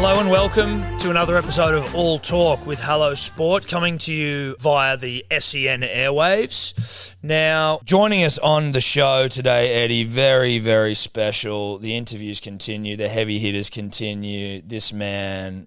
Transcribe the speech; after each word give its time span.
Hello 0.00 0.20
and 0.20 0.30
welcome 0.30 0.78
to 0.98 1.10
another 1.10 1.36
episode 1.36 1.74
of 1.74 1.92
All 1.92 2.20
Talk 2.20 2.64
with 2.64 2.78
Hello 2.78 3.14
Sport, 3.14 3.66
coming 3.66 3.98
to 3.98 4.12
you 4.12 4.54
via 4.60 4.96
the 4.96 5.26
SEN 5.28 5.80
airwaves. 5.80 7.16
Now, 7.20 7.80
joining 7.82 8.22
us 8.22 8.38
on 8.38 8.70
the 8.70 8.80
show 8.80 9.26
today, 9.26 9.72
Eddie, 9.74 10.04
very, 10.04 10.60
very 10.60 10.94
special. 10.94 11.78
The 11.78 11.96
interviews 11.96 12.38
continue, 12.38 12.96
the 12.96 13.08
heavy 13.08 13.40
hitters 13.40 13.70
continue. 13.70 14.62
This 14.64 14.92
man, 14.92 15.66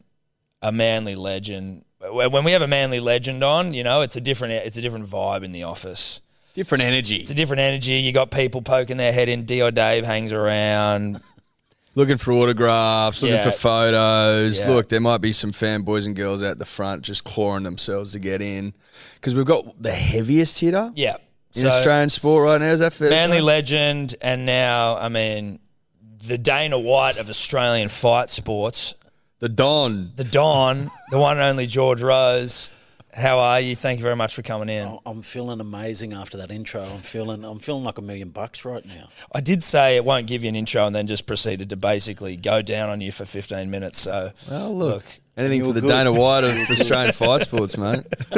a 0.62 0.72
manly 0.72 1.16
legend. 1.16 1.84
When 2.00 2.46
we 2.46 2.54
have 2.54 2.62
a 2.62 2.70
manly 2.70 3.02
legend 3.02 3.44
on, 3.44 3.74
you 3.74 3.84
know, 3.84 4.00
it's 4.00 4.16
a 4.16 4.22
different, 4.22 4.54
it's 4.54 4.78
a 4.78 4.82
different 4.82 5.08
vibe 5.08 5.44
in 5.44 5.52
the 5.52 5.64
office. 5.64 6.22
Different 6.54 6.84
energy. 6.86 7.18
It's 7.18 7.32
a 7.32 7.36
different 7.36 7.62
energy. 7.62 7.94
You 7.94 8.12
got 8.14 8.32
people 8.32 8.62
poking 8.62 8.98
their 8.98 9.12
head 9.12 9.30
in. 9.30 9.46
Dio 9.46 9.72
Dave 9.72 10.06
hangs 10.06 10.34
around. 10.34 11.22
Looking 11.94 12.18
for 12.18 12.32
autographs, 12.32 13.22
looking 13.22 13.36
Yeah. 13.36 13.44
for 13.44 13.52
photos. 13.52 14.60
Yeah. 14.62 14.70
Look, 14.70 14.88
there 14.90 15.02
might 15.02 15.18
be 15.20 15.34
some 15.34 15.52
fanboys 15.52 16.06
and 16.06 16.16
girls 16.16 16.42
out 16.42 16.58
the 16.58 16.66
front 16.66 17.02
just 17.02 17.24
clawing 17.26 17.64
themselves 17.64 18.14
to 18.14 18.20
get 18.20 18.42
in. 18.42 18.74
Because 19.16 19.36
we've 19.36 19.46
got 19.46 19.82
the 19.82 19.92
heaviest 19.92 20.60
hitter 20.60 20.92
Yeah. 20.96 21.18
in 21.54 21.66
Australian 21.68 22.10
sport 22.10 22.46
right 22.46 22.62
now. 22.62 22.72
Is 22.72 22.80
that 22.80 22.94
fair? 22.94 23.10
to 23.10 23.16
Manly 23.16 23.38
say? 23.40 23.42
legend, 23.44 24.16
and 24.22 24.46
now, 24.46 24.96
I 24.98 25.10
mean, 25.10 25.60
the 26.26 26.38
Dana 26.38 26.80
White 26.80 27.18
of 27.18 27.30
Australian 27.30 27.90
fight 27.90 28.30
sports, 28.30 28.94
the 29.40 29.50
Don. 29.50 30.14
the 30.16 30.24
Don, 30.24 30.90
the 31.10 31.20
one 31.20 31.38
and 31.40 31.44
only 31.46 31.68
George 31.68 32.02
Rose. 32.02 32.72
How 33.14 33.40
are 33.40 33.60
you? 33.60 33.76
Thank 33.76 34.00
you 34.00 34.04
very 34.04 34.16
much 34.16 34.34
for 34.36 34.42
coming 34.42 34.70
in. 34.70 34.88
Oh, 34.88 35.02
I'm 35.06 35.22
feeling 35.22 35.60
amazing 35.60 36.14
after 36.14 36.38
that 36.38 36.52
intro. 36.52 36.84
I'm 36.84 37.02
feeling 37.02 37.44
I'm 37.44 37.60
feeling 37.60 37.84
like 37.84 37.98
a 37.98 38.02
million 38.02 38.30
bucks 38.30 38.64
right 38.64 38.86
now. 38.86 39.10
I 39.34 39.42
did 39.42 39.64
say 39.64 39.96
it 39.98 40.06
won't 40.06 40.28
give 40.28 40.44
you 40.44 40.50
an 40.50 40.56
intro 40.56 40.86
and 40.86 40.96
then 40.96 41.08
just 41.08 41.26
proceeded 41.26 41.70
to 41.72 41.76
basically 41.76 42.38
go 42.38 42.62
down 42.62 42.90
on 42.90 43.02
you 43.02 43.12
for 43.12 43.26
15 43.26 43.70
minutes. 43.70 44.00
So, 44.02 44.32
Well, 44.50 44.76
look. 44.76 44.92
Look, 44.92 45.04
Anything 45.42 45.64
for 45.64 45.74
the 45.74 45.82
good. 45.82 45.88
Dana 45.88 46.12
White 46.12 46.44
of 46.44 46.56
Australian 46.70 47.14
fight 47.14 47.42
sports, 47.44 47.78
mate. 47.78 48.04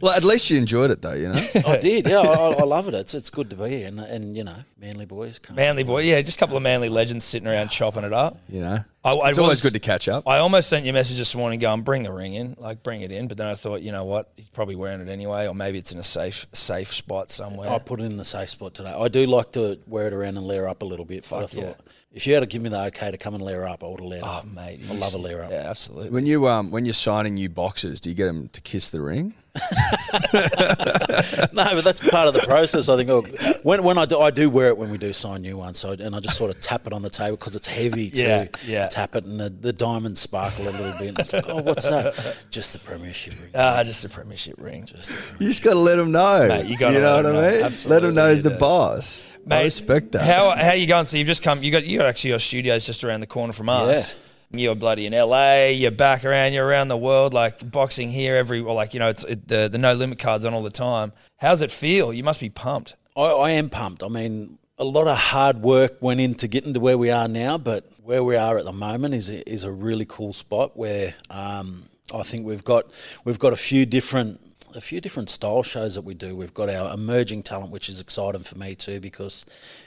well, 0.00 0.12
at 0.12 0.24
least 0.24 0.50
you 0.50 0.58
enjoyed 0.58 0.90
it, 0.90 1.02
though, 1.02 1.14
you 1.14 1.28
know? 1.28 1.40
I 1.66 1.78
did, 1.78 2.06
yeah. 2.06 2.20
I, 2.20 2.50
I 2.50 2.64
love 2.64 2.88
it. 2.88 2.94
It's 2.94 3.14
it's 3.14 3.30
good 3.30 3.50
to 3.50 3.56
be 3.56 3.68
here, 3.70 3.88
and 3.88 3.98
and 4.00 4.36
you 4.36 4.44
know, 4.44 4.56
manly 4.78 5.06
boys. 5.06 5.40
Manly 5.50 5.84
boy, 5.84 6.02
yeah, 6.02 6.20
just 6.20 6.36
a 6.36 6.40
couple 6.40 6.56
of 6.56 6.62
manly 6.62 6.88
legends 6.88 7.24
sitting 7.24 7.48
around 7.48 7.68
chopping 7.70 8.04
it 8.04 8.12
up. 8.12 8.38
You 8.48 8.60
know? 8.60 8.78
I- 9.04 9.12
I 9.14 9.28
it's 9.30 9.38
always 9.38 9.62
good 9.62 9.72
to 9.72 9.78
catch 9.78 10.06
up. 10.08 10.24
I 10.28 10.38
almost 10.38 10.68
sent 10.68 10.84
you 10.84 10.90
a 10.90 10.92
message 10.92 11.16
this 11.18 11.34
morning 11.34 11.58
going, 11.60 11.80
bring 11.82 12.02
the 12.02 12.12
ring 12.12 12.34
in, 12.34 12.56
like 12.58 12.82
bring 12.82 13.00
it 13.00 13.10
in. 13.10 13.26
But 13.28 13.38
then 13.38 13.46
I 13.46 13.54
thought, 13.54 13.80
you 13.80 13.90
know 13.92 14.04
what? 14.04 14.30
He's 14.36 14.48
probably 14.48 14.74
wearing 14.74 15.00
it 15.00 15.08
anyway, 15.08 15.46
or 15.46 15.54
maybe 15.54 15.78
it's 15.78 15.92
in 15.92 15.98
a 15.98 16.02
safe 16.02 16.46
safe 16.52 16.88
spot 16.88 17.30
somewhere. 17.30 17.70
I 17.70 17.78
put 17.78 18.00
it 18.00 18.04
in 18.04 18.16
the 18.18 18.24
safe 18.24 18.50
spot 18.50 18.74
today. 18.74 18.92
I 18.92 19.08
do 19.08 19.24
like 19.24 19.52
to 19.52 19.78
wear 19.86 20.08
it 20.08 20.12
around 20.12 20.36
and 20.36 20.46
layer 20.46 20.68
up 20.68 20.82
a 20.82 20.84
little 20.84 21.06
bit. 21.06 21.26
But 21.30 21.36
I 21.36 21.40
Fuck 21.42 21.50
thought 21.50 21.62
yeah. 21.62 21.87
If 22.12 22.26
you 22.26 22.34
had 22.34 22.40
to 22.40 22.46
give 22.46 22.62
me 22.62 22.70
the 22.70 22.80
okay 22.86 23.10
to 23.10 23.18
come 23.18 23.34
and 23.34 23.42
layer 23.44 23.66
up, 23.68 23.84
I 23.84 23.86
would 23.86 24.00
have 24.00 24.08
layered 24.08 24.24
Oh, 24.26 24.38
up. 24.38 24.46
mate. 24.46 24.80
I 24.90 24.94
love 24.94 25.14
a 25.14 25.18
layer 25.18 25.42
up. 25.42 25.50
Yeah, 25.50 25.68
absolutely. 25.68 26.10
When 26.10 26.26
you 26.26 26.48
um 26.48 26.70
when 26.70 26.84
you're 26.84 26.94
signing 26.94 27.34
new 27.34 27.48
boxes, 27.48 28.00
do 28.00 28.08
you 28.10 28.14
get 28.16 28.26
them 28.26 28.48
to 28.48 28.60
kiss 28.60 28.88
the 28.90 29.00
ring? 29.00 29.34
no, 30.32 31.50
but 31.52 31.84
that's 31.84 32.00
part 32.08 32.28
of 32.28 32.34
the 32.34 32.42
process. 32.46 32.88
I 32.88 32.96
think 32.96 33.10
oh, 33.10 33.22
when 33.62 33.82
when 33.82 33.98
I 33.98 34.04
do, 34.04 34.20
I 34.20 34.30
do 34.30 34.48
wear 34.50 34.68
it 34.68 34.78
when 34.78 34.90
we 34.90 34.98
do 34.98 35.12
sign 35.12 35.42
new 35.42 35.56
ones. 35.56 35.78
So 35.78 35.90
and 35.92 36.14
I 36.14 36.20
just 36.20 36.36
sort 36.36 36.54
of 36.54 36.60
tap 36.62 36.86
it 36.86 36.92
on 36.92 37.02
the 37.02 37.10
table 37.10 37.36
because 37.36 37.56
it's 37.56 37.66
heavy 37.66 38.10
too. 38.10 38.22
Yeah, 38.22 38.46
yeah. 38.64 38.86
Tap 38.88 39.16
it 39.16 39.24
and 39.24 39.38
the, 39.38 39.50
the 39.50 39.72
diamonds 39.72 40.20
sparkle 40.20 40.68
a 40.68 40.70
little 40.70 40.92
bit. 40.98 41.08
And 41.08 41.18
it's 41.18 41.32
like, 41.32 41.44
oh, 41.48 41.62
what's 41.62 41.88
that? 41.88 42.14
Just 42.50 42.72
the 42.72 42.78
premiership 42.78 43.34
ring. 43.40 43.50
Ah, 43.54 43.82
just 43.84 44.04
a 44.04 44.08
premiership 44.08 44.54
ring. 44.58 44.84
Just 44.86 45.08
the 45.10 45.14
premiership. 45.14 45.40
You 45.40 45.48
just 45.48 45.62
got 45.62 45.72
to 45.74 45.78
let 45.78 45.96
them 45.96 46.12
know. 46.12 46.48
Mate, 46.48 46.66
you 46.66 46.76
gotta 46.78 47.00
know 47.00 47.16
let 47.16 47.24
what 47.24 47.34
'em 47.34 47.36
I 47.36 47.40
know. 47.48 47.50
mean? 47.56 47.64
Absolutely, 47.64 47.94
let 47.94 48.06
them 48.06 48.14
know 48.14 48.32
he's 48.34 48.42
the 48.42 48.50
do. 48.50 48.56
boss. 48.58 49.22
I 49.52 49.64
respect 49.64 50.12
that. 50.12 50.24
How 50.24 50.50
how 50.50 50.72
you 50.72 50.86
going? 50.86 51.04
So 51.04 51.16
you've 51.16 51.26
just 51.26 51.42
come. 51.42 51.62
You 51.62 51.70
got 51.72 51.84
you 51.84 51.98
got 51.98 52.06
actually 52.06 52.30
your 52.30 52.38
studio's 52.38 52.86
just 52.86 53.04
around 53.04 53.20
the 53.20 53.26
corner 53.26 53.52
from 53.52 53.68
us. 53.68 54.16
You're 54.50 54.74
bloody 54.74 55.04
in 55.04 55.12
LA. 55.12 55.66
You're 55.66 55.90
back 55.90 56.24
around. 56.24 56.54
You're 56.54 56.66
around 56.66 56.88
the 56.88 56.96
world. 56.96 57.34
Like 57.34 57.70
boxing 57.70 58.10
here 58.10 58.36
every. 58.36 58.60
Or 58.60 58.74
like 58.74 58.94
you 58.94 59.00
know, 59.00 59.08
it's 59.08 59.24
it, 59.24 59.46
the 59.46 59.68
the 59.68 59.78
no 59.78 59.92
limit 59.92 60.18
cards 60.18 60.44
on 60.44 60.54
all 60.54 60.62
the 60.62 60.70
time. 60.70 61.12
How's 61.36 61.60
it 61.60 61.70
feel? 61.70 62.12
You 62.12 62.24
must 62.24 62.40
be 62.40 62.48
pumped. 62.48 62.96
I, 63.16 63.22
I 63.22 63.50
am 63.50 63.68
pumped. 63.68 64.02
I 64.02 64.08
mean, 64.08 64.58
a 64.78 64.84
lot 64.84 65.06
of 65.06 65.16
hard 65.16 65.60
work 65.62 66.00
went 66.00 66.20
into 66.20 66.48
getting 66.48 66.72
to 66.74 66.80
where 66.80 66.96
we 66.96 67.10
are 67.10 67.28
now, 67.28 67.58
but 67.58 67.86
where 68.02 68.24
we 68.24 68.36
are 68.36 68.56
at 68.56 68.64
the 68.64 68.72
moment 68.72 69.12
is 69.12 69.28
is 69.28 69.64
a 69.64 69.70
really 69.70 70.06
cool 70.06 70.32
spot 70.32 70.76
where 70.76 71.14
um, 71.28 71.84
I 72.14 72.22
think 72.22 72.46
we've 72.46 72.64
got 72.64 72.86
we've 73.24 73.38
got 73.38 73.52
a 73.52 73.56
few 73.56 73.84
different 73.84 74.40
a 74.78 74.80
few 74.80 75.00
different 75.00 75.28
style 75.28 75.62
shows 75.62 75.96
that 75.96 76.02
we 76.02 76.14
do. 76.14 76.34
We've 76.36 76.54
got 76.54 76.70
our 76.70 76.94
emerging 76.94 77.42
talent, 77.42 77.72
which 77.72 77.88
is 77.88 78.00
exciting 78.00 78.44
for 78.44 78.56
me 78.56 78.76
too, 78.76 79.00
because 79.00 79.44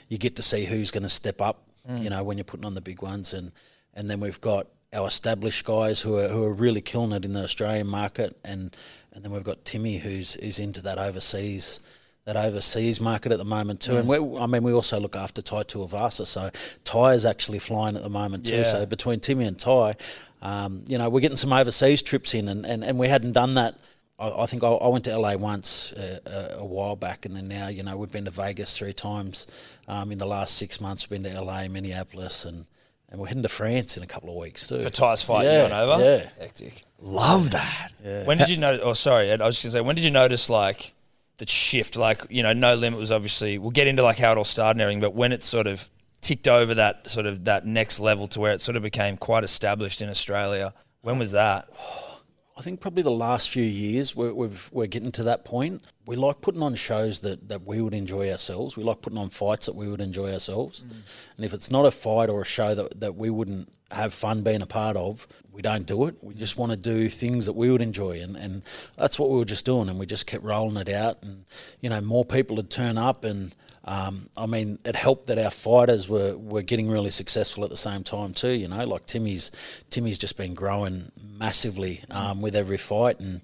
you 0.08 0.18
get 0.18 0.36
to 0.36 0.42
see 0.42 0.66
who's 0.66 0.90
going 0.90 1.02
to 1.02 1.08
step 1.08 1.40
up. 1.40 1.64
You 1.88 2.10
know, 2.10 2.22
when 2.22 2.38
you're 2.38 2.44
putting 2.44 2.64
on 2.64 2.74
the 2.74 2.80
big 2.80 3.02
ones, 3.02 3.34
and 3.34 3.50
and 3.94 4.08
then 4.08 4.20
we've 4.20 4.40
got 4.40 4.68
our 4.92 5.08
established 5.08 5.64
guys 5.64 6.00
who 6.00 6.16
are 6.18 6.28
who 6.28 6.44
are 6.44 6.52
really 6.52 6.80
killing 6.80 7.10
it 7.10 7.24
in 7.24 7.32
the 7.32 7.42
Australian 7.42 7.88
market, 7.88 8.38
and 8.44 8.76
and 9.12 9.24
then 9.24 9.32
we've 9.32 9.42
got 9.42 9.64
Timmy 9.64 9.98
who's 9.98 10.36
is 10.36 10.60
into 10.60 10.80
that 10.82 10.98
overseas 10.98 11.80
that 12.24 12.36
overseas 12.36 13.00
market 13.00 13.32
at 13.32 13.38
the 13.38 13.44
moment 13.44 13.80
too. 13.80 13.96
And 13.96 14.06
we, 14.06 14.16
I 14.38 14.46
mean, 14.46 14.62
we 14.62 14.72
also 14.72 15.00
look 15.00 15.16
after 15.16 15.42
Tai 15.42 15.64
Tuivasa. 15.64 16.24
So 16.24 16.50
Tai 16.84 17.14
is 17.14 17.24
actually 17.24 17.58
flying 17.58 17.96
at 17.96 18.02
the 18.02 18.10
moment 18.10 18.46
too. 18.46 18.58
Yeah. 18.58 18.62
So 18.62 18.86
between 18.86 19.18
Timmy 19.18 19.44
and 19.46 19.58
Tai, 19.58 19.96
um, 20.40 20.84
you 20.86 20.98
know, 20.98 21.08
we're 21.08 21.20
getting 21.20 21.36
some 21.36 21.52
overseas 21.52 22.00
trips 22.02 22.34
in, 22.34 22.48
and, 22.48 22.64
and, 22.64 22.84
and 22.84 22.98
we 22.98 23.08
hadn't 23.08 23.32
done 23.32 23.54
that. 23.54 23.76
I, 24.22 24.42
I 24.42 24.46
think 24.46 24.62
I, 24.64 24.68
I 24.68 24.88
went 24.88 25.04
to 25.06 25.16
LA 25.18 25.34
once 25.36 25.92
uh, 25.92 26.18
a, 26.56 26.60
a 26.60 26.64
while 26.64 26.96
back, 26.96 27.26
and 27.26 27.36
then 27.36 27.48
now, 27.48 27.68
you 27.68 27.82
know, 27.82 27.96
we've 27.96 28.12
been 28.12 28.24
to 28.26 28.30
Vegas 28.30 28.76
three 28.76 28.92
times 28.92 29.46
um, 29.88 30.12
in 30.12 30.18
the 30.18 30.26
last 30.26 30.56
six 30.56 30.80
months. 30.80 31.10
We've 31.10 31.22
been 31.22 31.32
to 31.34 31.40
LA, 31.42 31.68
Minneapolis, 31.68 32.44
and, 32.44 32.66
and 33.10 33.20
we're 33.20 33.26
heading 33.28 33.42
to 33.42 33.48
France 33.48 33.96
in 33.96 34.02
a 34.02 34.06
couple 34.06 34.30
of 34.30 34.36
weeks 34.36 34.68
too. 34.68 34.82
For 34.82 34.90
Tai's 34.90 35.22
fight 35.22 35.44
Yeah, 35.44 35.68
going 35.68 35.72
over. 35.72 36.02
yeah. 36.04 36.28
Hectic. 36.38 36.84
Love 37.00 37.50
that. 37.50 37.90
When 38.24 38.38
did 38.38 38.48
you 38.48 38.56
know? 38.58 38.78
Oh, 38.82 38.92
sorry, 38.92 39.28
Ed, 39.30 39.40
I 39.40 39.46
was 39.46 39.56
just 39.60 39.64
gonna 39.74 39.82
say. 39.82 39.86
When 39.86 39.96
did 39.96 40.04
you 40.04 40.10
notice 40.12 40.48
like 40.48 40.94
the 41.38 41.46
shift? 41.48 41.96
Like 41.96 42.22
you 42.30 42.42
know, 42.44 42.52
no 42.52 42.74
limit 42.76 43.00
was 43.00 43.10
obviously. 43.10 43.58
We'll 43.58 43.72
get 43.72 43.88
into 43.88 44.02
like 44.04 44.18
how 44.18 44.30
it 44.32 44.38
all 44.38 44.44
started 44.44 44.76
and 44.76 44.82
everything, 44.82 45.00
but 45.00 45.14
when 45.14 45.32
it 45.32 45.42
sort 45.42 45.66
of 45.66 45.88
ticked 46.20 46.46
over 46.46 46.72
that 46.74 47.10
sort 47.10 47.26
of 47.26 47.44
that 47.46 47.66
next 47.66 47.98
level 47.98 48.28
to 48.28 48.38
where 48.38 48.52
it 48.52 48.60
sort 48.60 48.76
of 48.76 48.82
became 48.84 49.16
quite 49.16 49.42
established 49.42 50.00
in 50.00 50.08
Australia. 50.08 50.72
When 51.00 51.18
was 51.18 51.32
that? 51.32 51.68
I 52.56 52.60
think 52.60 52.80
probably 52.80 53.02
the 53.02 53.10
last 53.10 53.48
few 53.48 53.64
years 53.64 54.14
we're, 54.14 54.34
we've, 54.34 54.68
we're 54.72 54.86
getting 54.86 55.12
to 55.12 55.22
that 55.24 55.44
point. 55.44 55.82
We 56.06 56.16
like 56.16 56.40
putting 56.40 56.62
on 56.62 56.74
shows 56.74 57.20
that, 57.20 57.48
that 57.48 57.66
we 57.66 57.80
would 57.80 57.94
enjoy 57.94 58.30
ourselves. 58.30 58.76
We 58.76 58.84
like 58.84 59.00
putting 59.00 59.18
on 59.18 59.30
fights 59.30 59.66
that 59.66 59.74
we 59.74 59.88
would 59.88 60.00
enjoy 60.00 60.32
ourselves. 60.32 60.84
Mm. 60.84 60.90
And 61.36 61.44
if 61.46 61.54
it's 61.54 61.70
not 61.70 61.86
a 61.86 61.90
fight 61.90 62.28
or 62.28 62.42
a 62.42 62.44
show 62.44 62.74
that, 62.74 63.00
that 63.00 63.16
we 63.16 63.30
wouldn't 63.30 63.72
have 63.90 64.12
fun 64.12 64.42
being 64.42 64.62
a 64.62 64.66
part 64.66 64.96
of, 64.96 65.26
we 65.50 65.62
don't 65.62 65.86
do 65.86 66.06
it. 66.06 66.16
We 66.22 66.34
just 66.34 66.58
want 66.58 66.72
to 66.72 66.76
do 66.76 67.08
things 67.08 67.46
that 67.46 67.54
we 67.54 67.70
would 67.70 67.82
enjoy. 67.82 68.20
And, 68.20 68.36
and 68.36 68.64
that's 68.96 69.18
what 69.18 69.30
we 69.30 69.38
were 69.38 69.44
just 69.44 69.64
doing. 69.64 69.88
And 69.88 69.98
we 69.98 70.06
just 70.06 70.26
kept 70.26 70.44
rolling 70.44 70.76
it 70.76 70.88
out. 70.88 71.22
And, 71.22 71.44
you 71.80 71.88
know, 71.88 72.00
more 72.00 72.24
people 72.24 72.56
would 72.56 72.70
turn 72.70 72.98
up. 72.98 73.24
And, 73.24 73.54
um, 73.84 74.28
I 74.36 74.46
mean, 74.46 74.78
it 74.84 74.94
helped 74.94 75.26
that 75.26 75.38
our 75.38 75.50
fighters 75.50 76.08
were, 76.08 76.36
were 76.36 76.62
getting 76.62 76.88
really 76.88 77.10
successful 77.10 77.64
at 77.64 77.70
the 77.70 77.76
same 77.76 78.04
time 78.04 78.32
too. 78.32 78.52
You 78.52 78.68
know, 78.68 78.84
like 78.84 79.06
Timmy's 79.06 79.50
Timmy's 79.90 80.18
just 80.18 80.36
been 80.36 80.54
growing 80.54 81.10
massively 81.38 82.04
um, 82.10 82.40
with 82.40 82.54
every 82.54 82.76
fight, 82.76 83.18
and 83.18 83.40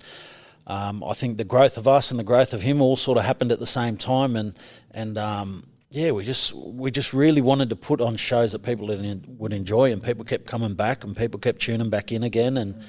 um, 0.68 1.02
I 1.02 1.14
think 1.14 1.38
the 1.38 1.44
growth 1.44 1.76
of 1.76 1.88
us 1.88 2.10
and 2.10 2.20
the 2.20 2.24
growth 2.24 2.52
of 2.52 2.62
him 2.62 2.80
all 2.80 2.96
sort 2.96 3.18
of 3.18 3.24
happened 3.24 3.50
at 3.50 3.58
the 3.58 3.66
same 3.66 3.96
time. 3.96 4.36
And 4.36 4.56
and 4.92 5.18
um, 5.18 5.64
yeah, 5.90 6.12
we 6.12 6.24
just 6.24 6.52
we 6.54 6.92
just 6.92 7.12
really 7.12 7.40
wanted 7.40 7.70
to 7.70 7.76
put 7.76 8.00
on 8.00 8.14
shows 8.16 8.52
that 8.52 8.60
people 8.60 8.86
would 8.86 9.52
enjoy, 9.52 9.90
and 9.90 10.02
people 10.02 10.24
kept 10.24 10.46
coming 10.46 10.74
back, 10.74 11.02
and 11.02 11.16
people 11.16 11.40
kept 11.40 11.62
tuning 11.62 11.90
back 11.90 12.12
in 12.12 12.22
again, 12.22 12.56
and 12.58 12.80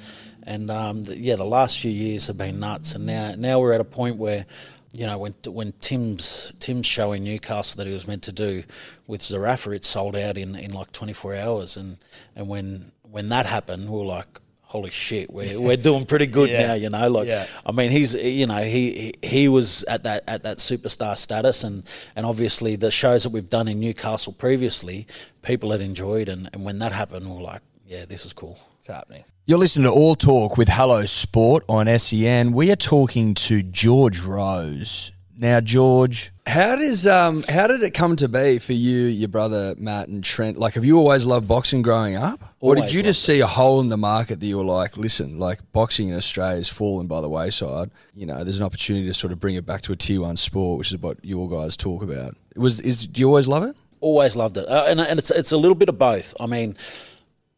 and 0.44 0.69
um, 0.69 1.04
the, 1.04 1.18
yeah, 1.18 1.36
the 1.36 1.46
last 1.46 1.80
few 1.80 1.92
years 1.92 2.28
have 2.28 2.38
been 2.38 2.60
nuts, 2.60 2.94
and 2.94 3.07
now 3.07 3.34
now 3.36 3.60
we're 3.60 3.74
at 3.74 3.81
a 3.81 3.86
point 3.86 4.18
where. 4.18 4.46
You 4.91 5.06
know, 5.06 5.18
when 5.19 5.36
when 5.45 5.74
Tim's 5.81 6.51
Tim's 6.59 6.88
show 6.88 7.12
in 7.12 7.24
Newcastle 7.24 7.77
that 7.77 7.88
he 7.88 7.94
was 7.94 8.07
meant 8.07 8.24
to 8.24 8.31
do 8.31 8.63
with 9.06 9.21
Zerafa, 9.21 9.75
it 9.75 9.86
sold 9.86 10.15
out 10.15 10.36
in, 10.38 10.56
in 10.56 10.71
like 10.71 10.91
24 10.91 11.36
hours, 11.36 11.77
and 11.77 11.97
and 12.36 12.47
when 12.47 12.91
when 13.03 13.30
that 13.30 13.45
happened, 13.45 13.89
we 13.89 13.97
were 14.00 14.06
like, 14.06 14.39
holy 14.63 14.89
shit, 14.91 15.31
we're, 15.31 15.59
we're 15.59 15.77
doing 15.77 16.06
pretty 16.06 16.25
good 16.27 16.50
Yeah. 16.50 16.68
now, 16.68 16.74
you 16.74 16.89
know. 16.89 17.07
Like, 17.07 17.27
Yeah. 17.27 17.45
I 17.65 17.71
mean, 17.71 17.91
he's 17.91 18.15
you 18.15 18.47
know 18.47 18.63
he 18.63 19.13
he 19.21 19.27
he 19.27 19.47
was 19.47 19.83
at 19.83 20.03
that 20.03 20.24
at 20.27 20.41
that 20.44 20.57
superstar 20.57 21.15
status, 21.18 21.63
and 21.63 21.83
and 22.15 22.25
obviously 22.25 22.75
the 22.75 22.89
shows 22.91 23.24
that 23.24 23.30
we've 23.30 23.50
done 23.50 23.68
in 23.68 23.80
Newcastle 23.80 24.33
previously, 24.33 25.06
people 25.44 25.69
had 25.71 25.81
enjoyed, 25.81 26.30
and 26.30 26.50
and 26.51 26.65
when 26.65 26.80
that 26.80 26.94
happened, 26.94 27.27
we 27.30 27.36
were 27.36 27.44
like, 27.44 27.62
yeah, 27.86 28.06
this 28.06 28.25
is 28.25 28.33
cool. 28.33 28.57
It's 28.80 28.88
happening. 28.88 29.24
You're 29.50 29.57
listening 29.57 29.86
to 29.86 29.92
All 29.92 30.13
Talk 30.13 30.60
with 30.60 30.69
Hello 30.69 31.07
Sport 31.07 31.63
on 31.68 31.88
SEN. 31.98 32.51
We 32.51 32.72
are 32.72 32.75
talking 32.75 33.34
to 33.34 33.63
George 33.63 34.19
Rose. 34.19 35.12
Now, 35.36 35.60
George, 35.60 36.31
how 36.46 36.75
does 36.75 37.07
um 37.07 37.42
how 37.50 37.66
did 37.66 37.81
it 37.81 37.96
come 37.96 38.16
to 38.18 38.28
be 38.28 38.60
for 38.60 38.74
you, 38.74 39.06
your 39.07 39.28
brother 39.28 39.74
Matt 39.75 40.07
and 40.07 40.24
Trent? 40.24 40.57
Like, 40.57 40.75
have 40.75 40.86
you 40.86 41.00
always 41.00 41.25
loved 41.25 41.48
boxing 41.48 41.81
growing 41.81 42.16
up, 42.16 42.40
or 42.60 42.75
did 42.75 42.94
you 42.94 43.01
just 43.01 43.24
loved 43.24 43.25
see 43.25 43.40
a 43.40 43.48
hole 43.48 43.80
in 43.80 43.90
the 43.90 43.98
market 43.98 44.40
that 44.40 44.46
you 44.46 44.56
were 44.56 44.63
like, 44.63 44.98
listen, 44.98 45.40
like 45.40 45.60
boxing 45.74 46.10
in 46.10 46.13
Australia 46.13 46.60
is 46.60 46.69
falling 46.69 47.07
by 47.07 47.19
the 47.19 47.28
wayside. 47.28 47.90
You 48.13 48.28
know, 48.28 48.44
there's 48.44 48.60
an 48.60 48.66
opportunity 48.68 49.07
to 49.07 49.16
sort 49.16 49.34
of 49.34 49.40
bring 49.40 49.56
it 49.56 49.66
back 49.66 49.81
to 49.81 49.92
a 49.92 49.96
tier 49.96 50.22
one 50.22 50.36
sport, 50.36 50.78
which 50.78 50.92
is 50.92 51.00
what 51.00 51.25
you 51.25 51.40
all 51.40 51.48
guys 51.48 51.75
talk 51.75 52.04
about. 52.04 52.38
Was 52.56 52.81
is 52.81 53.07
do 53.07 53.19
you 53.19 53.28
always 53.28 53.48
love 53.48 53.63
it? 53.63 53.75
always 54.01 54.36
loved 54.36 54.57
it, 54.57 54.68
uh, 54.68 54.86
and, 54.88 55.00
and 55.00 55.19
it's 55.19 55.31
it's 55.31 55.51
a 55.51 55.57
little 55.57 55.75
bit 55.75 55.90
of 55.90 55.98
both. 55.98 56.34
I 56.40 56.46
mean, 56.46 56.75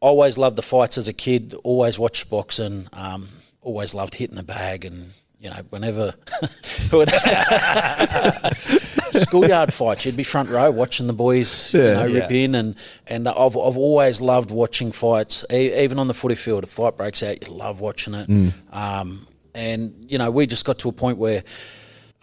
always 0.02 0.36
loved 0.36 0.56
the 0.56 0.62
fights 0.62 0.98
as 0.98 1.08
a 1.08 1.12
kid. 1.12 1.54
Always 1.64 1.98
watched 1.98 2.28
boxing. 2.28 2.88
Um, 2.92 3.28
always 3.62 3.94
loved 3.94 4.14
hitting 4.14 4.36
the 4.36 4.42
bag, 4.42 4.84
and 4.84 5.12
you 5.40 5.48
know, 5.50 5.60
whenever 5.70 6.14
schoolyard 9.12 9.72
fights, 9.72 10.04
you'd 10.06 10.16
be 10.16 10.24
front 10.24 10.48
row 10.48 10.70
watching 10.70 11.06
the 11.06 11.12
boys, 11.12 11.72
you 11.74 11.80
know, 11.80 12.04
Yeah. 12.04 12.20
rip 12.22 12.32
in, 12.32 12.54
and 12.54 12.74
and 13.06 13.28
I've 13.28 13.56
I've 13.56 13.76
always 13.76 14.20
loved 14.20 14.50
watching 14.50 14.92
fights, 14.92 15.44
e- 15.52 15.74
even 15.82 15.98
on 15.98 16.08
the 16.08 16.14
footy 16.14 16.34
field. 16.34 16.64
If 16.64 16.70
a 16.70 16.74
fight 16.74 16.96
breaks 16.96 17.22
out, 17.22 17.46
you 17.46 17.54
love 17.54 17.80
watching 17.80 18.14
it. 18.14 18.52
Um, 18.72 19.26
and 19.54 19.94
you 20.08 20.18
know, 20.18 20.30
we 20.30 20.46
just 20.46 20.64
got 20.64 20.78
to 20.80 20.88
a 20.88 20.92
point 20.92 21.18
where. 21.18 21.44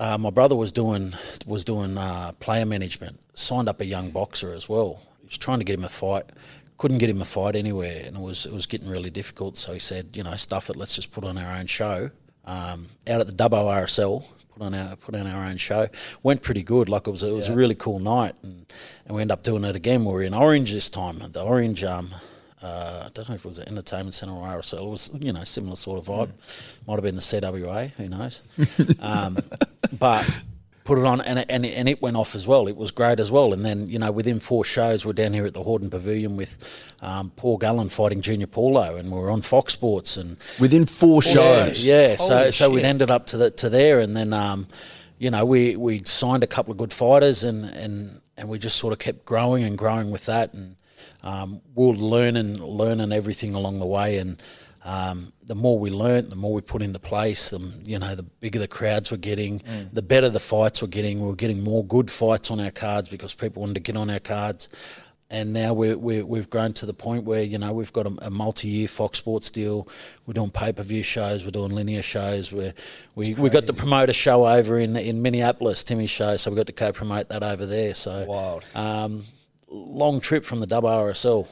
Uh, 0.01 0.17
my 0.17 0.29
brother 0.29 0.55
was 0.55 0.71
doing 0.71 1.13
was 1.45 1.65
doing 1.65 1.97
uh, 1.97 2.31
player 2.39 2.65
management. 2.65 3.19
Signed 3.33 3.67
up 3.67 3.81
a 3.81 3.85
young 3.85 4.11
boxer 4.11 4.53
as 4.53 4.69
well. 4.69 5.01
He 5.19 5.25
was 5.27 5.37
trying 5.37 5.59
to 5.59 5.65
get 5.65 5.77
him 5.77 5.83
a 5.83 5.89
fight, 5.89 6.23
couldn't 6.79 6.97
get 6.97 7.09
him 7.09 7.21
a 7.21 7.25
fight 7.25 7.55
anywhere, 7.55 8.03
and 8.05 8.15
it 8.15 8.21
was 8.21 8.45
it 8.47 8.53
was 8.53 8.65
getting 8.65 8.89
really 8.89 9.11
difficult. 9.11 9.57
So 9.57 9.73
he 9.73 9.79
said, 9.79 10.09
you 10.13 10.23
know, 10.23 10.35
stuff 10.37 10.69
it. 10.69 10.75
Let's 10.75 10.95
just 10.95 11.11
put 11.11 11.23
on 11.25 11.37
our 11.37 11.53
own 11.55 11.67
show 11.67 12.09
um, 12.45 12.87
out 13.07 13.21
at 13.21 13.27
the 13.27 13.33
Dubbo 13.33 13.65
RSL. 13.65 14.23
Put 14.53 14.63
on 14.63 14.73
our 14.73 14.95
put 14.95 15.13
on 15.13 15.27
our 15.27 15.45
own 15.45 15.57
show. 15.57 15.89
Went 16.23 16.41
pretty 16.41 16.63
good. 16.63 16.89
Like 16.89 17.05
it 17.05 17.11
was 17.11 17.21
it 17.21 17.33
was 17.33 17.49
a 17.49 17.53
really 17.53 17.75
cool 17.75 17.99
night, 17.99 18.33
and, 18.43 18.65
and 19.05 19.15
we 19.15 19.21
end 19.21 19.31
up 19.31 19.43
doing 19.43 19.65
it 19.65 19.75
again. 19.75 20.05
We 20.05 20.13
were 20.13 20.23
in 20.23 20.33
Orange 20.33 20.71
this 20.71 20.89
time. 20.89 21.19
The 21.31 21.43
Orange. 21.43 21.83
Um, 21.83 22.15
uh, 22.61 23.03
I 23.05 23.09
don't 23.13 23.29
know 23.29 23.35
if 23.35 23.45
it 23.45 23.47
was 23.47 23.59
an 23.59 23.69
entertainment 23.69 24.13
centre 24.13 24.33
or 24.33 24.45
RSL. 24.45 24.85
It 24.85 24.89
was, 24.89 25.11
you 25.17 25.31
know, 25.31 25.45
similar 25.45 25.77
sort 25.77 25.97
of 25.99 26.07
vibe. 26.07 26.31
Might 26.85 26.95
have 26.95 27.03
been 27.03 27.15
the 27.15 27.21
CWA. 27.21 27.91
Who 27.91 28.09
knows? 28.09 28.43
um, 28.99 29.37
but 29.97 30.41
put 30.89 30.97
it 30.97 31.05
on, 31.05 31.21
and 31.21 31.37
it, 31.37 31.45
and, 31.49 31.63
and 31.65 31.87
it 31.87 32.01
went 32.01 32.17
off 32.17 32.33
as 32.33 32.47
well. 32.47 32.67
It 32.67 32.75
was 32.75 32.89
great 32.89 33.19
as 33.19 33.31
well. 33.31 33.53
And 33.53 33.63
then, 33.63 33.87
you 33.87 33.99
know, 33.99 34.11
within 34.11 34.39
four 34.39 34.65
shows, 34.65 35.05
we're 35.05 35.13
down 35.13 35.33
here 35.33 35.45
at 35.45 35.53
the 35.53 35.61
Hordern 35.61 35.91
Pavilion 35.91 36.35
with 36.35 36.57
um, 37.01 37.31
Paul 37.35 37.57
Gallen 37.57 37.89
fighting 37.89 38.21
Junior 38.21 38.47
Paulo, 38.47 38.95
and 38.95 39.11
we 39.11 39.17
are 39.19 39.29
on 39.29 39.41
Fox 39.41 39.71
Sports 39.71 40.17
and 40.17 40.37
Within 40.59 40.87
four 40.87 41.21
shows, 41.21 41.85
yeah, 41.85 42.09
yeah. 42.09 42.15
So 42.17 42.49
so 42.49 42.71
we 42.71 42.81
ended 42.81 43.11
up 43.11 43.27
to 43.27 43.37
the 43.37 43.51
to 43.51 43.69
there, 43.69 43.99
and 43.99 44.15
then 44.15 44.33
um, 44.33 44.67
you 45.19 45.29
know 45.29 45.45
we 45.45 45.75
we 45.75 46.01
signed 46.05 46.43
a 46.43 46.47
couple 46.47 46.71
of 46.71 46.79
good 46.79 46.91
fighters, 46.91 47.43
and 47.43 47.65
and 47.65 48.19
and 48.35 48.49
we 48.49 48.57
just 48.57 48.77
sort 48.77 48.91
of 48.91 48.97
kept 48.97 49.25
growing 49.25 49.63
and 49.63 49.77
growing 49.77 50.09
with 50.09 50.25
that, 50.25 50.55
and 50.55 50.75
um, 51.21 51.61
learn 51.75 52.35
and 52.35 52.59
learn 52.59 52.99
and 52.99 53.13
everything 53.13 53.53
along 53.53 53.77
the 53.79 53.85
way, 53.85 54.17
and. 54.17 54.41
Um, 54.83 55.33
the 55.43 55.55
more 55.55 55.77
we 55.77 55.89
learnt, 55.89 56.29
the 56.29 56.35
more 56.35 56.53
we 56.53 56.61
put 56.61 56.81
into 56.81 56.99
place. 56.99 57.49
The 57.49 57.59
you 57.83 57.99
know, 57.99 58.15
the 58.15 58.23
bigger 58.23 58.59
the 58.59 58.67
crowds 58.67 59.11
were 59.11 59.17
getting, 59.17 59.61
the 59.91 60.01
better 60.01 60.29
the 60.29 60.39
fights 60.39 60.81
were 60.81 60.87
getting. 60.87 61.19
We 61.19 61.27
were 61.27 61.35
getting 61.35 61.63
more 61.63 61.85
good 61.85 62.09
fights 62.09 62.49
on 62.51 62.59
our 62.59 62.71
cards 62.71 63.09
because 63.09 63.33
people 63.33 63.61
wanted 63.61 63.75
to 63.75 63.81
get 63.81 63.97
on 63.97 64.09
our 64.09 64.19
cards 64.19 64.69
and 65.31 65.53
now 65.53 65.73
we're, 65.73 65.97
we're, 65.97 66.25
we've 66.25 66.49
grown 66.49 66.73
to 66.73 66.85
the 66.85 66.93
point 66.93 67.23
where 67.23 67.43
you 67.43 67.57
know 67.57 67.71
we've 67.71 67.93
got 67.93 68.07
a, 68.07 68.13
a 68.23 68.29
multi-year 68.29 68.87
Fox 68.87 69.17
Sports 69.17 69.51
deal. 69.51 69.87
We're 70.25 70.33
doing 70.33 70.49
pay-per-view 70.49 71.03
shows. 71.03 71.45
We're 71.45 71.51
doing 71.51 71.71
linear 71.71 72.01
shows. 72.01 72.51
We're, 72.51 72.73
we 73.15 73.33
we 73.35 73.49
got 73.49 73.67
to 73.67 73.73
promote 73.73 74.09
a 74.09 74.13
show 74.13 74.47
over 74.47 74.79
in 74.79 74.95
in 74.97 75.21
Minneapolis, 75.21 75.83
Timmy's 75.83 76.09
show. 76.09 76.35
So 76.37 76.51
we 76.51 76.57
got 76.57 76.67
to 76.67 76.73
co-promote 76.73 77.29
that 77.29 77.43
over 77.43 77.65
there. 77.65 77.93
So 77.93 78.25
Wild. 78.25 78.65
Um, 78.73 79.23
long 79.71 80.19
trip 80.19 80.45
from 80.45 80.59
the 80.61 80.67
WRSL. 80.67 81.47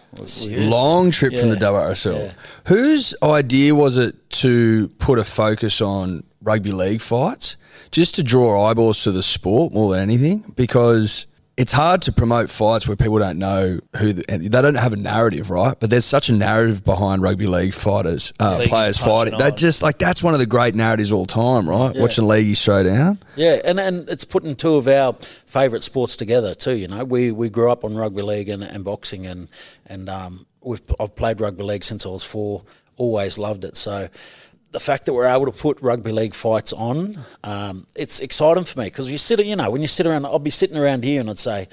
We- 0.46 0.58
Long 0.68 1.12
trip 1.12 1.34
from 1.36 1.50
the 1.50 1.56
Yeah. 1.56 1.60
WRSL. 1.72 2.18
Yeah. 2.20 2.32
Whose 2.66 3.14
idea 3.22 3.76
was 3.76 3.98
it 3.98 4.16
to 4.32 4.90
put 5.00 5.20
a 5.20 5.24
focus 5.24 5.82
on 5.82 6.24
rugby 6.44 6.72
league 6.72 7.02
fights, 7.02 7.58
just 7.92 8.16
to 8.16 8.24
draw 8.24 8.66
eyeballs 8.66 9.04
to 9.04 9.12
the 9.12 9.24
sport 9.24 9.74
more 9.74 9.92
than 9.92 10.02
anything? 10.02 10.54
Because 10.56 11.28
it's 11.58 11.72
hard 11.72 12.04
to 12.04 12.12
promote 12.12 12.52
fights 12.52 12.88
where 12.88 12.96
people 12.96 13.18
don't 13.18 13.40
know 13.40 13.80
who 13.98 14.14
the, 14.14 14.24
and 14.30 14.44
they 14.44 14.62
don't 14.62 14.76
have 14.76 14.94
a 14.94 14.98
narrative, 14.98 15.50
right? 15.50 15.78
But 15.80 15.90
there's 15.90 16.06
such 16.06 16.30
a 16.30 16.34
narrative 16.34 16.86
behind 16.86 17.24
rugby 17.24 17.48
league 17.48 17.74
fighters, 17.74 18.32
uh, 18.40 18.64
players 18.68 19.00
fighting. 19.00 19.38
That 19.40 19.58
just 19.58 19.82
like 19.82 19.98
that's 19.98 20.22
one 20.22 20.36
of 20.36 20.40
the 20.40 20.46
great 20.46 20.76
narratives 20.76 21.12
of 21.12 21.18
all 21.18 21.26
time, 21.26 21.68
right? 21.68 21.96
Watching 21.96 22.26
leaguey 22.26 22.56
straight 22.56 22.84
down. 22.84 23.18
Yeah, 23.36 23.60
and, 23.66 23.80
and 23.80 24.08
it's 24.08 24.24
putting 24.24 24.56
two 24.56 24.76
of 24.76 24.88
our 24.88 25.14
favourite 25.46 25.82
sports 25.82 26.16
together 26.16 26.54
too. 26.54 26.76
You 26.76 26.88
know, 26.88 27.04
we, 27.04 27.32
we 27.32 27.50
grew 27.50 27.72
up 27.72 27.84
on 27.84 27.96
rugby 27.96 28.22
league 28.22 28.50
and, 28.50 28.62
and 28.62 28.84
boxing, 28.84 29.26
and 29.26 29.48
and 29.88 30.10
um, 30.10 30.46
we've 30.62 30.82
I've 31.00 31.16
played 31.16 31.42
rugby 31.42 31.64
league 31.64 31.84
since 31.84 32.06
I 32.06 32.10
was 32.10 32.24
four. 32.24 32.64
Always 32.98 33.40
loved 33.40 33.64
it. 33.64 33.76
So 33.76 34.10
the 34.78 34.84
fact 34.84 35.06
that 35.08 35.14
we're 35.14 35.26
able 35.26 35.48
to 35.48 35.52
put 35.52 35.82
rugby 35.82 36.12
league 36.12 36.36
fights 36.36 36.72
on, 36.72 37.18
um, 37.44 37.88
it's 37.96 38.20
exciting 38.20 38.64
for 38.64 38.78
me 38.78 38.86
because 38.86 39.12
you 39.12 39.18
sit, 39.18 39.44
you 39.44 39.56
know, 39.56 39.72
when 39.72 39.82
you 39.82 39.88
sit 39.88 40.06
around, 40.06 40.24
I'll 40.24 40.38
be 40.38 40.52
sitting 40.52 40.78
around 40.78 41.04
here 41.04 41.20
and 41.20 41.32
I'd 41.32 41.40
say. 41.40 41.68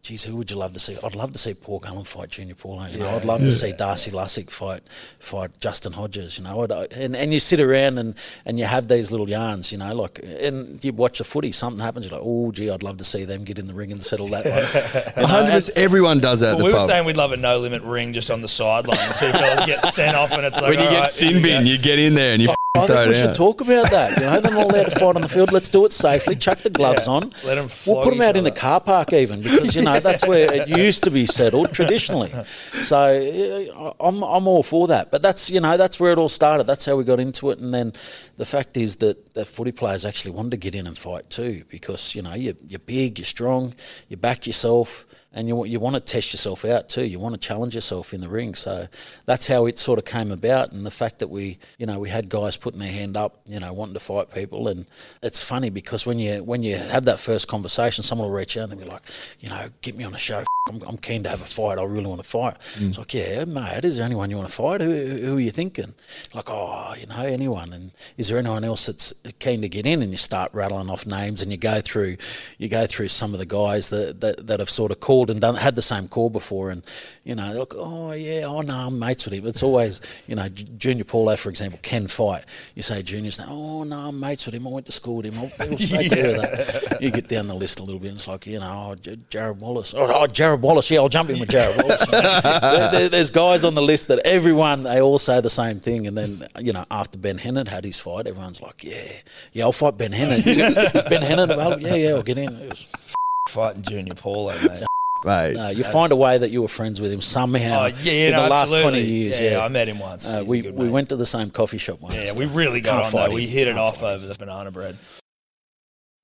Geez, 0.00 0.24
who 0.24 0.36
would 0.36 0.50
you 0.50 0.56
love 0.56 0.72
to 0.72 0.80
see? 0.80 0.96
I'd 1.04 1.14
love 1.16 1.32
to 1.32 1.38
see 1.38 1.52
Paul 1.52 1.80
Gallen 1.80 2.04
fight 2.04 2.30
Junior 2.30 2.54
Paulo. 2.54 2.82
Eh? 2.84 2.90
You 2.92 2.98
know, 2.98 3.08
I'd 3.08 3.24
love 3.24 3.40
to 3.40 3.52
see 3.52 3.72
Darcy 3.72 4.10
Lussick 4.10 4.48
fight 4.48 4.82
fight 5.18 5.50
Justin 5.60 5.92
Hodges. 5.92 6.38
You 6.38 6.44
know, 6.44 6.62
and 6.62 7.14
and 7.14 7.32
you 7.34 7.40
sit 7.40 7.60
around 7.60 7.98
and, 7.98 8.14
and 8.46 8.58
you 8.58 8.64
have 8.64 8.88
these 8.88 9.10
little 9.10 9.28
yarns. 9.28 9.70
You 9.70 9.78
know, 9.78 9.94
like 9.94 10.20
and 10.22 10.82
you 10.82 10.92
watch 10.92 11.20
a 11.20 11.24
footy, 11.24 11.52
something 11.52 11.84
happens. 11.84 12.06
You're 12.06 12.18
like, 12.18 12.26
oh, 12.26 12.52
gee, 12.52 12.70
I'd 12.70 12.82
love 12.82 12.96
to 12.98 13.04
see 13.04 13.24
them 13.24 13.44
get 13.44 13.58
in 13.58 13.66
the 13.66 13.74
ring 13.74 13.92
and 13.92 14.00
settle 14.00 14.28
that. 14.28 14.46
Like, 14.46 15.26
hundred 15.28 15.50
percent. 15.50 15.76
Everyone 15.76 16.20
does 16.20 16.40
that 16.40 16.52
at 16.52 16.56
Well, 16.56 16.58
the 16.58 16.64
we 16.64 16.72
were 16.72 16.78
pub. 16.78 16.86
saying 16.86 17.04
we'd 17.04 17.16
love 17.18 17.32
a 17.32 17.36
no 17.36 17.58
limit 17.58 17.82
ring 17.82 18.12
just 18.14 18.30
on 18.30 18.40
the 18.40 18.48
sideline. 18.48 18.96
Two 19.18 19.30
fellas 19.32 19.66
get 19.66 19.82
sent 19.82 20.16
off, 20.16 20.30
and 20.32 20.46
it's 20.46 20.62
like 20.62 20.70
when 20.70 20.78
you 20.78 20.88
get 20.90 21.00
right, 21.00 21.06
sin 21.08 21.34
here 21.34 21.42
bin, 21.42 21.64
go. 21.64 21.70
you 21.70 21.76
get 21.76 21.98
in 21.98 22.14
there 22.14 22.32
and 22.32 22.40
you 22.42 22.54
I 22.82 22.86
think 22.86 23.08
we 23.08 23.14
should 23.14 23.30
out. 23.30 23.36
talk 23.36 23.60
about 23.60 23.90
that. 23.90 24.18
You 24.18 24.24
know, 24.26 24.40
they're 24.40 24.52
not 24.52 24.72
allowed 24.72 24.84
to 24.84 24.90
fight 24.90 25.16
on 25.16 25.22
the 25.22 25.28
field. 25.28 25.52
Let's 25.52 25.68
do 25.68 25.84
it 25.84 25.92
safely. 25.92 26.36
Chuck 26.36 26.58
the 26.60 26.70
gloves 26.78 27.06
Yeah. 27.06 27.12
on. 27.14 27.32
Let 27.44 27.58
'em 27.58 27.68
We'll 27.86 28.02
put 28.02 28.10
them 28.10 28.20
out 28.22 28.36
in 28.36 28.44
the 28.44 28.50
car 28.50 28.80
park 28.80 29.12
even 29.12 29.42
because 29.42 29.74
you 29.76 29.82
know 29.82 30.00
that's 30.08 30.26
where 30.26 30.52
it 30.52 30.68
used 30.68 31.04
to 31.04 31.10
be 31.10 31.26
settled 31.26 31.72
traditionally. 31.72 32.32
So 32.82 32.96
uh, 32.98 33.92
I'm 34.00 34.22
I'm 34.22 34.46
all 34.46 34.62
for 34.62 34.86
that. 34.88 35.10
But 35.10 35.22
that's 35.22 35.50
you 35.50 35.60
know 35.60 35.76
that's 35.76 35.98
where 36.00 36.12
it 36.12 36.18
all 36.18 36.28
started. 36.28 36.64
That's 36.64 36.86
how 36.86 36.96
we 36.96 37.04
got 37.04 37.20
into 37.20 37.50
it. 37.50 37.58
And 37.58 37.72
then 37.74 37.92
the 38.36 38.44
fact 38.46 38.76
is 38.76 38.96
that 38.96 39.34
the 39.34 39.44
footy 39.44 39.72
players 39.72 40.04
actually 40.04 40.30
wanted 40.32 40.52
to 40.52 40.56
get 40.56 40.74
in 40.74 40.86
and 40.86 40.96
fight 40.96 41.28
too 41.30 41.64
because 41.68 42.14
you 42.14 42.22
know 42.22 42.34
you're, 42.34 42.54
you're 42.66 42.78
big, 42.78 43.18
you're 43.18 43.26
strong, 43.26 43.74
you 44.08 44.16
back 44.16 44.46
yourself. 44.46 45.06
And 45.38 45.46
you, 45.46 45.64
you 45.66 45.78
want 45.78 45.94
to 45.94 46.00
test 46.00 46.32
yourself 46.32 46.64
out 46.64 46.88
too. 46.88 47.04
You 47.04 47.20
want 47.20 47.36
to 47.36 47.38
challenge 47.40 47.76
yourself 47.76 48.12
in 48.12 48.20
the 48.20 48.28
ring. 48.28 48.56
So 48.56 48.88
that's 49.24 49.46
how 49.46 49.66
it 49.66 49.78
sort 49.78 50.00
of 50.00 50.04
came 50.04 50.32
about. 50.32 50.72
And 50.72 50.84
the 50.84 50.90
fact 50.90 51.20
that 51.20 51.28
we, 51.28 51.58
you 51.78 51.86
know, 51.86 52.00
we 52.00 52.08
had 52.08 52.28
guys 52.28 52.56
putting 52.56 52.80
their 52.80 52.90
hand 52.90 53.16
up, 53.16 53.40
you 53.46 53.60
know, 53.60 53.72
wanting 53.72 53.94
to 53.94 54.00
fight 54.00 54.34
people. 54.34 54.66
And 54.66 54.86
it's 55.22 55.40
funny 55.40 55.70
because 55.70 56.04
when 56.04 56.18
you 56.18 56.42
when 56.42 56.64
you 56.64 56.76
have 56.76 57.04
that 57.04 57.20
first 57.20 57.46
conversation, 57.46 58.02
someone 58.02 58.26
will 58.26 58.36
reach 58.36 58.56
out 58.56 58.64
and 58.64 58.72
they'll 58.72 58.88
be 58.88 58.90
like, 58.90 59.02
you 59.38 59.48
know, 59.48 59.68
get 59.80 59.96
me 59.96 60.02
on 60.02 60.12
a 60.12 60.18
show. 60.18 60.42
I'm, 60.68 60.82
I'm 60.82 60.98
keen 60.98 61.22
to 61.24 61.28
have 61.28 61.40
a 61.40 61.46
fight. 61.46 61.78
I 61.78 61.84
really 61.84 62.06
want 62.06 62.22
to 62.22 62.28
fight. 62.28 62.56
Mm. 62.74 62.88
It's 62.88 62.98
like, 62.98 63.14
yeah, 63.14 63.44
mate, 63.44 63.84
is 63.84 63.96
there 63.96 64.06
anyone 64.06 64.30
you 64.30 64.36
want 64.36 64.48
to 64.48 64.54
fight? 64.54 64.80
Who, 64.80 64.92
who 64.92 65.36
are 65.36 65.40
you 65.40 65.50
thinking? 65.50 65.94
Like, 66.34 66.48
oh, 66.48 66.94
you 66.98 67.06
know, 67.06 67.22
anyone. 67.22 67.72
And 67.72 67.90
is 68.16 68.28
there 68.28 68.38
anyone 68.38 68.64
else 68.64 68.86
that's 68.86 69.12
keen 69.38 69.62
to 69.62 69.68
get 69.68 69.86
in? 69.86 70.02
And 70.02 70.10
you 70.10 70.18
start 70.18 70.52
rattling 70.54 70.90
off 70.90 71.06
names 71.06 71.42
and 71.42 71.50
you 71.50 71.58
go 71.58 71.80
through, 71.80 72.16
you 72.58 72.68
go 72.68 72.86
through 72.86 73.08
some 73.08 73.32
of 73.32 73.38
the 73.38 73.46
guys 73.46 73.90
that, 73.90 74.20
that, 74.20 74.46
that 74.46 74.60
have 74.60 74.70
sort 74.70 74.92
of 74.92 75.00
called 75.00 75.30
and 75.30 75.40
done 75.40 75.56
had 75.56 75.74
the 75.74 75.82
same 75.82 76.08
call 76.08 76.30
before. 76.30 76.70
And, 76.70 76.82
you 77.24 77.34
know, 77.34 77.48
they're 77.50 77.60
like, 77.60 77.74
oh, 77.74 78.12
yeah, 78.12 78.44
oh, 78.46 78.60
no, 78.60 78.74
I'm 78.74 78.98
mates 78.98 79.24
with 79.24 79.34
him. 79.34 79.46
It's 79.46 79.62
always, 79.62 80.00
you 80.26 80.34
know, 80.34 80.48
Junior 80.48 81.04
Paulo, 81.04 81.36
for 81.36 81.50
example, 81.50 81.78
can 81.82 82.06
fight. 82.06 82.44
You 82.74 82.82
say 82.82 83.02
Junior's 83.02 83.38
oh, 83.40 83.84
no, 83.84 83.98
I'm 84.08 84.20
mates 84.20 84.46
with 84.46 84.54
him. 84.54 84.66
I 84.66 84.70
went 84.70 84.86
to 84.86 84.92
school 84.92 85.16
with 85.16 85.26
him. 85.26 85.38
I'll, 85.38 85.50
I'll 85.60 85.76
take 85.76 86.12
care 86.12 86.30
of 86.30 86.36
that. 86.36 86.98
You 87.00 87.10
get 87.10 87.28
down 87.28 87.46
the 87.46 87.54
list 87.54 87.80
a 87.80 87.82
little 87.82 88.00
bit 88.00 88.08
and 88.08 88.16
it's 88.16 88.28
like, 88.28 88.46
you 88.46 88.58
know, 88.58 88.90
oh, 88.90 88.94
J- 88.94 89.18
Jared 89.30 89.60
Wallace. 89.60 89.94
Oh, 89.94 90.10
oh 90.10 90.26
Jared 90.26 90.57
Wallace. 90.60 90.90
Yeah, 90.90 91.00
I'll 91.00 91.08
jump 91.08 91.30
in 91.30 91.38
with 91.40 91.48
Jared 91.50 91.76
Wallace. 91.82 92.06
there, 92.10 92.90
there- 92.90 93.08
there's 93.08 93.30
guys 93.30 93.64
on 93.64 93.74
the 93.74 93.82
list 93.82 94.08
that 94.08 94.18
everyone 94.26 94.82
they 94.82 95.00
all 95.00 95.18
say 95.18 95.40
the 95.40 95.50
same 95.50 95.80
thing, 95.80 96.06
and 96.06 96.16
then 96.16 96.46
you 96.60 96.72
know 96.72 96.84
after 96.90 97.18
Ben 97.18 97.38
Hannant 97.38 97.68
had 97.68 97.84
his 97.84 97.98
fight, 97.98 98.26
everyone's 98.26 98.60
like, 98.60 98.82
yeah, 98.84 99.12
yeah, 99.52 99.64
I'll 99.64 99.72
fight 99.72 99.96
Ben 99.98 100.12
Hannant. 100.12 100.44
Ben 101.08 101.22
Hannant 101.22 101.52
available? 101.52 101.82
Yeah, 101.82 101.94
yeah, 101.94 102.10
I'll 102.10 102.22
get 102.22 102.38
in. 102.38 102.52
It 102.54 102.70
was- 102.70 102.86
Fighting 103.48 103.82
Junior 103.82 104.14
Paulo, 104.14 104.52
mate. 104.68 104.82
Mate, 105.24 105.54
no, 105.54 105.70
you 105.70 105.82
find 105.82 106.12
a 106.12 106.16
way 106.16 106.38
that 106.38 106.50
you 106.52 106.62
were 106.62 106.68
friends 106.68 107.00
with 107.00 107.10
him 107.10 107.20
somehow. 107.20 107.84
Oh 107.84 107.86
yeah, 107.86 108.12
in 108.28 108.32
no, 108.32 108.42
the 108.44 108.48
last 108.50 108.62
absolutely. 108.72 108.90
twenty 109.00 109.06
years. 109.08 109.40
Yeah, 109.40 109.50
Yeah, 109.52 109.64
I 109.64 109.68
met 109.68 109.88
him 109.88 109.98
once. 109.98 110.28
Uh, 110.32 110.44
we 110.46 110.62
we 110.62 110.70
mate. 110.70 110.90
went 110.92 111.08
to 111.08 111.16
the 111.16 111.26
same 111.26 111.50
coffee 111.50 111.78
shop 111.78 112.00
once. 112.00 112.14
Yeah, 112.14 112.34
we 112.34 112.44
really 112.46 112.80
got 112.80 112.92
Can't 112.92 113.06
on 113.06 113.10
fight 113.10 113.28
though. 113.30 113.34
We 113.34 113.46
hit 113.48 113.66
it 113.66 113.70
Can't 113.70 113.78
off 113.80 114.00
fight 114.00 114.12
over 114.14 114.26
the 114.26 114.34
banana 114.34 114.70
bread. 114.70 114.96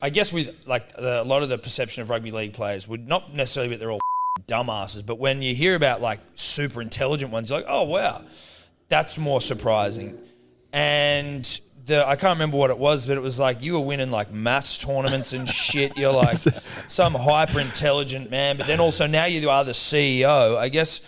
I 0.00 0.10
guess 0.10 0.32
with 0.32 0.54
like 0.66 0.94
the, 0.94 1.22
a 1.22 1.24
lot 1.24 1.42
of 1.42 1.48
the 1.48 1.58
perception 1.58 2.02
of 2.02 2.10
rugby 2.10 2.30
league 2.30 2.52
players 2.52 2.86
would 2.86 3.08
not 3.08 3.34
necessarily 3.34 3.70
be 3.70 3.76
that 3.76 3.80
they're 3.80 3.90
all 3.90 4.00
dumbasses, 4.42 5.04
but 5.04 5.18
when 5.18 5.42
you 5.42 5.54
hear 5.54 5.74
about 5.74 6.00
like 6.00 6.20
super 6.34 6.82
intelligent 6.82 7.30
ones, 7.30 7.50
you're 7.50 7.60
like, 7.60 7.68
oh 7.68 7.84
wow, 7.84 8.22
that's 8.88 9.18
more 9.18 9.40
surprising. 9.40 10.18
And 10.72 11.60
the 11.86 12.06
I 12.06 12.16
can't 12.16 12.36
remember 12.36 12.56
what 12.56 12.70
it 12.70 12.78
was, 12.78 13.06
but 13.06 13.16
it 13.16 13.20
was 13.20 13.38
like 13.38 13.62
you 13.62 13.74
were 13.74 13.86
winning 13.86 14.10
like 14.10 14.32
maths 14.32 14.76
tournaments 14.78 15.32
and 15.32 15.48
shit. 15.64 15.96
You're 15.96 16.12
like 16.12 16.34
some 16.88 17.14
hyper 17.14 17.60
intelligent 17.60 18.30
man, 18.30 18.56
but 18.56 18.66
then 18.66 18.80
also 18.80 19.06
now 19.06 19.26
you 19.26 19.48
are 19.48 19.64
the 19.64 19.72
CEO. 19.72 20.56
I 20.56 20.68
guess 20.68 21.00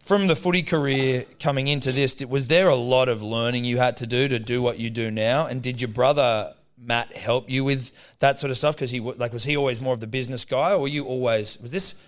from 0.00 0.26
the 0.26 0.34
footy 0.34 0.62
career 0.62 1.24
coming 1.38 1.68
into 1.68 1.92
this, 1.92 2.16
was 2.26 2.48
there 2.48 2.68
a 2.68 2.74
lot 2.74 3.08
of 3.08 3.22
learning 3.22 3.64
you 3.64 3.78
had 3.78 3.96
to 3.98 4.06
do 4.06 4.26
to 4.26 4.40
do 4.40 4.60
what 4.60 4.78
you 4.78 4.90
do 4.90 5.10
now? 5.10 5.46
And 5.46 5.62
did 5.62 5.80
your 5.80 5.88
brother 5.88 6.54
Matt 6.76 7.16
help 7.16 7.48
you 7.48 7.62
with 7.62 7.92
that 8.18 8.40
sort 8.40 8.50
of 8.50 8.56
stuff? 8.56 8.74
Because 8.74 8.90
he 8.90 8.98
like 8.98 9.32
was 9.32 9.44
he 9.44 9.56
always 9.56 9.80
more 9.80 9.94
of 9.94 10.00
the 10.00 10.08
business 10.08 10.44
guy, 10.44 10.72
or 10.72 10.80
were 10.80 10.88
you 10.88 11.04
always 11.04 11.60
was 11.60 11.70
this 11.70 12.02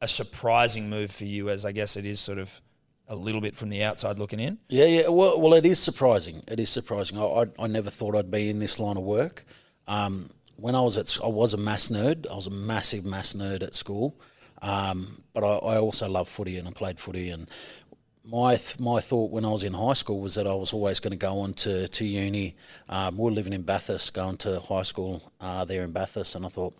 a 0.00 0.08
surprising 0.08 0.90
move 0.90 1.10
for 1.10 1.24
you? 1.24 1.48
As 1.48 1.64
I 1.64 1.72
guess 1.72 1.96
it 1.96 2.06
is 2.06 2.20
sort 2.20 2.38
of 2.38 2.60
a 3.08 3.16
little 3.16 3.40
bit 3.40 3.54
from 3.54 3.68
the 3.68 3.82
outside 3.82 4.18
looking 4.18 4.40
in. 4.40 4.58
Yeah, 4.68 4.84
yeah. 4.86 5.08
Well, 5.08 5.40
well, 5.40 5.54
it 5.54 5.64
is 5.64 5.78
surprising. 5.78 6.42
It 6.48 6.58
is 6.58 6.70
surprising. 6.70 7.18
I, 7.18 7.22
I, 7.22 7.44
I 7.58 7.66
never 7.66 7.90
thought 7.90 8.16
I'd 8.16 8.30
be 8.30 8.50
in 8.50 8.58
this 8.58 8.78
line 8.78 8.96
of 8.96 9.04
work. 9.04 9.44
Um, 9.86 10.30
when 10.56 10.74
I 10.74 10.80
was 10.80 10.96
at, 10.96 11.16
I 11.22 11.28
was 11.28 11.54
a 11.54 11.58
mass 11.58 11.88
nerd. 11.88 12.26
I 12.30 12.34
was 12.34 12.46
a 12.46 12.50
massive 12.50 13.04
mass 13.04 13.34
nerd 13.34 13.62
at 13.62 13.74
school, 13.74 14.18
um, 14.62 15.22
but 15.32 15.44
I, 15.44 15.74
I 15.74 15.78
also 15.78 16.08
love 16.08 16.28
footy 16.28 16.56
and 16.56 16.66
I 16.66 16.72
played 16.72 16.98
footy. 16.98 17.30
And 17.30 17.48
my 18.24 18.56
th- 18.56 18.80
my 18.80 19.00
thought 19.00 19.30
when 19.30 19.44
I 19.44 19.50
was 19.50 19.64
in 19.64 19.74
high 19.74 19.92
school 19.92 20.20
was 20.20 20.34
that 20.34 20.46
I 20.46 20.54
was 20.54 20.72
always 20.72 20.98
going 20.98 21.12
to 21.12 21.16
go 21.16 21.40
on 21.40 21.54
to 21.54 21.86
to 21.86 22.04
uni. 22.04 22.56
Um, 22.88 23.18
we 23.18 23.24
were 23.24 23.30
living 23.30 23.52
in 23.52 23.62
Bathurst, 23.62 24.14
going 24.14 24.38
to 24.38 24.60
high 24.60 24.82
school 24.82 25.30
uh, 25.40 25.64
there 25.64 25.84
in 25.84 25.92
Bathurst, 25.92 26.34
and 26.34 26.44
I 26.44 26.48
thought. 26.48 26.76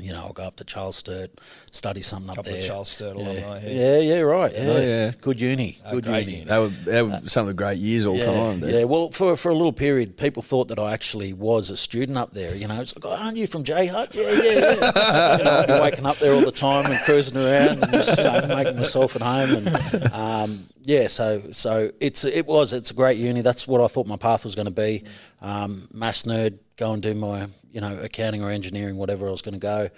You 0.00 0.12
know, 0.12 0.22
I'll 0.22 0.32
go 0.32 0.44
up 0.44 0.56
to 0.56 0.64
Charles 0.64 0.96
Sturt, 0.96 1.30
study 1.70 2.00
something 2.00 2.30
up 2.30 2.36
Couple 2.36 2.52
of 2.52 2.58
there. 2.58 2.66
Charles 2.66 2.88
Sturt 2.88 3.16
yeah. 3.16 3.22
alumni 3.24 3.58
here. 3.60 4.00
yeah, 4.00 4.14
yeah, 4.14 4.20
right. 4.22 4.52
Yeah. 4.52 4.60
Oh, 4.66 4.80
yeah. 4.80 5.12
Good 5.20 5.38
uni. 5.40 5.78
Good 5.90 6.04
great 6.06 6.20
uni. 6.26 6.32
uni. 6.38 6.44
that 6.46 6.58
was, 6.58 6.84
that 6.86 7.06
was 7.06 7.32
some 7.32 7.42
of 7.42 7.48
the 7.48 7.54
great 7.54 7.76
years 7.78 8.06
all 8.06 8.16
Yeah, 8.16 8.24
time. 8.24 8.60
dude. 8.60 8.70
yeah. 8.70 8.84
Well, 8.84 9.10
for 9.10 9.36
for 9.36 9.50
a 9.50 9.54
little 9.54 9.72
period, 9.72 10.16
people 10.16 10.42
thought 10.42 10.68
that 10.68 10.78
I 10.78 10.92
actually 10.92 11.32
was 11.34 11.68
a 11.68 11.76
student 11.76 12.16
up 12.16 12.32
there. 12.32 12.54
You 12.54 12.68
know, 12.68 12.80
it's 12.80 12.96
like, 12.96 13.04
oh, 13.04 13.22
aren't 13.22 13.36
you 13.36 13.46
from 13.46 13.64
J 13.64 13.86
Hut? 13.86 14.14
Yeah, 14.14 14.30
yeah, 14.30 14.52
yeah. 14.80 15.36
you 15.38 15.44
know, 15.44 15.50
I'd 15.60 15.66
be 15.68 15.80
waking 15.80 16.06
up 16.06 16.16
there 16.18 16.32
all 16.32 16.40
the 16.40 16.52
time 16.52 16.86
and 16.90 16.98
cruising 17.04 17.36
around 17.36 17.82
and 17.82 17.92
just 17.92 18.16
you 18.16 18.24
know, 18.24 18.46
making 18.48 18.76
myself 18.76 19.14
at 19.14 19.22
home. 19.22 19.66
And 19.68 20.12
um, 20.14 20.68
yeah, 20.84 21.06
so 21.06 21.42
so 21.52 21.90
it's 22.00 22.24
it 22.24 22.46
was 22.46 22.72
it's 22.72 22.90
a 22.90 22.94
great 22.94 23.18
uni. 23.18 23.42
That's 23.42 23.68
what 23.68 23.82
I 23.82 23.88
thought 23.88 24.06
my 24.06 24.16
path 24.16 24.44
was 24.44 24.54
going 24.54 24.66
to 24.66 24.70
be. 24.72 25.04
Um, 25.42 25.88
mass 25.92 26.22
nerd, 26.22 26.58
go 26.76 26.92
and 26.94 27.02
do 27.02 27.14
my 27.14 27.48
you 27.72 27.80
know 27.80 27.98
accounting 27.98 28.42
or 28.42 28.50
engineering, 28.50 28.96
whatever 28.96 29.26
I 29.26 29.30
was 29.30 29.42
going 29.42 29.54
to 29.54 29.58
go. 29.58 29.90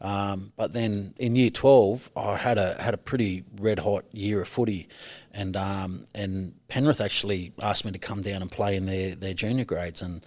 Um, 0.00 0.52
but 0.56 0.72
then 0.72 1.14
in 1.18 1.36
year 1.36 1.50
twelve, 1.50 2.10
I 2.16 2.36
had 2.36 2.58
a 2.58 2.80
had 2.80 2.94
a 2.94 2.98
pretty 2.98 3.44
red 3.58 3.78
hot 3.78 4.04
year 4.12 4.42
of 4.42 4.48
footy, 4.48 4.88
and 5.32 5.56
um, 5.56 6.04
and 6.14 6.54
Penrith 6.68 7.00
actually 7.00 7.52
asked 7.60 7.84
me 7.84 7.92
to 7.92 7.98
come 7.98 8.20
down 8.20 8.42
and 8.42 8.50
play 8.50 8.76
in 8.76 8.86
their, 8.86 9.14
their 9.14 9.34
junior 9.34 9.64
grades, 9.64 10.02
and 10.02 10.24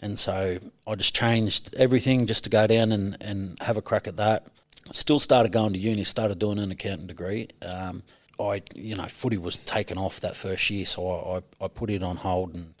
and 0.00 0.18
so 0.18 0.58
I 0.86 0.94
just 0.94 1.14
changed 1.14 1.74
everything 1.76 2.26
just 2.26 2.44
to 2.44 2.50
go 2.50 2.66
down 2.66 2.92
and, 2.92 3.16
and 3.20 3.58
have 3.60 3.76
a 3.76 3.82
crack 3.82 4.06
at 4.06 4.16
that. 4.16 4.46
Still 4.92 5.18
started 5.18 5.52
going 5.52 5.74
to 5.74 5.78
uni, 5.78 6.04
started 6.04 6.38
doing 6.38 6.58
an 6.58 6.70
accounting 6.70 7.08
degree. 7.08 7.48
Um, 7.62 8.02
I 8.40 8.62
you 8.74 8.96
know 8.96 9.06
footy 9.06 9.36
was 9.36 9.58
taken 9.58 9.98
off 9.98 10.20
that 10.20 10.36
first 10.36 10.70
year, 10.70 10.86
so 10.86 11.06
I, 11.06 11.36
I, 11.36 11.64
I 11.64 11.68
put 11.68 11.90
it 11.90 12.02
on 12.02 12.16
hold 12.16 12.54
and 12.54 12.74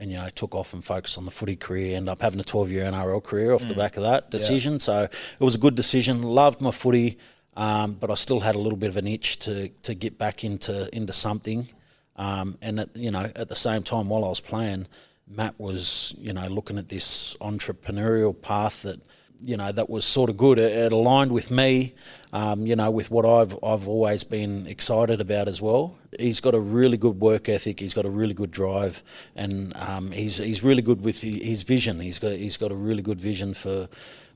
and 0.00 0.10
you 0.10 0.16
know 0.16 0.28
took 0.30 0.54
off 0.54 0.72
and 0.72 0.82
focused 0.82 1.18
on 1.18 1.26
the 1.26 1.30
footy 1.30 1.54
career. 1.54 1.96
Ended 1.96 2.08
up 2.08 2.22
having 2.22 2.40
a 2.40 2.44
12 2.44 2.70
year 2.70 2.84
NRL 2.84 3.22
career 3.22 3.52
off 3.52 3.68
the 3.68 3.74
back 3.74 3.96
of 3.96 4.02
that 4.02 4.30
decision. 4.30 4.80
So 4.80 5.02
it 5.04 5.44
was 5.44 5.54
a 5.54 5.58
good 5.58 5.74
decision. 5.76 6.22
Loved 6.22 6.60
my 6.60 6.70
footy, 6.70 7.18
um, 7.56 7.92
but 7.92 8.10
I 8.10 8.14
still 8.14 8.40
had 8.40 8.54
a 8.54 8.58
little 8.58 8.78
bit 8.78 8.88
of 8.88 8.96
an 8.96 9.06
itch 9.06 9.38
to 9.40 9.68
to 9.68 9.94
get 9.94 10.18
back 10.18 10.42
into 10.42 10.88
into 10.96 11.12
something. 11.12 11.68
Um, 12.16 12.58
and 12.60 12.80
at, 12.80 12.96
you 12.96 13.10
know 13.10 13.30
at 13.36 13.48
the 13.48 13.56
same 13.56 13.82
time 13.82 14.08
while 14.08 14.24
I 14.24 14.28
was 14.28 14.40
playing, 14.40 14.86
Matt 15.28 15.60
was 15.60 16.14
you 16.18 16.32
know 16.32 16.48
looking 16.48 16.78
at 16.78 16.88
this 16.88 17.36
entrepreneurial 17.40 18.40
path 18.40 18.82
that 18.82 19.00
you 19.42 19.56
know 19.56 19.72
that 19.72 19.88
was 19.88 20.04
sort 20.04 20.30
of 20.30 20.36
good. 20.36 20.58
It, 20.58 20.72
it 20.72 20.92
aligned 20.92 21.32
with 21.32 21.50
me, 21.50 21.94
um, 22.32 22.66
you 22.66 22.76
know, 22.76 22.90
with 22.90 23.10
what 23.10 23.24
I've 23.24 23.56
I've 23.62 23.88
always 23.88 24.24
been 24.24 24.66
excited 24.66 25.20
about 25.20 25.48
as 25.48 25.60
well. 25.60 25.96
He's 26.18 26.40
got 26.40 26.54
a 26.54 26.60
really 26.60 26.96
good 26.96 27.20
work 27.20 27.48
ethic. 27.48 27.80
He's 27.80 27.94
got 27.94 28.04
a 28.04 28.10
really 28.10 28.34
good 28.34 28.50
drive, 28.50 29.02
and 29.34 29.76
um, 29.76 30.12
he's 30.12 30.38
he's 30.38 30.62
really 30.62 30.82
good 30.82 31.02
with 31.02 31.22
his 31.22 31.62
vision. 31.62 32.00
He's 32.00 32.18
got 32.18 32.32
he's 32.32 32.56
got 32.56 32.72
a 32.72 32.76
really 32.76 33.02
good 33.02 33.20
vision 33.20 33.54
for 33.54 33.88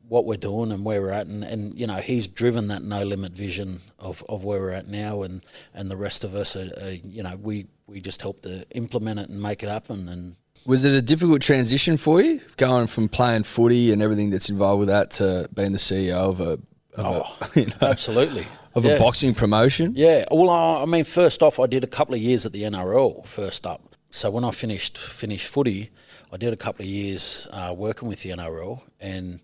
what 0.09 0.27
we're 0.27 0.37
doing 0.37 0.71
and 0.71 0.85
where 0.85 1.01
we're 1.01 1.11
at, 1.11 1.27
and, 1.27 1.45
and 1.45 1.79
you 1.79 1.87
know 1.87 1.97
he's 1.97 2.27
driven 2.27 2.67
that 2.69 2.83
no 2.83 3.03
limit 3.03 3.33
vision 3.33 3.81
of, 3.99 4.23
of 4.29 4.45
where 4.45 4.61
we're 4.61 4.71
at 4.71 4.89
now, 4.89 5.23
and, 5.23 5.45
and 5.73 5.91
the 5.91 5.97
rest 5.97 6.25
of 6.25 6.35
us 6.35 6.57
are, 6.57 6.71
are 6.83 6.93
you 6.93 7.23
know 7.23 7.37
we 7.37 7.67
we 7.87 8.01
just 8.01 8.23
help 8.23 8.43
to 8.43 8.67
implement 8.73 9.21
it 9.21 9.29
and 9.29 9.41
make 9.41 9.63
it 9.63 9.69
happen, 9.69 10.09
and 10.09 10.37
Was 10.67 10.85
it 10.85 10.93
a 10.93 11.03
difficult 11.03 11.43
transition 11.43 11.97
for 11.97 12.23
you, 12.23 12.41
going 12.57 12.87
from 12.87 13.09
playing 13.09 13.43
footy 13.45 13.93
and 13.93 14.01
everything 14.01 14.31
that's 14.31 14.49
involved 14.49 14.81
with 14.81 14.89
that 14.89 15.11
to 15.13 15.49
being 15.53 15.73
the 15.73 15.79
CEO 15.79 16.15
of 16.15 16.41
a, 16.41 16.59
of, 17.01 17.27
a, 17.55 17.61
you 17.61 17.67
know, 17.67 17.75
absolutely 17.83 18.47
of 18.75 18.85
Yeah. 18.85 18.93
a 18.93 18.99
boxing 18.99 19.35
promotion? 19.35 19.93
Yeah, 19.95 20.25
well, 20.31 20.49
I 20.51 20.83
I 20.83 20.87
mean, 20.87 21.05
first 21.05 21.43
off, 21.43 21.61
I 21.61 21.67
did 21.67 21.85
a 21.85 21.87
couple 21.87 22.15
of 22.15 22.21
years 22.21 22.47
at 22.47 22.53
the 22.53 22.63
NRL 22.63 23.27
first 23.27 23.67
up. 23.67 23.95
So 24.11 24.31
when 24.31 24.45
I 24.45 24.53
finished 24.53 24.97
finished 24.97 25.47
footy, 25.49 25.91
I 26.33 26.37
did 26.39 26.53
a 26.53 26.57
couple 26.57 26.85
of 26.85 26.89
years 26.91 27.47
uh, 27.51 27.75
working 27.77 28.09
with 28.09 28.23
the 28.23 28.31
NRL, 28.31 28.81
and 29.01 29.41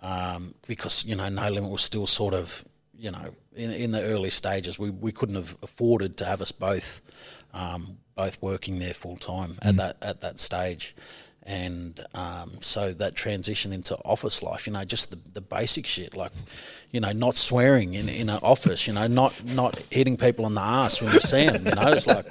um, 0.00 0.54
because 0.66 1.04
you 1.04 1.14
know 1.16 1.28
No 1.28 1.50
Limit 1.50 1.70
was 1.70 1.82
still 1.82 2.06
sort 2.06 2.32
of 2.32 2.64
you 2.96 3.10
know 3.10 3.34
in, 3.54 3.70
in 3.70 3.90
the 3.92 4.02
early 4.02 4.30
stages, 4.30 4.78
we, 4.78 4.90
we 4.90 5.12
couldn't 5.12 5.34
have 5.36 5.56
afforded 5.62 6.16
to 6.18 6.24
have 6.24 6.40
us 6.40 6.52
both 6.52 7.02
um, 7.52 7.98
both 8.14 8.40
working 8.40 8.78
there 8.78 8.94
full 8.94 9.16
time 9.16 9.58
at 9.62 9.76
that 9.76 9.96
at 10.02 10.20
that 10.20 10.40
stage. 10.40 10.94
And 11.46 12.02
um, 12.14 12.52
so 12.62 12.92
that 12.92 13.14
transition 13.14 13.70
into 13.74 13.96
office 14.02 14.42
life, 14.42 14.66
you 14.66 14.72
know, 14.72 14.82
just 14.86 15.10
the, 15.10 15.18
the 15.34 15.42
basic 15.42 15.84
shit, 15.84 16.16
like, 16.16 16.32
you 16.90 17.00
know, 17.00 17.12
not 17.12 17.36
swearing 17.36 17.92
in, 17.92 18.08
in 18.08 18.30
an 18.30 18.38
office, 18.42 18.86
you 18.86 18.94
know, 18.94 19.06
not 19.06 19.34
not 19.44 19.78
hitting 19.90 20.16
people 20.16 20.46
on 20.46 20.54
the 20.54 20.62
ass 20.62 21.02
when 21.02 21.12
you 21.12 21.20
see 21.20 21.46
them, 21.46 21.66
you 21.66 21.74
know, 21.74 21.92
it's 21.92 22.06
like, 22.06 22.24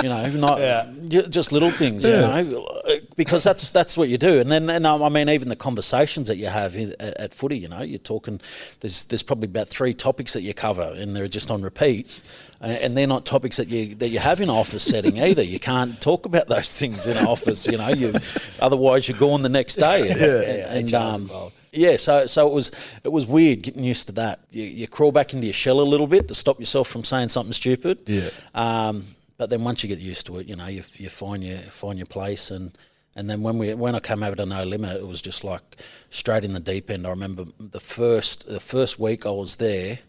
you 0.00 0.08
know, 0.08 0.30
not 0.30 0.60
ju- 1.08 1.26
just 1.26 1.50
little 1.50 1.72
things, 1.72 2.04
you 2.04 2.12
know, 2.12 2.68
because 3.16 3.42
that's 3.42 3.72
that's 3.72 3.98
what 3.98 4.08
you 4.08 4.16
do. 4.16 4.38
And 4.38 4.48
then, 4.48 4.70
and 4.70 4.86
um, 4.86 5.02
I 5.02 5.08
mean, 5.08 5.28
even 5.28 5.48
the 5.48 5.56
conversations 5.56 6.28
that 6.28 6.36
you 6.36 6.46
have 6.46 6.76
in, 6.76 6.94
at, 7.00 7.18
at 7.18 7.34
footy, 7.34 7.58
you 7.58 7.66
know, 7.66 7.82
you're 7.82 7.98
talking. 7.98 8.40
There's 8.78 9.02
there's 9.06 9.24
probably 9.24 9.46
about 9.46 9.66
three 9.66 9.92
topics 9.92 10.34
that 10.34 10.42
you 10.42 10.54
cover, 10.54 10.94
and 10.96 11.16
they're 11.16 11.26
just 11.26 11.50
on 11.50 11.62
repeat. 11.62 12.20
Uh, 12.60 12.66
and 12.66 12.96
they're 12.96 13.06
not 13.06 13.26
topics 13.26 13.58
that 13.58 13.68
you 13.68 13.94
that 13.96 14.08
you 14.08 14.18
have 14.18 14.40
in 14.40 14.48
an 14.48 14.54
office 14.54 14.82
setting 14.82 15.20
either. 15.20 15.42
You 15.42 15.58
can't 15.58 16.00
talk 16.00 16.24
about 16.26 16.46
those 16.48 16.78
things 16.78 17.06
in 17.06 17.16
an 17.16 17.26
office, 17.26 17.66
you 17.66 17.76
know. 17.76 17.88
You 17.88 18.14
otherwise 18.60 19.08
you're 19.08 19.18
gone 19.18 19.42
the 19.42 19.48
next 19.48 19.76
day. 19.76 20.08
And, 20.08 20.20
yeah, 20.20 20.72
and, 20.72 20.88
HR's 20.88 21.32
um, 21.32 21.52
yeah, 21.76 21.96
so 21.96 22.26
so 22.26 22.48
it 22.48 22.52
was 22.52 22.70
it 23.04 23.12
was 23.12 23.26
weird 23.26 23.62
getting 23.62 23.84
used 23.84 24.06
to 24.08 24.12
that. 24.12 24.40
You, 24.50 24.64
you 24.64 24.88
crawl 24.88 25.12
back 25.12 25.34
into 25.34 25.46
your 25.46 25.52
shell 25.52 25.80
a 25.80 25.82
little 25.82 26.06
bit 26.06 26.28
to 26.28 26.34
stop 26.34 26.58
yourself 26.58 26.88
from 26.88 27.04
saying 27.04 27.28
something 27.28 27.52
stupid. 27.52 28.00
Yeah. 28.06 28.30
Um, 28.54 29.04
but 29.36 29.50
then 29.50 29.64
once 29.64 29.82
you 29.82 29.88
get 29.88 29.98
used 29.98 30.26
to 30.26 30.38
it, 30.38 30.48
you 30.48 30.56
know, 30.56 30.66
you, 30.66 30.82
you 30.94 31.08
find 31.08 31.44
your 31.44 31.58
find 31.58 31.98
your 31.98 32.06
place 32.06 32.50
and. 32.50 32.76
And 33.18 33.30
then 33.30 33.40
when 33.40 33.56
we 33.56 33.72
when 33.72 33.94
I 33.94 34.00
came 34.00 34.22
over 34.22 34.36
to 34.36 34.44
No 34.44 34.62
Limit, 34.62 34.98
it 34.98 35.06
was 35.06 35.22
just 35.22 35.42
like 35.42 35.62
straight 36.10 36.44
in 36.44 36.52
the 36.52 36.60
deep 36.60 36.90
end. 36.90 37.06
I 37.06 37.08
remember 37.08 37.46
the 37.58 37.80
first 37.80 38.46
the 38.46 38.60
first 38.60 38.98
week 38.98 39.24
I 39.24 39.30
was 39.30 39.56
there, 39.56 40.00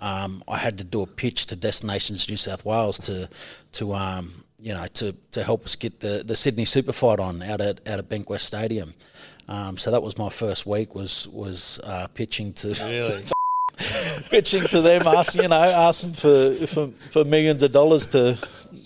um, 0.00 0.42
I 0.48 0.58
had 0.58 0.78
to 0.78 0.84
do 0.84 1.02
a 1.02 1.06
pitch 1.06 1.46
to 1.46 1.56
Destinations 1.56 2.28
New 2.28 2.36
South 2.36 2.64
Wales 2.64 2.98
to 3.00 3.28
to 3.72 3.94
um, 3.94 4.44
you 4.58 4.74
know 4.74 4.86
to, 4.94 5.14
to 5.32 5.44
help 5.44 5.64
us 5.64 5.76
get 5.76 6.00
the, 6.00 6.22
the 6.26 6.36
Sydney 6.36 6.64
Super 6.64 6.92
Fight 6.92 7.20
on 7.20 7.42
out 7.42 7.60
at 7.60 7.86
out 7.88 7.98
at 7.98 8.08
Bankwest 8.08 8.40
Stadium. 8.40 8.94
Um, 9.46 9.76
so 9.76 9.90
that 9.90 10.02
was 10.02 10.16
my 10.16 10.30
first 10.30 10.66
week 10.66 10.94
was 10.94 11.28
was 11.28 11.80
uh, 11.84 12.06
pitching 12.08 12.52
to 12.54 12.68
Really? 12.84 13.24
pitching 14.30 14.62
to 14.62 14.80
them, 14.80 15.06
asking 15.06 15.42
you 15.42 15.48
know 15.48 15.56
asking 15.56 16.12
for, 16.12 16.66
for 16.66 16.88
for 17.10 17.24
millions 17.24 17.62
of 17.62 17.72
dollars 17.72 18.06
to 18.08 18.38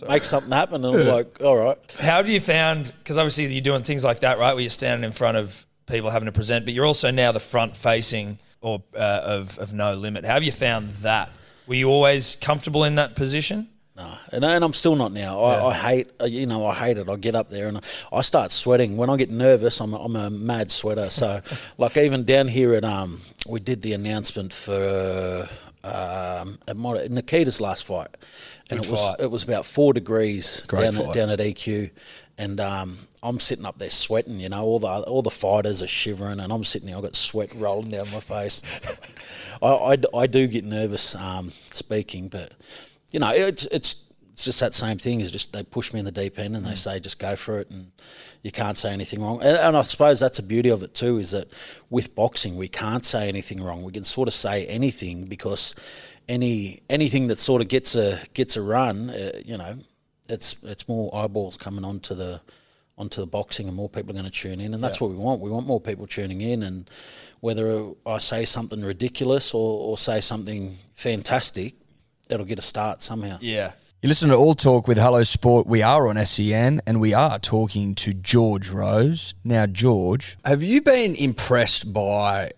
make 0.08 0.24
something 0.24 0.52
happen. 0.52 0.84
And 0.84 0.86
I 0.86 0.90
was 0.90 1.06
like, 1.06 1.42
all 1.42 1.56
right. 1.56 1.78
How 1.98 2.16
have 2.16 2.28
you 2.28 2.40
found? 2.40 2.92
Because 2.98 3.18
obviously 3.18 3.46
you're 3.46 3.60
doing 3.60 3.82
things 3.82 4.04
like 4.04 4.20
that, 4.20 4.38
right? 4.38 4.54
Where 4.54 4.60
you're 4.60 4.70
standing 4.70 5.06
in 5.06 5.12
front 5.12 5.36
of 5.36 5.66
people 5.86 6.10
having 6.10 6.26
to 6.26 6.32
present, 6.32 6.64
but 6.64 6.74
you're 6.74 6.86
also 6.86 7.10
now 7.10 7.32
the 7.32 7.40
front-facing 7.40 8.38
or 8.60 8.82
uh, 8.94 9.20
of 9.24 9.58
of 9.58 9.72
no 9.72 9.94
limit. 9.94 10.24
How 10.24 10.34
have 10.34 10.44
you 10.44 10.52
found 10.52 10.90
that? 11.02 11.30
Were 11.66 11.74
you 11.74 11.88
always 11.90 12.36
comfortable 12.36 12.84
in 12.84 12.94
that 12.96 13.14
position? 13.14 13.68
No, 13.96 14.16
and, 14.30 14.44
and 14.44 14.64
I'm 14.64 14.72
still 14.72 14.94
not 14.94 15.12
now. 15.12 15.40
I, 15.40 15.70
I 15.70 15.74
hate, 15.74 16.10
uh, 16.20 16.24
you 16.26 16.46
know, 16.46 16.64
I 16.64 16.72
hate 16.72 16.98
it. 16.98 17.08
I 17.08 17.16
get 17.16 17.34
up 17.34 17.48
there 17.48 17.66
and 17.66 17.78
I, 17.78 17.80
I 18.12 18.20
start 18.20 18.52
sweating. 18.52 18.96
When 18.96 19.10
I 19.10 19.16
get 19.16 19.28
nervous, 19.28 19.80
I'm 19.80 19.92
a, 19.92 19.96
I'm 19.98 20.14
a 20.14 20.30
mad 20.30 20.70
sweater. 20.70 21.10
So, 21.10 21.40
like 21.78 21.96
even 21.96 22.22
down 22.22 22.46
here 22.46 22.74
at 22.74 22.84
um, 22.84 23.20
we 23.46 23.58
did 23.58 23.82
the 23.82 23.94
announcement 23.94 24.52
for 24.52 25.48
um, 25.82 26.58
at 26.68 26.76
Nikita's 27.10 27.60
last 27.60 27.86
fight, 27.86 28.08
and 28.70 28.78
Good 28.78 28.86
it 28.86 28.90
was 28.90 29.00
fight. 29.00 29.20
it 29.20 29.30
was 29.32 29.42
about 29.42 29.66
four 29.66 29.92
degrees 29.92 30.64
Great 30.68 30.82
down 30.82 30.92
fight. 30.92 31.08
at, 31.08 31.14
down 31.14 31.30
at 31.30 31.40
EQ, 31.40 31.90
and 32.38 32.60
um, 32.60 32.98
I'm 33.22 33.40
sitting 33.40 33.66
up 33.66 33.78
there 33.78 33.90
sweating. 33.90 34.38
You 34.38 34.48
know, 34.48 34.62
all 34.62 34.78
the 34.78 34.88
all 34.88 35.22
the 35.22 35.30
fighters 35.30 35.82
are 35.82 35.88
shivering, 35.88 36.40
and 36.40 36.52
I'm 36.52 36.64
sitting 36.64 36.86
there. 36.86 36.96
I've 36.96 37.02
got 37.02 37.16
sweat 37.16 37.52
rolling 37.54 37.90
down 37.90 38.10
my 38.12 38.20
face. 38.20 38.62
I, 39.62 39.66
I, 39.66 39.96
I 40.16 40.26
do 40.26 40.46
get 40.46 40.64
nervous 40.64 41.14
um, 41.16 41.52
speaking, 41.70 42.28
but 42.28 42.52
you 43.10 43.18
know, 43.18 43.30
it's 43.30 43.66
it's 43.66 44.04
it's 44.32 44.44
just 44.44 44.60
that 44.60 44.72
same 44.72 44.98
thing. 44.98 45.20
Is 45.20 45.32
just 45.32 45.52
they 45.52 45.64
push 45.64 45.92
me 45.92 45.98
in 45.98 46.04
the 46.04 46.12
deep 46.12 46.38
end 46.38 46.54
and 46.54 46.64
they 46.64 46.76
say 46.76 47.00
just 47.00 47.18
go 47.18 47.34
for 47.34 47.58
it, 47.58 47.70
and 47.70 47.90
you 48.42 48.52
can't 48.52 48.76
say 48.76 48.92
anything 48.92 49.20
wrong. 49.20 49.42
And, 49.42 49.56
and 49.56 49.76
I 49.76 49.82
suppose 49.82 50.20
that's 50.20 50.36
the 50.36 50.44
beauty 50.44 50.68
of 50.68 50.84
it 50.84 50.94
too. 50.94 51.18
Is 51.18 51.32
that 51.32 51.48
with 51.90 52.14
boxing 52.14 52.56
we 52.56 52.68
can't 52.68 53.04
say 53.04 53.28
anything 53.28 53.60
wrong. 53.60 53.82
We 53.82 53.92
can 53.92 54.04
sort 54.04 54.28
of 54.28 54.34
say 54.34 54.64
anything 54.66 55.24
because 55.24 55.74
any 56.28 56.82
anything 56.88 57.26
that 57.28 57.38
sort 57.38 57.62
of 57.62 57.68
gets 57.68 57.96
a 57.96 58.20
gets 58.32 58.56
a 58.56 58.62
run, 58.62 59.10
uh, 59.10 59.32
you 59.44 59.58
know, 59.58 59.78
it's 60.28 60.56
it's 60.62 60.88
more 60.88 61.14
eyeballs 61.14 61.56
coming 61.56 61.84
onto 61.84 62.14
the 62.14 62.40
onto 62.96 63.20
the 63.20 63.26
boxing 63.26 63.68
and 63.68 63.76
more 63.76 63.88
people 63.88 64.10
are 64.10 64.14
going 64.14 64.24
to 64.24 64.30
tune 64.30 64.60
in 64.60 64.74
and 64.74 64.82
that's 64.82 65.00
what 65.00 65.10
we 65.10 65.16
want 65.16 65.40
we 65.40 65.50
want 65.50 65.66
more 65.66 65.80
people 65.80 66.06
tuning 66.06 66.40
in 66.40 66.62
and 66.62 66.90
whether 67.40 67.92
I 68.04 68.18
say 68.18 68.44
something 68.44 68.82
ridiculous 68.82 69.54
or, 69.54 69.80
or 69.90 69.96
say 69.96 70.20
something 70.20 70.78
fantastic 70.94 71.74
it'll 72.28 72.44
get 72.46 72.58
a 72.58 72.62
start 72.62 73.02
somehow 73.02 73.38
Yeah. 73.40 73.72
You 74.00 74.08
listen 74.08 74.28
to 74.28 74.36
All 74.36 74.54
Talk 74.54 74.86
with 74.86 74.96
Hello 74.96 75.24
Sport. 75.24 75.66
We 75.66 75.82
are 75.82 76.06
on 76.06 76.24
SEN 76.24 76.80
and 76.86 77.00
we 77.00 77.12
are 77.14 77.36
talking 77.40 77.96
to 77.96 78.14
George 78.14 78.70
Rose. 78.70 79.34
Now, 79.42 79.66
George, 79.66 80.36
have 80.44 80.62
you 80.62 80.80
been 80.80 81.16
impressed 81.16 81.92
by 81.92 82.52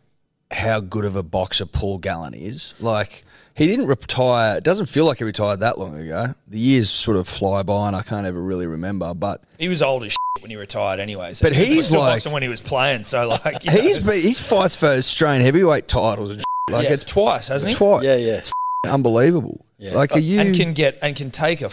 how 0.51 0.81
good 0.81 1.07
of 1.07 1.17
a 1.17 1.23
boxer 1.23 1.65
Paul 1.65 1.97
Gallen 1.97 2.35
is? 2.35 2.75
Like, 2.79 3.25
he 3.55 3.67
didn't 3.67 3.87
retire, 3.87 4.57
it 4.57 4.65
doesn't 4.65 4.87
feel 4.87 5.05
like 5.05 5.19
he 5.19 5.25
retired 5.25 5.61
that 5.61 5.79
long 5.79 5.99
ago. 5.99 6.35
The 6.49 6.59
years 6.59 6.91
sort 6.91 7.17
of 7.17 7.29
fly 7.29 7.63
by 7.63 7.87
and 7.89 7.97
I 7.97 8.03
can't 8.03 8.27
ever 8.27 8.41
really 8.41 8.67
remember, 8.67 9.13
but 9.15 9.43
He 9.59 9.69
was 9.69 9.83
old 9.83 10.05
as 10.05 10.13
shit 10.13 10.19
when 10.43 10.51
he 10.51 10.57
retired 10.57 11.01
anyway. 11.01 11.33
So 11.35 11.47
But 11.47 11.55
he 11.55 11.61
was 11.61 11.69
he's 11.69 11.87
still 11.87 12.01
like- 12.01 12.15
boxing 12.15 12.33
when 12.33 12.43
he 12.43 12.49
was 12.49 12.61
playing. 12.61 13.05
So 13.05 13.29
like 13.29 13.65
you 13.65 13.71
he's 13.73 14.05
know, 14.05 14.13
he's 14.13 14.41
fights 14.41 14.75
for 14.77 14.87
Australian 14.87 15.43
heavyweight 15.43 15.89
titles 15.89 16.31
and 16.31 16.39
shit. 16.41 16.45
like 16.75 16.85
yeah, 16.85 16.93
it's 16.95 17.05
twice, 17.05 17.49
hasn't 17.49 17.73
he? 17.73 17.77
twice. 17.77 18.05
yeah 18.05 18.17
yeah 18.17 18.37
It's 18.39 18.53
Unbelievable. 18.87 19.65
Yeah. 19.79 19.93
Like, 19.95 20.13
are 20.13 20.17
uh, 20.17 20.19
you. 20.19 20.41
And 20.41 20.55
can 20.57 20.73
get 20.73 20.99
and 21.03 21.15
can 21.15 21.31
take 21.31 21.61
a 21.63 21.71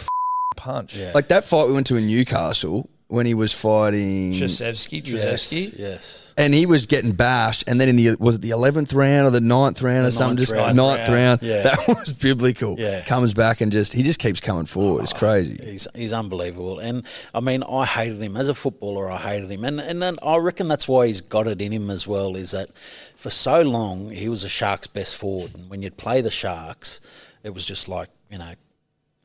punch. 0.56 0.96
Yeah. 0.96 1.12
like 1.14 1.28
that 1.28 1.44
fight 1.44 1.66
we 1.68 1.72
went 1.74 1.86
to 1.88 1.96
in 1.96 2.06
Newcastle 2.06 2.88
when 3.08 3.26
he 3.26 3.34
was 3.34 3.52
fighting. 3.52 4.32
Terzievski, 4.32 5.06
yes, 5.12 5.52
yes 5.52 6.28
and 6.38 6.54
he 6.54 6.66
was 6.66 6.86
getting 6.86 7.12
bashed, 7.12 7.64
and 7.66 7.80
then 7.80 7.88
in 7.88 7.96
the 7.96 8.14
was 8.20 8.36
it 8.36 8.42
the 8.42 8.50
eleventh 8.50 8.92
round 8.92 9.26
or 9.26 9.30
the 9.30 9.40
ninth 9.40 9.82
round 9.82 10.06
or 10.06 10.12
something? 10.12 10.36
ninth 10.36 10.38
Just 10.38 10.52
round. 10.52 10.76
ninth 10.76 11.00
Ninth 11.00 11.10
round. 11.10 11.42
Yeah. 11.42 11.62
That 11.62 11.88
was 11.88 12.12
biblical. 12.12 12.76
Yeah. 12.78 13.02
comes 13.04 13.34
back 13.34 13.60
and 13.60 13.72
just 13.72 13.92
he 13.92 14.04
just 14.04 14.20
keeps 14.20 14.40
coming 14.40 14.64
forward. 14.64 15.02
It's 15.02 15.12
oh, 15.12 15.18
crazy. 15.18 15.58
He's 15.62 15.88
he's 15.96 16.12
unbelievable, 16.12 16.78
and 16.78 17.04
I 17.34 17.40
mean 17.40 17.64
I 17.64 17.84
hated 17.84 18.22
him 18.22 18.36
as 18.36 18.48
a 18.48 18.54
footballer. 18.54 19.10
I 19.10 19.16
hated 19.16 19.50
him, 19.50 19.64
and 19.64 19.80
and 19.80 20.00
then 20.00 20.14
I 20.22 20.36
reckon 20.36 20.68
that's 20.68 20.86
why 20.86 21.08
he's 21.08 21.20
got 21.20 21.48
it 21.48 21.60
in 21.60 21.72
him 21.72 21.90
as 21.90 22.06
well. 22.06 22.36
Is 22.36 22.52
that 22.52 22.70
for 23.16 23.30
so 23.30 23.60
long 23.62 24.10
he 24.10 24.28
was 24.28 24.42
the 24.42 24.48
Sharks' 24.48 24.86
best 24.86 25.16
forward, 25.16 25.56
and 25.56 25.68
when 25.68 25.82
you'd 25.82 25.96
play 25.96 26.20
the 26.20 26.30
Sharks, 26.30 27.00
it 27.42 27.52
was 27.52 27.66
just 27.66 27.88
like 27.88 28.10
you 28.30 28.38
know 28.38 28.52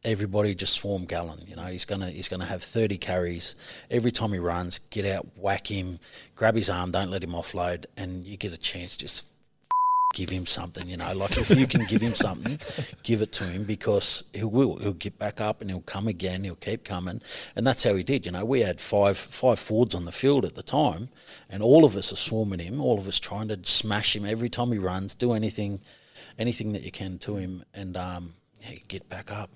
everybody 0.06 0.54
just 0.56 0.74
swarm 0.74 1.06
Gallen. 1.06 1.40
You 1.48 1.56
know 1.56 1.64
he's 1.64 1.86
gonna 1.86 2.10
he's 2.10 2.30
gonna 2.30 2.46
have 2.46 2.64
thirty 2.64 2.98
carries 2.98 3.56
every 3.90 4.12
time 4.12 4.34
he 4.34 4.40
runs. 4.40 4.80
Get 4.90 5.06
out, 5.06 5.28
whack 5.38 5.72
him, 5.72 6.00
grab 6.36 6.56
his 6.56 6.70
arm, 6.70 6.92
don't 6.92 7.10
let 7.10 7.24
him 7.24 7.32
offload, 7.32 7.86
and 7.98 8.26
you 8.26 8.38
get 8.38 8.54
a 8.54 8.58
chance 8.58 8.98
just 8.98 9.26
give 10.14 10.30
him 10.30 10.46
something, 10.46 10.88
you 10.88 10.98
know. 10.98 11.14
Like 11.14 11.38
if 11.38 11.50
you 11.50 11.68
can 11.68 11.86
give 11.86 12.02
him 12.02 12.16
something, 12.16 12.60
give 13.04 13.22
it 13.22 13.32
to 13.34 13.46
him 13.46 13.64
because 13.64 14.24
he 14.34 14.44
will. 14.44 14.78
He'll 14.78 14.94
get 14.94 15.18
back 15.18 15.42
up 15.42 15.62
and 15.62 15.70
he'll 15.70 15.82
come 15.82 16.08
again. 16.08 16.44
He'll 16.44 16.56
keep 16.56 16.84
coming, 16.84 17.22
and 17.56 17.66
that's 17.66 17.84
how 17.84 17.96
he 17.96 18.04
did. 18.04 18.26
You 18.26 18.34
know, 18.34 18.46
we 18.46 18.62
had 18.62 18.80
five 18.80 19.18
five 19.18 19.60
forwards 19.60 19.96
on 19.96 20.06
the 20.06 20.12
field 20.12 20.46
at 20.46 20.56
the 20.56 20.64
time, 20.64 21.10
and 21.50 21.64
all 21.64 21.86
of 21.86 21.96
us 21.96 22.12
are 22.12 22.18
swarming 22.18 22.60
him. 22.60 22.82
All 22.82 23.00
of 23.00 23.08
us 23.08 23.20
trying 23.20 23.48
to 23.50 23.60
smash 23.64 24.16
him 24.16 24.26
every 24.26 24.50
time 24.50 24.72
he 24.72 24.78
runs. 24.78 25.16
Do 25.16 25.34
anything, 25.34 25.80
anything 26.38 26.74
that 26.74 26.84
you 26.84 26.92
can 26.92 27.18
to 27.20 27.38
him, 27.38 27.64
and 27.74 27.96
um, 27.98 28.34
yeah, 28.62 28.78
get 28.88 29.10
back 29.10 29.32
up. 29.32 29.50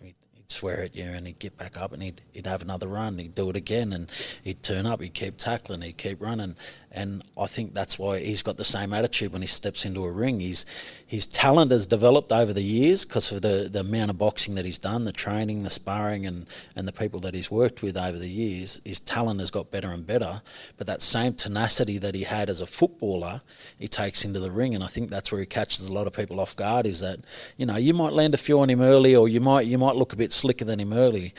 He'd 0.47 0.53
swear 0.53 0.83
at 0.83 0.95
you, 0.95 1.05
and 1.05 1.27
he'd 1.27 1.39
get 1.39 1.57
back 1.57 1.77
up, 1.77 1.93
and 1.93 2.01
he'd 2.01 2.21
he'd 2.31 2.47
have 2.47 2.61
another 2.61 2.87
run. 2.87 3.17
He'd 3.17 3.35
do 3.35 3.49
it 3.49 3.55
again, 3.55 3.93
and 3.93 4.09
he'd 4.43 4.63
turn 4.63 4.85
up. 4.85 5.01
He'd 5.01 5.13
keep 5.13 5.37
tackling. 5.37 5.81
He'd 5.81 5.97
keep 5.97 6.21
running, 6.21 6.55
and 6.91 7.21
I 7.37 7.47
think 7.47 7.73
that's 7.73 7.99
why 7.99 8.19
he's 8.19 8.41
got 8.41 8.57
the 8.57 8.63
same 8.63 8.93
attitude 8.93 9.33
when 9.33 9.41
he 9.41 9.47
steps 9.47 9.85
into 9.85 10.03
a 10.05 10.11
ring. 10.11 10.39
He's 10.39 10.65
his 11.05 11.25
talent 11.25 11.71
has 11.71 11.87
developed 11.87 12.31
over 12.31 12.51
the 12.51 12.63
years 12.63 13.05
because 13.05 13.31
of 13.31 13.41
the, 13.41 13.69
the 13.71 13.79
amount 13.79 14.09
of 14.09 14.17
boxing 14.17 14.55
that 14.55 14.65
he's 14.65 14.77
done, 14.77 15.05
the 15.05 15.13
training, 15.13 15.63
the 15.63 15.69
sparring, 15.69 16.25
and, 16.25 16.47
and 16.75 16.85
the 16.85 16.91
people 16.91 17.21
that 17.21 17.33
he's 17.33 17.49
worked 17.49 17.81
with 17.81 17.95
over 17.95 18.17
the 18.17 18.29
years. 18.29 18.81
His 18.83 18.99
talent 18.99 19.39
has 19.39 19.49
got 19.49 19.71
better 19.71 19.91
and 19.91 20.05
better, 20.05 20.41
but 20.77 20.85
that 20.87 21.01
same 21.01 21.33
tenacity 21.33 21.97
that 21.97 22.13
he 22.13 22.23
had 22.23 22.49
as 22.49 22.61
a 22.61 22.67
footballer, 22.67 23.41
he 23.79 23.87
takes 23.87 24.25
into 24.25 24.41
the 24.41 24.51
ring, 24.51 24.75
and 24.75 24.83
I 24.83 24.87
think 24.87 25.09
that's 25.09 25.31
where 25.31 25.39
he 25.39 25.47
catches 25.47 25.87
a 25.87 25.93
lot 25.93 26.07
of 26.07 26.13
people 26.13 26.39
off 26.41 26.55
guard. 26.55 26.85
Is 26.85 26.99
that 26.99 27.19
you 27.55 27.65
know 27.65 27.77
you 27.77 27.93
might 27.93 28.13
land 28.13 28.33
a 28.33 28.37
few 28.37 28.59
on 28.59 28.69
him 28.69 28.81
early, 28.81 29.15
or 29.15 29.29
you 29.29 29.39
might 29.39 29.65
you 29.65 29.77
might 29.77 29.95
look 29.95 30.11
a 30.11 30.17
bit 30.17 30.33
slicker 30.33 30.65
than 30.65 30.79
him 30.79 30.91
early. 30.91 31.33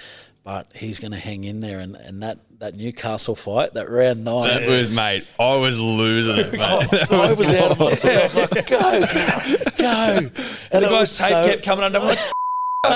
But 0.48 0.72
he's 0.74 0.98
going 0.98 1.12
to 1.12 1.18
hang 1.18 1.44
in 1.44 1.60
there, 1.60 1.78
and, 1.78 1.94
and 1.94 2.22
that, 2.22 2.38
that 2.60 2.74
Newcastle 2.74 3.34
fight, 3.36 3.74
that 3.74 3.90
round 3.90 4.24
nine, 4.24 4.48
That 4.48 4.66
was, 4.66 4.90
mate. 4.90 5.26
I 5.38 5.56
was 5.58 5.78
losing 5.78 6.38
it, 6.38 6.52
mate. 6.52 6.60
Oh, 7.10 7.20
I 7.22 7.28
was 7.28 7.42
out 7.42 7.72
of 7.72 7.78
my. 7.78 7.84
I 7.84 7.88
was 7.90 8.34
like, 8.34 8.50
go, 8.50 8.60
go, 8.66 9.56
go. 9.76 9.84
And 9.86 10.32
And 10.72 10.84
the 10.84 10.88
guy's 10.88 10.90
was 10.90 11.18
tape 11.18 11.28
so- 11.32 11.44
kept 11.50 11.62
coming 11.64 11.84
under. 11.84 11.98
I'm 11.98 12.06
like, 12.06 12.18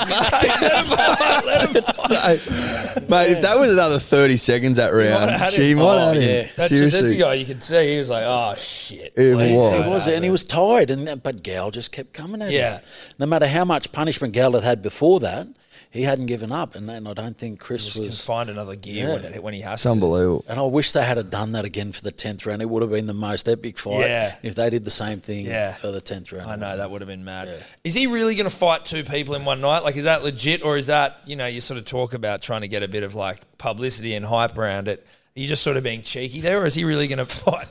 Mate, 3.09 3.31
if 3.31 3.41
that 3.43 3.57
was 3.59 3.71
another 3.73 3.99
thirty 3.99 4.37
seconds 4.37 4.77
that 4.77 4.89
round, 4.89 5.29
have 5.31 5.39
had 5.39 5.53
she 5.53 5.71
him. 5.73 5.77
might 5.77 5.83
Oh, 5.95 5.97
have 5.97 6.15
him. 6.15 6.21
yeah. 6.23 6.47
that 6.57 6.69
Seriously, 6.69 7.01
Terzievski 7.01 7.19
guy, 7.19 7.33
you 7.35 7.45
could 7.45 7.61
see 7.61 7.91
he 7.91 7.97
was 7.99 8.09
like, 8.09 8.23
oh 8.25 8.55
shit. 8.55 9.13
It 9.15 9.35
was. 9.35 9.71
don't 9.71 9.83
He 9.85 9.93
was, 9.93 10.07
and 10.07 10.23
he 10.23 10.31
was 10.31 10.43
tired, 10.43 10.89
and 10.89 11.21
but 11.21 11.43
Gal 11.43 11.69
just 11.69 11.91
kept 11.91 12.13
coming 12.13 12.41
at 12.41 12.51
Yeah. 12.51 12.77
him. 12.77 12.85
No 13.19 13.25
matter 13.27 13.45
how 13.45 13.65
much 13.65 13.91
punishment 13.91 14.33
Gal 14.33 14.53
had 14.53 14.63
had 14.63 14.81
before 14.81 15.19
that, 15.19 15.47
he 15.93 16.01
hadn't 16.03 16.25
given 16.25 16.51
up, 16.51 16.73
and, 16.75 16.89
and 16.89 17.07
I 17.07 17.13
don't 17.13 17.37
think 17.37 17.59
Chris 17.59 17.85
Just 17.85 17.97
can 17.97 18.05
was. 18.07 18.25
find 18.25 18.49
another 18.49 18.75
gear 18.75 19.07
Yeah. 19.09 19.13
when, 19.13 19.25
it, 19.35 19.43
when 19.43 19.53
he 19.53 19.61
has 19.61 19.73
it's 19.75 19.83
to. 19.83 19.89
unbelievable. 19.91 20.43
And 20.49 20.59
I 20.59 20.63
wish 20.63 20.91
they 20.91 21.03
had 21.05 21.17
have 21.17 21.29
done 21.29 21.51
that 21.51 21.65
again 21.65 21.91
for 21.91 22.01
the 22.01 22.11
tenth 22.11 22.45
round. 22.45 22.61
It 22.63 22.69
would 22.69 22.81
have 22.81 22.91
been 22.91 23.05
the 23.07 23.13
most 23.13 23.47
epic 23.47 23.77
fight 23.77 23.99
Yeah. 24.07 24.35
if 24.41 24.55
they 24.55 24.69
did 24.71 24.83
the 24.85 24.91
same 24.91 25.19
thing 25.21 25.45
Yeah. 25.45 25.73
for 25.73 25.91
the 25.91 26.01
tenth 26.01 26.31
round. 26.31 26.49
I 26.51 26.55
know 26.55 26.75
that 26.77 26.89
would 26.91 27.01
have 27.01 27.07
been 27.07 27.23
mad. 27.23 27.47
Is 27.83 27.93
he 27.93 28.07
really 28.07 28.33
going 28.35 28.49
to 28.49 28.55
fight 28.55 28.85
two 28.85 29.03
people 29.03 29.35
in 29.35 29.45
one 29.45 29.61
night? 29.61 29.83
Like, 29.83 29.95
is 29.95 30.05
that 30.05 30.23
legit, 30.23 30.65
or 30.65 30.77
is 30.77 30.87
that 30.87 31.19
you 31.25 31.35
know 31.35 31.45
you 31.45 31.61
sort 31.61 31.77
of 31.77 31.85
talk 31.85 32.13
about 32.15 32.41
trying 32.41 32.61
to 32.61 32.67
get 32.67 32.81
a 32.83 32.87
bit 32.87 33.03
of 33.03 33.13
like 33.15 33.39
publicity 33.59 34.15
and 34.15 34.25
hype 34.25 34.57
around 34.57 34.87
it? 34.87 35.05
Are 35.37 35.39
you 35.39 35.47
just 35.47 35.61
sort 35.63 35.77
of 35.77 35.83
being 35.83 36.01
cheeky 36.01 36.41
there, 36.41 36.61
or 36.61 36.65
is 36.65 36.73
he 36.75 36.83
really 36.83 37.07
going 37.07 37.17
to 37.25 37.25
fight 37.25 37.67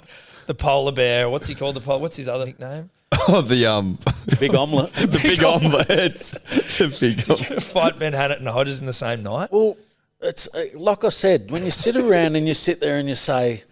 the 0.47 0.55
polar 0.55 0.93
bear? 0.93 1.29
What's 1.29 1.49
he 1.49 1.55
called? 1.57 1.75
The 1.77 1.81
pol- 1.81 2.01
what's 2.01 2.17
his 2.17 2.29
other 2.29 2.47
nickname? 2.47 2.91
Oh, 3.29 3.43
the 3.43 3.67
um, 3.67 3.99
Big 4.41 4.55
omelette. 4.55 4.93
the 4.95 5.21
big 5.23 5.45
omelets, 5.45 6.31
the 6.79 6.97
big. 7.01 7.29
Omelette. 7.31 7.63
fight 7.63 7.99
Ben 7.99 8.13
Hannant 8.13 8.39
and 8.39 8.49
Hodges 8.49 8.81
in 8.81 8.87
the 8.87 8.93
same 8.93 9.23
night? 9.23 9.51
Well, 9.53 9.77
it's 10.21 10.49
uh, 10.55 10.65
like 10.75 11.05
I 11.05 11.11
said, 11.11 11.51
when 11.51 11.65
you 11.65 11.71
sit 11.71 11.97
around 11.97 12.37
and 12.37 12.47
you 12.49 12.55
sit 12.55 12.81
there 12.81 12.97
and 12.99 13.09
you 13.09 13.15
say, 13.15 13.65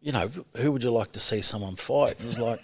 you 0.00 0.12
know, 0.12 0.30
who 0.56 0.72
would 0.72 0.82
you 0.82 0.90
like 0.90 1.12
to 1.12 1.20
see 1.20 1.40
someone 1.42 1.76
fight? 1.76 2.16
And 2.18 2.24
it 2.24 2.28
was 2.28 2.38
like, 2.38 2.60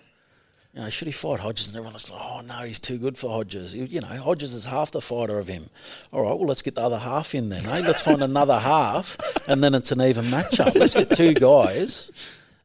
you 0.73 0.81
know, 0.81 0.89
should 0.89 1.07
he 1.09 1.13
fight 1.13 1.41
Hodges? 1.41 1.69
And 1.69 1.77
everyone's 1.77 2.09
like, 2.11 2.21
oh 2.23 2.41
no, 2.41 2.65
he's 2.65 2.79
too 2.79 2.97
good 2.99 3.19
for 3.19 3.29
Hodges. 3.29 3.75
You 3.75 3.85
you 3.85 4.01
know, 4.01 4.07
Hodges 4.07 4.55
is 4.55 4.65
half 4.65 4.91
the 4.93 5.01
fighter 5.03 5.39
of 5.39 5.49
him. 5.49 5.69
All 6.13 6.23
right, 6.23 6.35
well, 6.35 6.47
let's 6.47 6.63
get 6.63 6.77
the 6.77 6.83
other 6.83 6.99
half 6.99 7.35
in 7.35 7.51
then. 7.51 7.67
Eh? 7.67 7.81
Let's 7.87 8.03
find 8.03 8.23
another 8.23 8.59
half, 8.59 9.19
and 9.49 9.63
then 9.63 9.75
it's 9.75 9.93
an 9.93 10.01
even 10.01 10.25
matchup. 10.27 10.75
Let's 10.77 10.95
get 10.95 11.11
two 11.11 11.35
guys, 11.35 12.11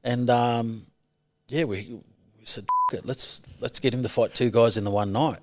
and 0.03 0.29
um, 0.29 0.85
yeah, 1.49 1.65
we, 1.65 1.99
we 2.39 2.45
said, 2.45 2.63
"F- 2.63 2.69
it, 2.93 3.05
let's 3.05 3.41
let's 3.59 3.79
get 3.79 3.93
him 3.93 4.03
to 4.03 4.09
fight 4.09 4.33
two 4.33 4.49
guys 4.49 4.77
in 4.77 4.83
the 4.83 4.91
one 4.91 5.11
night. 5.11 5.39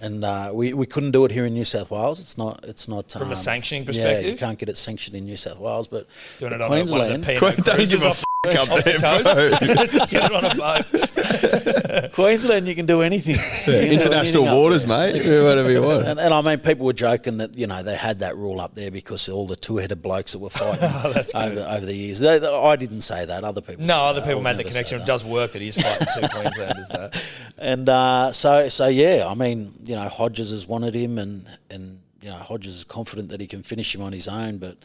And 0.00 0.24
uh, 0.24 0.50
we, 0.52 0.72
we 0.72 0.86
couldn't 0.86 1.12
do 1.12 1.24
it 1.24 1.30
here 1.30 1.46
in 1.46 1.54
New 1.54 1.64
South 1.64 1.90
Wales. 1.90 2.20
It's 2.20 2.36
not 2.38 2.64
it's 2.64 2.88
not 2.88 3.10
From 3.12 3.22
a 3.22 3.30
um, 3.30 3.34
sanctioning 3.34 3.82
Yeah, 3.82 3.86
perspective? 3.88 4.30
you 4.30 4.36
can't 4.36 4.58
get 4.58 4.68
it 4.68 4.76
sanctioned 4.76 5.16
in 5.16 5.24
New 5.24 5.36
South 5.36 5.58
Wales, 5.58 5.88
but 5.88 6.06
Doing 6.38 6.52
it 6.52 6.60
on 6.60 6.68
Queensland. 6.68 7.24
a, 7.28 7.40
one 7.40 7.50
of 7.52 7.56
the 7.56 7.62
Pinot 7.62 8.24
Don't 8.42 8.68
Cruises 8.68 8.84
give 8.84 9.02
a 9.04 9.06
off 9.06 9.26
Up 9.26 9.36
there, 9.36 9.50
the 9.50 9.74
coast. 9.76 9.92
Just 9.92 10.10
get 10.10 10.24
it 10.24 10.32
on 10.32 10.44
a 10.44 10.54
boat. 10.56 12.12
Queensland, 12.12 12.66
you 12.66 12.74
can 12.74 12.86
do 12.86 13.00
anything. 13.00 13.36
You 13.36 13.40
can 13.40 13.64
do 13.66 13.78
International 13.92 14.42
anything 14.42 14.58
waters, 14.58 14.84
mate. 14.84 15.22
Do 15.22 15.44
Whatever 15.44 15.70
you 15.70 15.80
want. 15.80 16.08
And, 16.08 16.18
and 16.18 16.34
I 16.34 16.40
mean, 16.40 16.58
people 16.58 16.84
were 16.86 16.92
joking 16.92 17.36
that 17.36 17.56
you 17.56 17.68
know 17.68 17.84
they 17.84 17.94
had 17.94 18.18
that 18.18 18.36
rule 18.36 18.60
up 18.60 18.74
there 18.74 18.90
because 18.90 19.28
all 19.28 19.46
the 19.46 19.54
two-headed 19.54 20.02
blokes 20.02 20.32
that 20.32 20.40
were 20.40 20.50
fighting 20.50 20.82
over, 20.82 21.60
over 21.70 21.86
the 21.86 21.94
years. 21.94 22.18
They, 22.18 22.40
they- 22.40 22.52
I 22.52 22.74
didn't 22.74 23.02
say 23.02 23.24
that. 23.24 23.44
Other 23.44 23.60
people. 23.60 23.84
No, 23.84 24.06
other 24.06 24.18
that. 24.18 24.26
People 24.26 24.42
made 24.42 24.56
the 24.56 24.64
connection. 24.64 25.00
It 25.00 25.06
does 25.06 25.24
work 25.24 25.52
that 25.52 25.62
he's 25.62 25.80
fighting 25.80 26.08
two 26.12 26.26
Queenslanders. 26.26 26.88
Though. 26.88 27.10
And 27.58 27.88
uh, 27.88 28.32
so, 28.32 28.68
so 28.70 28.88
yeah, 28.88 29.24
I 29.28 29.34
mean, 29.34 29.72
you 29.84 29.94
know, 29.94 30.08
Hodges 30.08 30.50
has 30.50 30.66
wanted 30.66 30.96
him, 30.96 31.16
and 31.18 31.48
and 31.70 32.00
you 32.20 32.30
know, 32.30 32.38
Hodges 32.38 32.74
is 32.78 32.82
confident 32.82 33.28
that 33.28 33.40
he 33.40 33.46
can 33.46 33.62
finish 33.62 33.94
him 33.94 34.02
on 34.02 34.12
his 34.12 34.26
own, 34.26 34.58
but. 34.58 34.78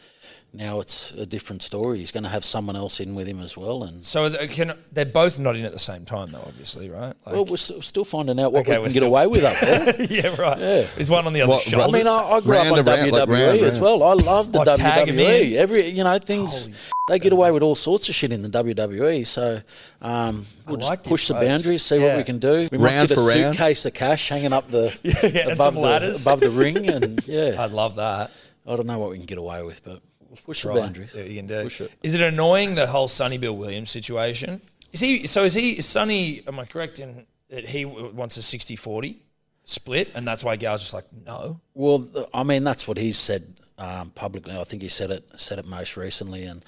Now 0.50 0.80
it's 0.80 1.12
a 1.12 1.26
different 1.26 1.62
story. 1.62 1.98
He's 1.98 2.10
going 2.10 2.22
to 2.24 2.30
have 2.30 2.42
someone 2.42 2.74
else 2.74 3.00
in 3.00 3.14
with 3.14 3.26
him 3.26 3.38
as 3.40 3.54
well, 3.54 3.82
and 3.84 4.02
So 4.02 4.30
they 4.30 4.48
can, 4.48 4.72
they're 4.90 5.04
both 5.04 5.38
not 5.38 5.56
in 5.56 5.64
at 5.66 5.72
the 5.72 5.78
same 5.78 6.06
time, 6.06 6.30
though. 6.32 6.42
Obviously, 6.46 6.88
right? 6.88 7.14
Like, 7.26 7.34
well, 7.34 7.44
we're 7.44 7.58
st- 7.58 7.84
still 7.84 8.04
finding 8.04 8.40
out 8.40 8.52
what 8.54 8.60
Okay, 8.60 8.78
we 8.78 8.84
can 8.84 8.94
get 8.94 9.02
away 9.02 9.26
with 9.26 9.44
up 9.44 9.60
there. 9.60 10.02
yeah, 10.10 10.34
right. 10.40 10.58
Yeah. 10.58 10.86
Is 10.96 11.10
one 11.10 11.26
on 11.26 11.34
the 11.34 11.42
other 11.42 11.52
What- 11.52 11.62
shoulders? 11.62 11.94
I 11.94 11.98
mean, 11.98 12.06
I, 12.06 12.16
I 12.36 12.40
grew 12.40 12.52
Round 12.54 12.68
up 12.68 12.78
on 12.78 12.84
to 12.86 12.90
round, 12.90 13.12
like 13.12 13.28
WWE 13.28 13.46
round, 13.48 13.60
as 13.60 13.78
well. 13.78 14.02
I 14.02 14.14
love 14.14 14.50
the 14.52 14.60
Oh, 14.60 14.74
tag 14.74 15.08
'em 15.10 15.18
in. 15.18 15.26
WWE. 15.26 15.54
Every 15.56 15.86
you 15.88 16.02
know 16.02 16.16
things 16.18 16.70
they 17.08 17.18
get 17.18 17.34
away 17.34 17.50
with 17.50 17.62
all 17.62 17.74
sorts 17.76 18.08
of 18.08 18.14
shit 18.14 18.32
in 18.32 18.40
the 18.40 18.48
WWE. 18.48 19.26
So 19.26 19.60
um, 20.00 20.46
we'll 20.66 20.78
like 20.78 20.80
just 20.80 21.02
the 21.04 21.08
push 21.10 21.28
the 21.28 21.34
approach. 21.34 21.46
boundaries, 21.48 21.82
see 21.82 21.98
Yeah. 21.98 22.06
what 22.06 22.16
we 22.16 22.24
can 22.24 22.38
do. 22.38 22.68
We 22.72 22.78
Round 22.78 22.82
might 22.82 23.08
get 23.08 23.10
a 23.10 23.14
for 23.16 23.28
round. 23.28 23.54
suitcase 23.54 23.84
of 23.84 23.92
cash 23.92 24.28
hanging 24.30 24.54
up 24.54 24.68
the 24.68 24.96
yeah, 25.02 25.42
and 25.42 25.52
above 25.52 25.64
some 25.66 25.74
the 25.74 25.80
ladders. 25.80 26.22
above 26.26 26.40
the 26.40 26.50
ring, 26.50 26.88
and 26.88 27.22
yeah, 27.28 27.54
I'd 27.62 27.72
love 27.72 27.96
that. 27.96 28.30
I 28.66 28.76
don't 28.76 28.86
know 28.86 28.98
what 28.98 29.10
we 29.10 29.18
can 29.18 29.26
get 29.26 29.36
away 29.38 29.62
with, 29.62 29.84
but 29.84 30.00
push 30.44 30.62
the 30.62 30.68
Try. 30.68 30.80
boundaries. 30.80 31.12
See 31.12 31.20
what 31.20 31.30
you 31.30 31.36
can 31.36 31.46
do. 31.46 31.62
Push 31.64 31.80
it. 31.82 31.92
Is 32.02 32.14
it 32.14 32.20
annoying 32.20 32.74
the 32.74 32.86
whole 32.86 33.08
Sonny 33.08 33.38
Bill 33.38 33.56
Williams 33.56 33.90
situation? 33.90 34.60
Is 34.92 35.00
he? 35.00 35.26
So 35.26 35.44
is 35.44 35.54
he? 35.54 35.78
Is 35.78 35.86
Sonny? 35.86 36.42
Am 36.46 36.58
I 36.58 36.64
correct 36.64 36.98
in 37.00 37.26
that 37.50 37.68
he 37.68 37.84
wants 37.84 38.36
a 38.36 38.40
60-40 38.40 39.16
split, 39.64 40.10
and 40.14 40.26
that's 40.26 40.44
why 40.44 40.56
Gal's 40.56 40.82
just 40.82 40.94
like 40.94 41.06
no. 41.26 41.60
Well, 41.74 42.08
I 42.34 42.42
mean, 42.42 42.64
that's 42.64 42.86
what 42.88 42.98
he's 42.98 43.18
said 43.18 43.54
um, 43.78 44.10
publicly. 44.10 44.56
I 44.56 44.64
think 44.64 44.82
he 44.82 44.88
said 44.88 45.10
it 45.10 45.28
said 45.36 45.58
it 45.58 45.66
most 45.66 45.96
recently, 45.96 46.44
and 46.44 46.64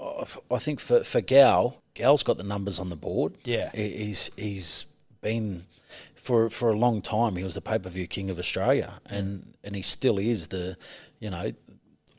uh, 0.00 0.24
I 0.50 0.58
think 0.58 0.80
for 0.80 1.02
for 1.04 1.20
Gal, 1.20 1.82
Gal's 1.94 2.22
got 2.22 2.36
the 2.38 2.44
numbers 2.44 2.78
on 2.80 2.88
the 2.90 2.96
board. 2.96 3.34
Yeah. 3.44 3.70
He- 3.74 3.96
he's 4.06 4.30
he's 4.36 4.86
been 5.20 5.64
for 6.14 6.48
for 6.50 6.70
a 6.70 6.76
long 6.76 7.00
time. 7.02 7.36
He 7.36 7.44
was 7.44 7.54
the 7.54 7.60
pay 7.60 7.78
per 7.78 7.88
view 7.90 8.06
king 8.06 8.30
of 8.30 8.38
Australia, 8.38 8.94
and 9.06 9.54
and 9.64 9.74
he 9.76 9.82
still 9.82 10.18
is 10.18 10.48
the, 10.48 10.76
you 11.20 11.28
know, 11.30 11.52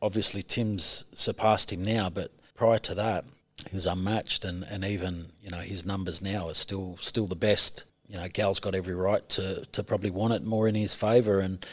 obviously 0.01 0.41
Tim's 0.43 1.05
surpassed 1.13 1.71
him 1.71 1.83
now, 1.83 2.09
but 2.09 2.31
prior 2.55 2.79
to 2.79 2.95
that, 2.95 3.25
he 3.69 3.75
was 3.75 3.85
unmatched, 3.85 4.45
and, 4.45 4.63
and 4.63 4.83
even 4.85 5.27
you 5.41 5.49
know 5.49 5.57
his 5.59 5.85
numbers 5.85 6.21
now 6.21 6.47
are 6.47 6.53
still 6.53 6.97
still 6.99 7.27
the 7.27 7.35
best. 7.35 7.83
You 8.07 8.17
know, 8.17 8.27
Gal's 8.27 8.59
got 8.59 8.73
every 8.75 8.95
right 8.95 9.27
to 9.29 9.65
to 9.65 9.83
probably 9.83 10.09
want 10.09 10.33
it 10.33 10.43
more 10.43 10.67
in 10.67 10.75
his 10.75 10.95
favour, 10.95 11.39
and. 11.39 11.65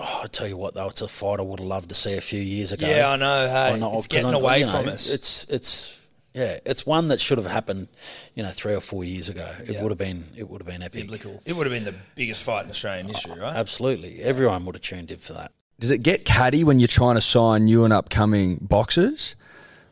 Oh, 0.00 0.20
I 0.22 0.26
tell 0.28 0.46
you 0.46 0.56
what, 0.56 0.74
though, 0.74 0.86
it's 0.90 1.02
a 1.02 1.08
fight 1.08 1.40
I 1.40 1.42
would 1.42 1.58
have 1.58 1.66
loved 1.66 1.88
to 1.88 1.94
see 1.96 2.14
a 2.14 2.20
few 2.20 2.40
years 2.40 2.70
ago. 2.70 2.86
Yeah, 2.88 3.10
I 3.10 3.16
know. 3.16 3.48
Hey, 3.48 3.76
not? 3.80 3.94
it's 3.94 4.06
getting 4.06 4.32
I- 4.32 4.38
away 4.38 4.60
you 4.60 4.66
know, 4.66 4.70
from 4.70 4.86
us. 4.90 5.10
It's 5.10 5.42
it's 5.48 5.98
yeah, 6.34 6.60
it's 6.64 6.86
one 6.86 7.08
that 7.08 7.20
should 7.20 7.36
have 7.36 7.48
happened, 7.48 7.88
you 8.36 8.44
know, 8.44 8.50
three 8.50 8.74
or 8.74 8.80
four 8.80 9.02
years 9.02 9.28
ago. 9.28 9.50
It 9.60 9.70
Yeah. 9.70 9.82
would 9.82 9.90
have 9.90 9.98
been 9.98 10.22
it 10.36 10.48
would 10.48 10.60
have 10.60 10.68
been 10.68 10.84
epic. 10.84 11.02
biblical. 11.02 11.42
It 11.44 11.54
would 11.54 11.66
have 11.66 11.72
been 11.72 11.82
the 11.82 11.98
biggest 12.14 12.44
fight 12.44 12.64
in 12.66 12.70
Australian 12.70 13.08
history, 13.08 13.40
right? 13.40 13.56
Absolutely, 13.56 14.20
everyone 14.22 14.64
would 14.66 14.76
have 14.76 14.82
tuned 14.82 15.10
in 15.10 15.18
for 15.18 15.32
that. 15.32 15.50
Does 15.80 15.90
it 15.90 16.02
get 16.02 16.24
catty 16.24 16.64
when 16.64 16.80
you're 16.80 16.88
trying 16.88 17.14
to 17.14 17.20
sign 17.20 17.66
new 17.66 17.84
and 17.84 17.92
upcoming 17.92 18.58
boxers? 18.60 19.36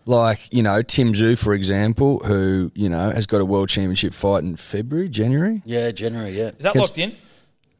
Like, 0.05 0.53
you 0.53 0.63
know, 0.63 0.83
Tim 0.83 1.13
Tszyu, 1.13 1.37
for 1.39 1.53
example, 1.53 2.21
who, 2.21 2.71
you 2.75 2.89
know, 2.89 3.11
has 3.11 3.27
got 3.27 3.41
a 3.41 3.45
world 3.45 3.69
championship 3.69 4.15
fight 4.15 4.45
in 4.45 4.57
February, 4.57 5.09
January. 5.09 5.63
Yeah, 5.65 5.91
January. 5.91 6.31
Yeah, 6.31 6.51
Is 6.59 6.65
that 6.65 6.77
locked 6.77 6.99
in? 6.99 7.15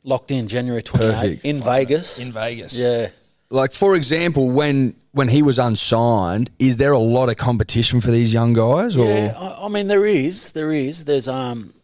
locked 0.05 0.31
in 0.31 0.47
January 0.47 0.83
twenty 0.85 1.07
eighth 1.07 1.15
Perfect. 1.15 1.45
in 1.45 1.63
Vegas. 1.63 2.19
In 2.21 2.33
Vegas. 2.33 2.77
yeah, 2.77 3.09
Like, 3.51 3.73
for 3.73 3.95
example, 3.97 4.51
when 4.51 4.97
when 5.13 5.29
he 5.29 5.43
was 5.43 5.59
unsigned, 5.59 6.51
is 6.59 6.77
there 6.77 6.93
a 6.93 6.99
lot 6.99 7.29
of 7.29 7.37
competition 7.37 8.01
for 8.01 8.11
these 8.11 8.33
young 8.33 8.53
guys? 8.53 8.97
Or 8.97 9.07
yeah. 9.07 9.35
I, 9.37 9.67
I 9.67 9.69
mean, 9.69 9.87
there 9.89 10.05
is, 10.07 10.53
there 10.53 10.73
is. 10.73 11.05
There's 11.07 11.27
um, 11.29 11.75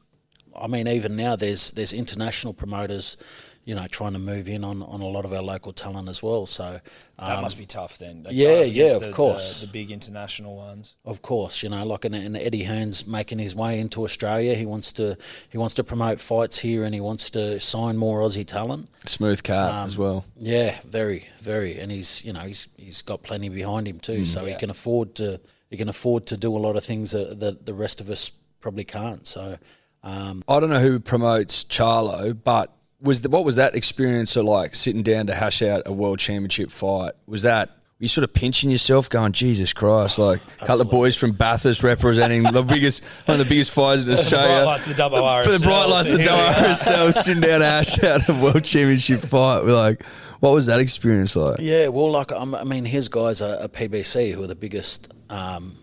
I 0.61 0.67
mean, 0.67 0.87
even 0.89 1.15
now 1.17 1.35
there's 1.37 1.71
there's 1.73 1.93
international 1.93 2.53
promoters, 2.53 3.17
you 3.65 3.75
know, 3.77 3.87
trying 3.87 4.13
to 4.13 4.19
move 4.19 4.49
in 4.49 4.65
on, 4.65 4.83
on 4.83 5.01
a 5.01 5.07
lot 5.07 5.25
of 5.25 5.33
our 5.33 5.41
local 5.43 5.73
talent 5.73 6.09
as 6.09 6.21
well. 6.23 6.47
So 6.47 6.81
That 7.19 7.37
um, 7.37 7.43
must 7.43 7.57
be 7.57 7.65
tough 7.67 7.97
then. 7.99 8.25
They 8.25 8.33
yeah, 8.33 8.63
yeah, 8.63 8.97
of 8.97 9.03
the- 9.03 9.07
the- 9.09 9.13
course. 9.13 9.61
The, 9.61 9.69
big 9.69 9.91
international 9.93 10.57
ones. 10.57 10.97
Of 11.05 11.23
course, 11.23 11.63
you 11.63 11.69
know, 11.69 11.85
like 11.87 12.05
an, 12.05 12.15
an 12.15 12.35
Eddie 12.35 12.65
Hearn's 12.65 13.07
making 13.07 13.39
his 13.39 13.55
way 13.55 13.79
into 13.79 14.03
Australia. 14.05 14.55
He 14.55 14.67
wants 14.67 14.93
to 14.95 15.17
he 15.49 15.59
wants 15.59 15.75
to 15.77 15.85
promote 15.85 16.19
fights 16.21 16.59
here, 16.59 16.83
and 16.85 16.93
he 16.95 17.01
wants 17.01 17.31
to 17.31 17.61
sign 17.61 17.97
more 17.97 18.21
Aussie 18.21 18.47
talent. 18.47 18.89
smooth 19.07 19.43
cat 19.45 19.71
Um, 19.73 19.87
as 19.87 19.97
well? 19.97 20.25
Yeah, 20.39 20.81
very, 20.85 21.29
very, 21.41 21.79
and 21.79 21.93
he's 21.93 22.25
you 22.25 22.33
know 22.33 22.41
he's 22.41 22.67
he's 22.77 23.03
got 23.03 23.23
plenty 23.23 23.49
behind 23.49 23.87
him 23.87 24.01
too, 24.01 24.25
so 24.27 24.45
he 24.45 24.55
can 24.57 24.71
afford 24.71 25.15
to 25.17 25.41
he 25.71 25.77
can 25.77 25.89
afford 25.89 26.27
to 26.27 26.37
do 26.37 26.55
a 26.57 26.59
lot 26.59 26.77
of 26.77 26.85
things 26.85 27.13
that, 27.13 27.39
that 27.41 27.65
the 27.65 27.73
rest 27.75 28.01
of 28.01 28.11
us 28.11 28.31
probably 28.61 28.85
can't. 28.85 29.27
So 29.27 29.57
um, 30.03 30.43
I 30.49 30.59
don't 30.61 30.69
know 30.71 30.81
who 30.81 30.99
promotes 31.01 31.65
Charlo, 31.65 32.37
but 32.43 32.73
was 33.03 33.21
the, 33.23 33.29
what 33.29 33.45
was 33.45 33.57
that 33.57 33.75
experience 33.75 34.37
of 34.37 34.45
like 34.45 34.75
sitting 34.75 35.03
down 35.03 35.27
to 35.27 35.35
hash 35.35 35.61
out 35.61 35.83
a 35.87 35.93
world 35.93 36.19
championship 36.19 36.71
fight? 36.71 37.13
Was 37.27 37.43
that 37.43 37.69
were 37.69 38.05
you 38.05 38.09
sort 38.09 38.25
of 38.25 38.35
pinching 38.35 38.71
yourself, 38.71 39.09
going, 39.09 39.31
Jesus 39.31 39.73
Christ, 39.73 40.19
like 40.19 40.41
a 40.61 40.67
couple 40.67 40.83
of 40.83 40.91
boys 40.91 41.15
from 41.15 41.31
Bathurst 41.33 41.85
representing 41.85 42.43
the 42.43 42.63
biggest, 42.63 43.05
one 43.27 43.39
of 43.39 43.47
the 43.47 43.49
biggest 43.49 43.71
fighters 43.71 44.07
in 44.07 44.13
Australia. 44.19 44.49
bright 44.49 44.65
lights 44.65 44.87
of 44.89 44.97
the 44.97 45.03
WRSL. 45.03 45.45
For 45.45 45.53
the 45.53 45.59
bright 45.61 45.87
lights 45.87 46.11
of 46.11 46.17
the 46.17 46.23
Here 46.25 46.33
we 46.33 46.39
are. 46.39 46.55
WRSL, 46.55 47.13
sitting 47.13 47.41
down 47.43 47.61
to 47.61 47.67
hash 47.67 48.03
out 48.03 48.29
a 48.29 48.33
world 48.35 48.65
championship 48.65 49.21
fight. 49.21 49.65
We're 49.65 49.75
like, 49.75 50.05
what 50.41 50.53
was 50.53 50.67
that 50.67 50.81
experience 50.81 51.37
like? 51.37 51.61
Yeah, 51.61 51.89
well, 51.89 52.11
like 52.11 52.33
I 52.33 52.65
mean, 52.65 52.85
his 52.85 53.09
guys 53.09 53.41
are, 53.41 53.57
are 53.61 53.69
PBC, 53.69 54.33
who 54.33 54.43
are 54.43 54.49
the 54.49 54.57
biggest. 54.57 55.13
Um, 55.31 55.77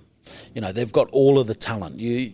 you 0.53 0.59
know, 0.59 0.73
they've 0.73 0.91
got 0.91 1.09
all 1.11 1.39
of 1.39 1.47
the 1.47 1.55
talent. 1.55 2.01
You 2.01 2.33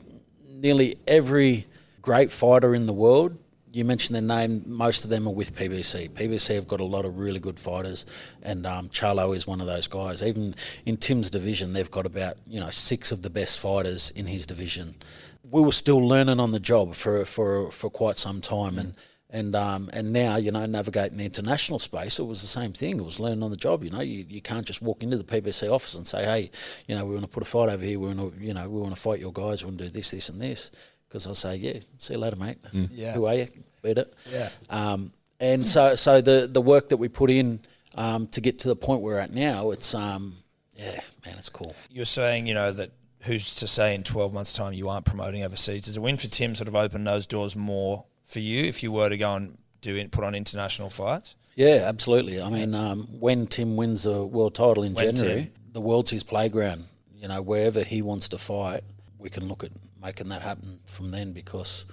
nearly 0.49 0.97
every 1.05 1.67
great 2.01 2.31
fighter 2.31 2.73
in 2.73 2.87
the 2.87 2.93
world. 2.93 3.37
You 3.75 3.83
mentioned 3.83 4.15
their 4.15 4.21
name. 4.21 4.63
Most 4.67 5.03
of 5.03 5.09
them 5.09 5.27
are 5.27 5.33
with 5.33 5.53
PBC. 5.53 6.11
PBC 6.11 6.55
have 6.55 6.65
got 6.65 6.79
a 6.79 6.85
lot 6.85 7.03
of 7.03 7.19
really 7.19 7.41
good 7.41 7.59
fighters, 7.59 8.05
and 8.41 8.65
um, 8.65 8.87
Charlo 8.87 9.35
is 9.35 9.45
one 9.45 9.59
of 9.59 9.67
those 9.67 9.85
guys. 9.85 10.23
Even 10.23 10.53
in 10.85 10.95
Tim's 10.95 11.29
division, 11.29 11.73
they've 11.73 11.91
got 11.91 12.05
about 12.05 12.37
you 12.47 12.57
know 12.57 12.69
six 12.69 13.11
of 13.11 13.21
the 13.21 13.29
best 13.29 13.59
fighters 13.59 14.11
in 14.11 14.27
his 14.27 14.45
division. 14.45 14.95
We 15.43 15.59
were 15.59 15.73
still 15.73 15.99
learning 15.99 16.39
on 16.39 16.53
the 16.53 16.59
job 16.61 16.95
for 16.95 17.25
for 17.25 17.69
for 17.69 17.89
quite 17.89 18.17
some 18.17 18.39
time, 18.39 18.79
and 18.79 18.95
and 19.29 19.53
um, 19.57 19.89
and 19.91 20.13
now 20.13 20.37
you 20.37 20.53
know 20.53 20.65
navigating 20.65 21.17
the 21.17 21.25
international 21.25 21.79
space, 21.79 22.17
it 22.17 22.23
was 22.23 22.39
the 22.39 22.47
same 22.47 22.71
thing. 22.71 22.97
It 22.97 23.03
was 23.03 23.19
learning 23.19 23.43
on 23.43 23.51
the 23.51 23.57
job. 23.57 23.83
You 23.83 23.89
know, 23.89 23.99
you, 23.99 24.25
you 24.29 24.41
can't 24.41 24.65
just 24.65 24.81
walk 24.81 25.03
into 25.03 25.17
the 25.17 25.25
PBC 25.25 25.69
office 25.69 25.95
and 25.95 26.07
say, 26.07 26.23
hey, 26.23 26.49
you 26.87 26.95
know, 26.95 27.03
we 27.03 27.11
want 27.11 27.23
to 27.25 27.29
put 27.29 27.43
a 27.43 27.45
fight 27.45 27.67
over 27.67 27.83
here. 27.83 27.99
We 27.99 28.07
want 28.07 28.37
to 28.37 28.41
you 28.41 28.53
know 28.53 28.69
we 28.69 28.79
want 28.79 28.95
to 28.95 29.01
fight 29.01 29.19
your 29.19 29.33
guys. 29.33 29.63
We 29.63 29.67
want 29.67 29.79
to 29.79 29.83
do 29.85 29.89
this, 29.89 30.11
this, 30.11 30.29
and 30.29 30.41
this. 30.41 30.71
Because 31.15 31.27
I'll 31.27 31.33
say, 31.33 31.55
yeah, 31.55 31.79
see 31.97 32.15
you 32.15 32.19
later, 32.19 32.35
mate. 32.35 32.57
Yeah. 32.91 33.13
Who 33.13 33.25
are 33.25 33.35
you? 33.35 33.47
Beat 33.81 33.99
it. 33.99 34.13
Yeah. 34.29 34.49
Um, 34.69 35.13
and 35.39 35.65
so 35.65 35.95
so 35.95 36.19
the 36.19 36.49
the 36.51 36.59
work 36.59 36.89
that 36.89 36.97
we 36.97 37.07
put 37.07 37.31
in 37.31 37.61
um, 37.95 38.27
to 38.27 38.41
get 38.41 38.59
to 38.59 38.67
the 38.67 38.75
point 38.75 39.01
we're 39.01 39.17
at 39.17 39.31
now, 39.31 39.71
it's 39.71 39.95
um, 39.95 40.35
yeah, 40.75 40.99
man, 41.25 41.35
it's 41.37 41.47
cool. 41.47 41.73
You're 41.89 42.03
saying, 42.03 42.47
you 42.47 42.53
know, 42.53 42.73
that 42.73 42.91
who's 43.21 43.55
to 43.55 43.67
say 43.67 43.95
in 43.95 44.03
12 44.03 44.33
months' 44.33 44.51
time 44.51 44.73
you 44.73 44.89
aren't 44.89 45.05
promoting 45.05 45.41
overseas? 45.45 45.83
Does 45.83 45.95
a 45.95 46.01
win 46.01 46.17
for 46.17 46.27
Tim 46.27 46.53
sort 46.53 46.67
of 46.67 46.75
open 46.75 47.05
those 47.05 47.25
doors 47.25 47.55
more 47.55 48.03
for 48.25 48.41
you 48.41 48.65
if 48.65 48.83
you 48.83 48.91
were 48.91 49.07
to 49.07 49.15
go 49.15 49.35
and 49.35 49.57
do 49.79 49.95
it, 49.95 50.11
put 50.11 50.25
on 50.25 50.35
international 50.35 50.89
fights? 50.89 51.37
Yeah, 51.55 51.85
absolutely. 51.85 52.41
I 52.41 52.49
mean, 52.49 52.75
um, 52.75 53.07
when 53.21 53.47
Tim 53.47 53.77
wins 53.77 54.03
the 54.03 54.25
world 54.25 54.53
title 54.55 54.83
in 54.83 54.93
When 54.93 55.15
January, 55.15 55.43
Tim. 55.43 55.53
the 55.71 55.79
world's 55.79 56.11
his 56.11 56.23
playground. 56.23 56.87
You 57.15 57.29
know, 57.29 57.41
wherever 57.41 57.83
he 57.83 58.01
wants 58.01 58.27
to 58.29 58.37
fight, 58.37 58.83
we 59.17 59.29
can 59.29 59.47
look 59.47 59.63
at 59.63 59.71
making 60.05 60.29
that 60.29 60.41
happen 60.41 60.79
from 60.85 61.11
then 61.11 61.31
because 61.33 61.85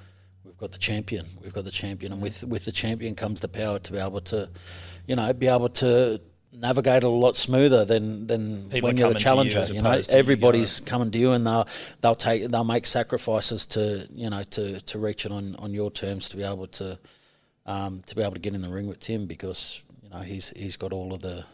we've 0.44 0.56
got 0.58 0.72
the 0.72 0.78
champion. 0.78 1.26
We've 1.42 1.52
got 1.52 1.64
the 1.64 1.70
champion, 1.70 2.12
and 2.12 2.20
with 2.20 2.44
with 2.44 2.64
the 2.64 2.72
champion 2.72 3.14
comes 3.14 3.40
the 3.40 3.48
power 3.48 3.78
to 3.78 3.92
be 3.92 3.98
able 3.98 4.20
to, 4.32 4.50
you 5.06 5.16
know, 5.16 5.32
be 5.32 5.46
able 5.46 5.70
to 5.84 6.20
navigate 6.52 7.02
a 7.02 7.08
lot 7.08 7.36
smoother 7.36 7.84
than 7.84 8.26
than 8.26 8.68
People 8.68 8.88
when 8.88 8.96
you're 8.98 9.12
the 9.12 9.20
coming 9.20 9.44
to 9.44 9.48
you 9.48 9.54
challenger. 9.54 9.74
You, 9.74 9.80
know, 9.80 9.90
opposed 9.90 10.10
to 10.10 10.16
you 10.16 10.18
everybody's 10.18 10.80
coming 10.80 11.10
to 11.10 11.18
you, 11.18 11.32
and 11.32 11.46
they'll 11.46 11.66
they'll 12.00 12.14
take 12.14 12.44
they'll 12.50 12.64
make 12.64 12.86
sacrifices 12.86 13.66
to 13.66 14.06
you 14.12 14.28
know 14.28 14.42
to 14.42 14.80
to 14.80 14.98
reach 14.98 15.24
it 15.24 15.32
on 15.32 15.56
on 15.56 15.72
your 15.72 15.90
terms 15.90 16.28
to 16.30 16.36
be 16.36 16.42
able 16.42 16.66
to 16.66 16.98
um, 17.66 18.02
to 18.06 18.14
be 18.14 18.22
able 18.22 18.34
to 18.34 18.40
get 18.40 18.54
in 18.54 18.60
the 18.60 18.68
ring 18.68 18.88
with 18.88 19.00
Tim 19.00 19.26
because 19.26 19.82
you 20.02 20.10
know 20.10 20.20
he's 20.20 20.50
he's 20.50 20.76
got 20.76 20.92
all 20.92 21.14
of 21.14 21.22
the 21.22 21.44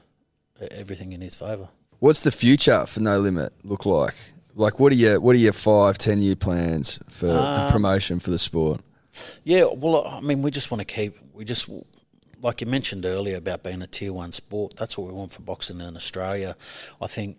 everything 0.72 1.12
in 1.12 1.20
his 1.20 1.36
favour. 1.36 1.68
What's 2.00 2.20
the 2.20 2.32
future 2.32 2.84
for 2.86 3.00
No 3.00 3.18
Limit 3.20 3.52
look 3.62 3.86
like? 3.86 4.14
Like, 4.58 4.80
what 4.80 4.92
are 4.92 4.96
your 4.96 5.20
what 5.20 5.34
are 5.36 5.38
your 5.38 5.52
five, 5.52 5.98
ten 5.98 6.20
year 6.20 6.36
plans 6.36 6.98
for 7.08 7.26
the 7.26 7.62
Um, 7.64 7.70
promotion 7.70 8.18
for 8.18 8.30
the 8.30 8.38
sport? 8.38 8.80
Yeah, 9.44 9.64
well, 9.64 10.06
I 10.06 10.20
mean, 10.20 10.42
we 10.42 10.50
just 10.50 10.70
want 10.70 10.80
to 10.80 10.84
keep 10.84 11.16
we 11.32 11.44
just 11.44 11.68
like 12.42 12.60
you 12.60 12.66
mentioned 12.66 13.04
earlier 13.04 13.36
about 13.36 13.62
being 13.62 13.82
a 13.82 13.86
tier 13.86 14.12
one 14.12 14.32
sport. 14.32 14.76
That's 14.76 14.98
what 14.98 15.06
we 15.08 15.12
want 15.14 15.30
for 15.32 15.42
boxing 15.42 15.80
in 15.80 15.96
Australia. 15.96 16.56
I 17.00 17.06
think 17.06 17.38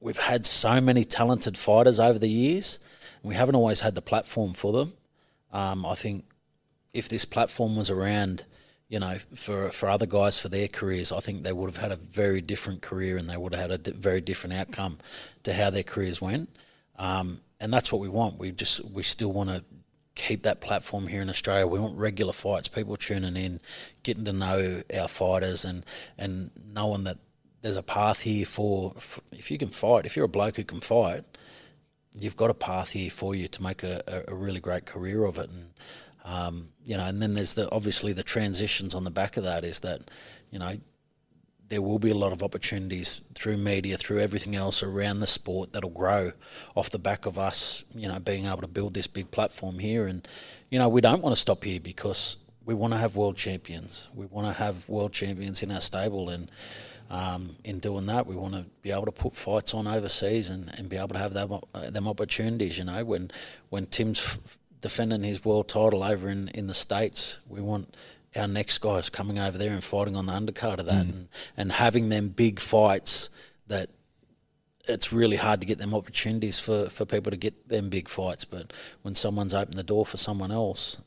we've 0.00 0.18
had 0.18 0.44
so 0.46 0.80
many 0.80 1.04
talented 1.04 1.56
fighters 1.56 1.98
over 2.00 2.18
the 2.18 2.28
years. 2.28 2.78
And 3.22 3.28
we 3.28 3.34
haven't 3.36 3.54
always 3.54 3.80
had 3.80 3.94
the 3.94 4.02
platform 4.02 4.52
for 4.52 4.72
them. 4.72 4.94
Um, 5.52 5.86
I 5.86 5.94
think 5.94 6.24
if 6.92 7.08
this 7.08 7.24
platform 7.24 7.76
was 7.76 7.90
around, 7.90 8.44
you 8.92 9.00
know, 9.00 9.16
for 9.34 9.70
for 9.70 9.88
other 9.88 10.04
guys 10.04 10.38
for 10.38 10.50
their 10.50 10.68
careers, 10.68 11.12
I 11.12 11.20
think 11.20 11.44
they 11.44 11.52
would 11.54 11.70
have 11.70 11.82
had 11.82 11.92
a 11.92 11.96
very 11.96 12.42
different 12.42 12.82
career 12.82 13.16
and 13.16 13.28
they 13.28 13.38
would 13.38 13.54
have 13.54 13.70
had 13.70 13.88
a 13.88 13.90
very 13.92 14.20
different 14.20 14.52
outcome 14.52 14.98
to 15.44 15.54
how 15.54 15.70
their 15.70 15.82
careers 15.82 16.20
went. 16.20 16.54
Um, 16.98 17.40
and 17.58 17.72
that's 17.72 17.90
what 17.90 18.02
we 18.02 18.10
want. 18.10 18.38
We 18.38 18.50
just 18.50 18.84
we 18.84 19.02
still 19.02 19.32
want 19.32 19.48
to 19.48 19.64
keep 20.14 20.42
that 20.42 20.60
platform 20.60 21.06
here 21.06 21.22
in 21.22 21.30
Australia. 21.30 21.66
We 21.66 21.80
want 21.80 21.96
regular 21.96 22.34
fights, 22.34 22.68
people 22.68 22.98
tuning 22.98 23.34
in, 23.34 23.60
getting 24.02 24.26
to 24.26 24.32
know 24.34 24.82
our 24.94 25.08
fighters, 25.08 25.64
and 25.64 25.86
and 26.18 26.50
knowing 26.62 27.04
that 27.04 27.16
there's 27.62 27.78
a 27.78 27.82
path 27.82 28.20
here 28.20 28.44
for, 28.44 28.92
for 28.98 29.22
if 29.32 29.50
you 29.50 29.56
can 29.56 29.68
fight. 29.68 30.04
If 30.04 30.16
you're 30.16 30.26
a 30.26 30.36
bloke 30.36 30.56
who 30.56 30.64
can 30.64 30.80
fight, 30.80 31.24
you've 32.18 32.36
got 32.36 32.50
a 32.50 32.54
path 32.54 32.90
here 32.90 33.08
for 33.08 33.34
you 33.34 33.48
to 33.48 33.62
make 33.62 33.82
a, 33.82 34.02
a, 34.06 34.32
a 34.32 34.34
really 34.34 34.60
great 34.60 34.84
career 34.84 35.24
of 35.24 35.38
it. 35.38 35.48
And 35.48 35.70
um, 36.24 36.68
you 36.84 36.96
know, 36.96 37.04
and 37.04 37.20
then 37.20 37.32
there's 37.32 37.54
the 37.54 37.70
obviously 37.70 38.12
the 38.12 38.22
transitions 38.22 38.94
on 38.94 39.04
the 39.04 39.10
back 39.10 39.36
of 39.36 39.44
that 39.44 39.64
is 39.64 39.80
that 39.80 40.10
you 40.50 40.58
know 40.58 40.76
there 41.72 41.80
will 41.80 41.98
be 41.98 42.10
a 42.10 42.14
lot 42.14 42.32
of 42.32 42.42
opportunities 42.42 43.22
through 43.34 43.56
media, 43.56 43.96
through 43.96 44.20
everything 44.20 44.54
else 44.54 44.82
around 44.82 45.18
the 45.18 45.26
sport 45.26 45.72
that'll 45.72 45.88
grow 45.88 46.32
off 46.76 46.90
the 46.90 46.98
back 46.98 47.24
of 47.24 47.38
us, 47.38 47.82
you 47.94 48.06
know, 48.06 48.18
being 48.18 48.44
able 48.44 48.60
to 48.60 48.68
build 48.68 48.92
this 48.92 49.06
big 49.06 49.30
platform 49.30 49.78
here. 49.78 50.06
And, 50.06 50.28
you 50.70 50.78
know, 50.78 50.90
we 50.90 51.00
don't 51.00 51.22
want 51.22 51.34
to 51.34 51.40
stop 51.40 51.64
here 51.64 51.80
because 51.80 52.36
we 52.66 52.74
want 52.74 52.92
to 52.92 52.98
have 52.98 53.16
world 53.16 53.38
champions. 53.38 54.10
We 54.14 54.26
want 54.26 54.48
to 54.48 54.52
have 54.52 54.86
world 54.86 55.14
champions 55.14 55.62
in 55.62 55.70
our 55.70 55.80
stable. 55.80 56.28
And 56.28 56.50
um, 57.08 57.56
in 57.64 57.78
doing 57.78 58.04
that, 58.04 58.26
we 58.26 58.36
want 58.36 58.52
to 58.52 58.66
be 58.82 58.90
able 58.90 59.06
to 59.06 59.12
put 59.12 59.34
fights 59.34 59.72
on 59.72 59.86
overseas 59.86 60.50
and, 60.50 60.70
and 60.76 60.90
be 60.90 60.98
able 60.98 61.08
to 61.08 61.18
have 61.18 61.32
them, 61.32 61.58
uh, 61.74 61.88
them 61.88 62.06
opportunities, 62.06 62.76
you 62.76 62.84
know, 62.84 63.02
when, 63.02 63.30
when 63.70 63.86
Tim's 63.86 64.20
f- 64.20 64.58
defending 64.82 65.22
his 65.22 65.44
world 65.44 65.68
title 65.68 66.04
over 66.04 66.28
in, 66.28 66.48
in 66.48 66.66
the 66.66 66.74
States, 66.74 67.38
we 67.48 67.60
want 67.60 67.96
our 68.36 68.48
next 68.48 68.78
guys 68.78 69.08
coming 69.08 69.38
over 69.38 69.56
there 69.56 69.72
and 69.72 69.82
fighting 69.82 70.16
on 70.16 70.26
the 70.26 70.32
undercard 70.32 70.78
of 70.78 70.86
that 70.86 71.06
mm. 71.06 71.10
and, 71.10 71.28
and 71.56 71.72
having 71.72 72.08
them 72.08 72.28
big 72.28 72.60
fights 72.60 73.30
that 73.68 73.90
it's 74.88 75.12
really 75.12 75.36
hard 75.36 75.60
to 75.60 75.66
get 75.66 75.78
them 75.78 75.94
opportunities 75.94 76.58
for, 76.58 76.88
for 76.88 77.04
people 77.04 77.30
to 77.30 77.36
get 77.36 77.68
them 77.68 77.88
big 77.88 78.08
fights. 78.08 78.44
But 78.44 78.72
when 79.02 79.14
someone's 79.14 79.54
opened 79.54 79.76
the 79.76 79.82
door 79.82 80.04
for 80.04 80.16
someone 80.16 80.50
else, 80.50 80.98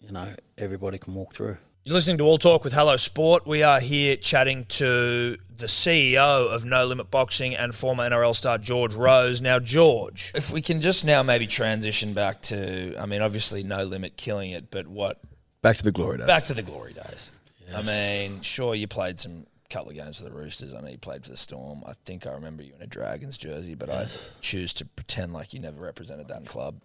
you 0.00 0.12
know, 0.12 0.34
everybody 0.58 0.98
can 0.98 1.14
walk 1.14 1.32
through. 1.32 1.56
You're 1.84 1.94
listening 1.94 2.18
to 2.18 2.24
All 2.24 2.38
Talk 2.38 2.62
with 2.62 2.72
Hello 2.74 2.96
Sport. 2.96 3.44
We 3.44 3.64
are 3.64 3.80
here 3.80 4.14
chatting 4.14 4.66
to 4.66 5.36
the 5.56 5.66
CEO 5.66 6.48
of 6.48 6.64
No 6.64 6.86
Limit 6.86 7.10
Boxing 7.10 7.56
and 7.56 7.74
former 7.74 8.08
NRL 8.08 8.36
star 8.36 8.56
George 8.56 8.94
Rose. 8.94 9.42
Now, 9.42 9.58
George, 9.58 10.30
if 10.36 10.52
we 10.52 10.62
can 10.62 10.80
just 10.80 11.04
now 11.04 11.24
maybe 11.24 11.48
transition 11.48 12.12
back 12.12 12.40
to, 12.42 12.96
I 12.96 13.06
mean, 13.06 13.20
obviously 13.20 13.64
No 13.64 13.82
Limit 13.82 14.16
killing 14.16 14.52
it, 14.52 14.70
but 14.70 14.86
what 14.86 15.18
Back 15.60 15.76
to 15.78 15.82
the 15.82 15.90
glory 15.90 16.18
days. 16.18 16.26
back 16.28 16.44
to 16.44 16.54
the 16.54 16.62
glory 16.62 16.92
days. 16.92 17.32
I 17.74 17.82
mean, 17.82 18.42
sure, 18.42 18.74
you 18.76 18.86
played 18.86 19.18
some 19.18 19.46
couple 19.68 19.90
of 19.90 19.96
games 19.96 20.18
for 20.18 20.24
the 20.24 20.30
Roosters. 20.30 20.74
I 20.74 20.80
know 20.82 20.88
you 20.88 20.98
played 20.98 21.24
for 21.24 21.30
the 21.30 21.36
Storm. 21.36 21.82
I 21.86 21.94
think 22.04 22.26
I 22.28 22.32
remember 22.32 22.62
you 22.62 22.74
in 22.76 22.82
a 22.82 22.86
Dragons 22.86 23.36
jersey, 23.38 23.74
but 23.74 23.90
I 23.90 24.06
choose 24.40 24.72
to 24.74 24.84
pretend 24.84 25.32
like 25.32 25.52
you 25.52 25.58
never 25.58 25.80
represented 25.82 26.28
that 26.28 26.46
club 26.46 26.80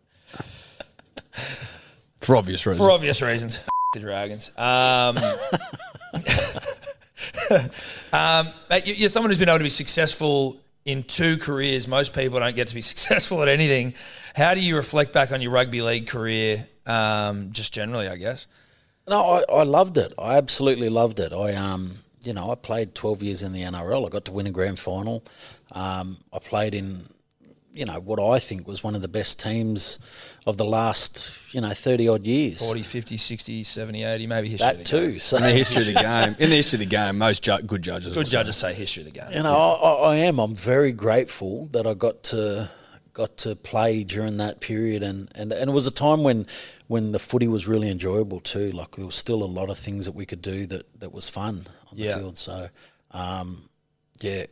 for 2.21 2.35
obvious 2.35 2.65
reasons. 2.65 2.79
for 2.83 2.89
obvious 2.91 3.21
reasons. 3.21 3.59
The 3.93 3.99
Dragons. 3.99 4.51
Um, 4.57 5.17
um, 8.13 8.49
you're 8.85 9.09
someone 9.09 9.29
who's 9.29 9.39
been 9.39 9.49
able 9.49 9.59
to 9.59 9.63
be 9.63 9.69
successful 9.69 10.57
in 10.85 11.03
two 11.03 11.37
careers. 11.37 11.87
Most 11.87 12.13
people 12.13 12.39
don't 12.39 12.55
get 12.55 12.67
to 12.67 12.75
be 12.75 12.81
successful 12.93 13.41
at 13.41 13.47
anything. 13.47 13.93
How 14.35 14.53
do 14.53 14.61
you 14.61 14.75
reflect 14.75 15.13
back 15.13 15.31
on 15.31 15.41
your 15.41 15.51
rugby 15.51 15.81
league 15.81 16.07
career, 16.07 16.67
um, 16.85 17.51
just 17.51 17.73
generally, 17.73 18.07
I 18.07 18.17
guess? 18.17 18.47
No, 19.07 19.21
I, 19.21 19.43
I 19.51 19.63
loved 19.63 19.97
it. 19.97 20.13
I 20.19 20.35
absolutely 20.35 20.89
loved 20.89 21.19
it. 21.19 21.31
I 21.31 21.53
um, 21.53 21.99
you 22.21 22.33
know, 22.33 22.51
I 22.51 22.55
played 22.55 22.93
twelve 22.93 23.23
years 23.23 23.41
in 23.41 23.53
the 23.53 23.61
NRL. 23.61 24.05
I 24.05 24.09
got 24.09 24.25
to 24.25 24.33
win 24.33 24.47
a 24.47 24.51
grand 24.51 24.79
final. 24.79 25.23
Um, 25.71 26.17
I 26.33 26.39
played 26.39 26.75
in, 26.75 27.07
you 27.77 27.85
know, 27.85 27.99
what 27.99 28.19
I 28.19 28.39
think 28.39 28.67
was 28.67 28.83
one 28.83 28.95
of 28.95 29.01
the 29.01 29.07
best 29.07 29.39
teams 29.39 29.99
of 30.45 30.57
the 30.57 30.65
last, 30.65 31.31
you 31.53 31.61
know, 31.61 31.69
thirty 31.71 32.07
odd 32.09 32.25
years. 32.25 32.59
40, 32.59 32.81
50, 32.83 33.17
60, 33.17 33.63
70, 33.63 34.03
80, 34.03 34.27
maybe 34.27 34.49
history 34.49 34.67
of 34.69 34.77
that 34.77 34.85
the 34.85 34.91
game. 34.99 35.11
too. 35.13 35.19
So 35.19 35.37
In 35.37 35.43
the 35.43 35.51
history 35.51 35.81
of 35.83 35.87
the 35.87 35.93
game, 36.01 36.35
in 36.39 36.49
the 36.49 36.55
history 36.55 36.77
of 36.77 36.79
the 36.81 36.85
game, 36.87 37.17
most 37.17 37.43
ju- 37.43 37.61
good 37.61 37.81
judges. 37.83 38.13
Good 38.13 38.27
say. 38.27 38.31
judges 38.31 38.57
say 38.57 38.73
history 38.73 39.03
of 39.03 39.13
the 39.13 39.19
game. 39.19 39.29
You 39.31 39.43
know, 39.43 39.55
I, 39.55 40.13
I 40.13 40.15
am. 40.15 40.39
I'm 40.39 40.55
very 40.55 40.91
grateful 40.91 41.67
that 41.67 41.85
I 41.85 41.93
got 41.93 42.23
to 42.23 42.69
got 43.13 43.35
to 43.37 43.55
play 43.55 44.03
during 44.03 44.37
that 44.37 44.59
period, 44.59 45.01
and, 45.01 45.27
and, 45.33 45.51
and 45.51 45.69
it 45.71 45.73
was 45.73 45.87
a 45.87 45.91
time 45.91 46.21
when 46.23 46.45
when 46.87 47.11
the 47.11 47.19
footy 47.19 47.47
was 47.47 47.67
really 47.67 47.89
enjoyable 47.89 48.39
too. 48.39 48.71
Like 48.71 48.95
there 48.95 49.05
was 49.05 49.15
still 49.15 49.43
a 49.43 49.45
lot 49.59 49.69
of 49.69 49.77
things 49.77 50.05
that 50.05 50.13
we 50.13 50.25
could 50.25 50.41
do 50.41 50.65
that, 50.67 50.99
that 50.99 51.11
was 51.11 51.27
fun 51.29 51.67
on 51.91 51.97
Yeah. 51.97 52.13
the 52.13 52.19
field. 52.19 52.37
So, 52.37 52.69
um, 53.11 53.69
yeah, 54.21 54.45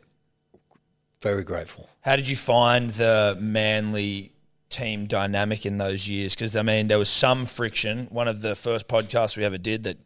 very 1.20 1.44
grateful. 1.44 1.88
How 2.02 2.16
did 2.16 2.28
you 2.28 2.36
find 2.36 2.90
the 2.90 3.36
Manly 3.40 4.32
team 4.68 5.06
dynamic 5.06 5.64
in 5.66 5.78
those 5.78 6.08
years? 6.08 6.34
Because 6.34 6.56
I 6.56 6.62
mean, 6.62 6.88
there 6.88 6.98
was 6.98 7.08
some 7.08 7.46
friction. 7.46 8.06
One 8.10 8.28
of 8.28 8.42
the 8.42 8.54
first 8.54 8.88
podcasts 8.88 9.36
we 9.36 9.44
ever 9.44 9.58
did 9.58 9.84
that 9.84 9.98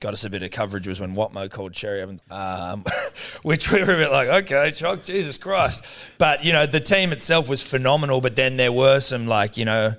got 0.00 0.12
us 0.12 0.24
a 0.24 0.30
bit 0.30 0.42
of 0.42 0.50
coverage 0.50 0.86
was 0.86 1.00
when 1.00 1.14
Watmough 1.14 1.50
called 1.50 1.72
Cherry 1.72 2.02
Evans, 2.02 2.20
um, 2.30 2.84
which 3.42 3.70
we 3.70 3.82
were 3.82 3.94
a 3.94 3.96
bit 3.96 4.10
like, 4.10 4.28
okay, 4.28 4.70
Chock, 4.70 5.02
Jesus 5.02 5.38
Christ. 5.38 5.84
But 6.18 6.44
you 6.44 6.52
know, 6.52 6.66
the 6.66 6.80
team 6.80 7.12
itself 7.12 7.48
was 7.48 7.62
phenomenal. 7.62 8.20
But 8.20 8.36
then 8.36 8.56
there 8.56 8.72
were 8.72 9.00
some 9.00 9.26
like 9.26 9.56
you 9.56 9.64
know, 9.64 9.94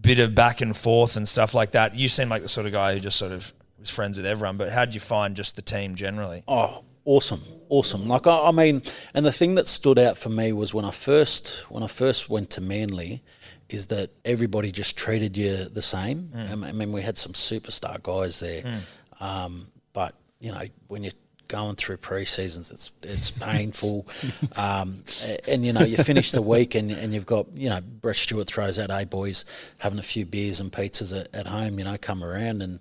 bit 0.00 0.18
of 0.18 0.34
back 0.34 0.60
and 0.60 0.76
forth 0.76 1.16
and 1.16 1.28
stuff 1.28 1.54
like 1.54 1.72
that. 1.72 1.94
You 1.94 2.08
seem 2.08 2.28
like 2.28 2.42
the 2.42 2.48
sort 2.48 2.66
of 2.66 2.72
guy 2.72 2.94
who 2.94 3.00
just 3.00 3.18
sort 3.18 3.32
of 3.32 3.52
was 3.78 3.90
friends 3.90 4.16
with 4.16 4.26
everyone. 4.26 4.56
But 4.56 4.70
how 4.70 4.84
did 4.84 4.94
you 4.94 5.00
find 5.00 5.36
just 5.36 5.56
the 5.56 5.62
team 5.62 5.94
generally? 5.94 6.42
Oh, 6.48 6.84
awesome, 7.08 7.42
awesome! 7.68 8.06
Like 8.08 8.26
I, 8.26 8.48
I 8.48 8.52
mean, 8.52 8.82
and 9.14 9.24
the 9.26 9.32
thing 9.32 9.54
that 9.54 9.66
stood 9.66 9.98
out 9.98 10.16
for 10.16 10.28
me 10.28 10.52
was 10.52 10.74
when 10.74 10.84
I 10.84 10.90
first 10.90 11.64
when 11.70 11.82
I 11.82 11.86
first 11.88 12.28
went 12.28 12.50
to 12.50 12.60
Manly, 12.60 13.22
is 13.68 13.86
that 13.86 14.10
everybody 14.24 14.70
just 14.72 14.96
treated 14.96 15.36
you 15.36 15.64
the 15.64 15.82
same. 15.82 16.30
I 16.34 16.54
mean- 16.54 16.64
I 16.64 16.72
mean, 16.72 16.92
we 16.92 17.02
had 17.02 17.16
some 17.18 17.32
superstar 17.32 18.02
guys 18.02 18.40
there, 18.40 18.80
um, 19.20 19.68
but 19.92 20.14
you 20.40 20.52
know 20.52 20.62
when 20.88 21.02
you're 21.02 21.12
going 21.48 21.76
through 21.76 21.96
pre-seasons, 21.96 22.70
it's 22.70 22.92
it's 23.02 23.30
painful, 23.30 24.06
um, 24.56 25.02
and 25.48 25.64
you 25.64 25.72
know 25.72 25.80
you 25.82 25.96
finish 25.96 26.30
the 26.32 26.42
week 26.42 26.74
and, 26.74 26.90
and 26.90 27.14
you've 27.14 27.26
got 27.26 27.46
you 27.54 27.68
know 27.70 27.80
Brett 27.80 28.16
Stewart 28.16 28.46
throws 28.46 28.78
out, 28.78 28.90
"Hey 28.90 29.04
boys, 29.04 29.44
having 29.78 29.98
a 29.98 30.02
few 30.02 30.26
beers 30.26 30.60
and 30.60 30.70
pizzas 30.70 31.18
at, 31.18 31.34
at 31.34 31.46
home, 31.46 31.78
you 31.78 31.84
know, 31.84 31.96
come 31.98 32.22
around 32.22 32.62
and 32.62 32.80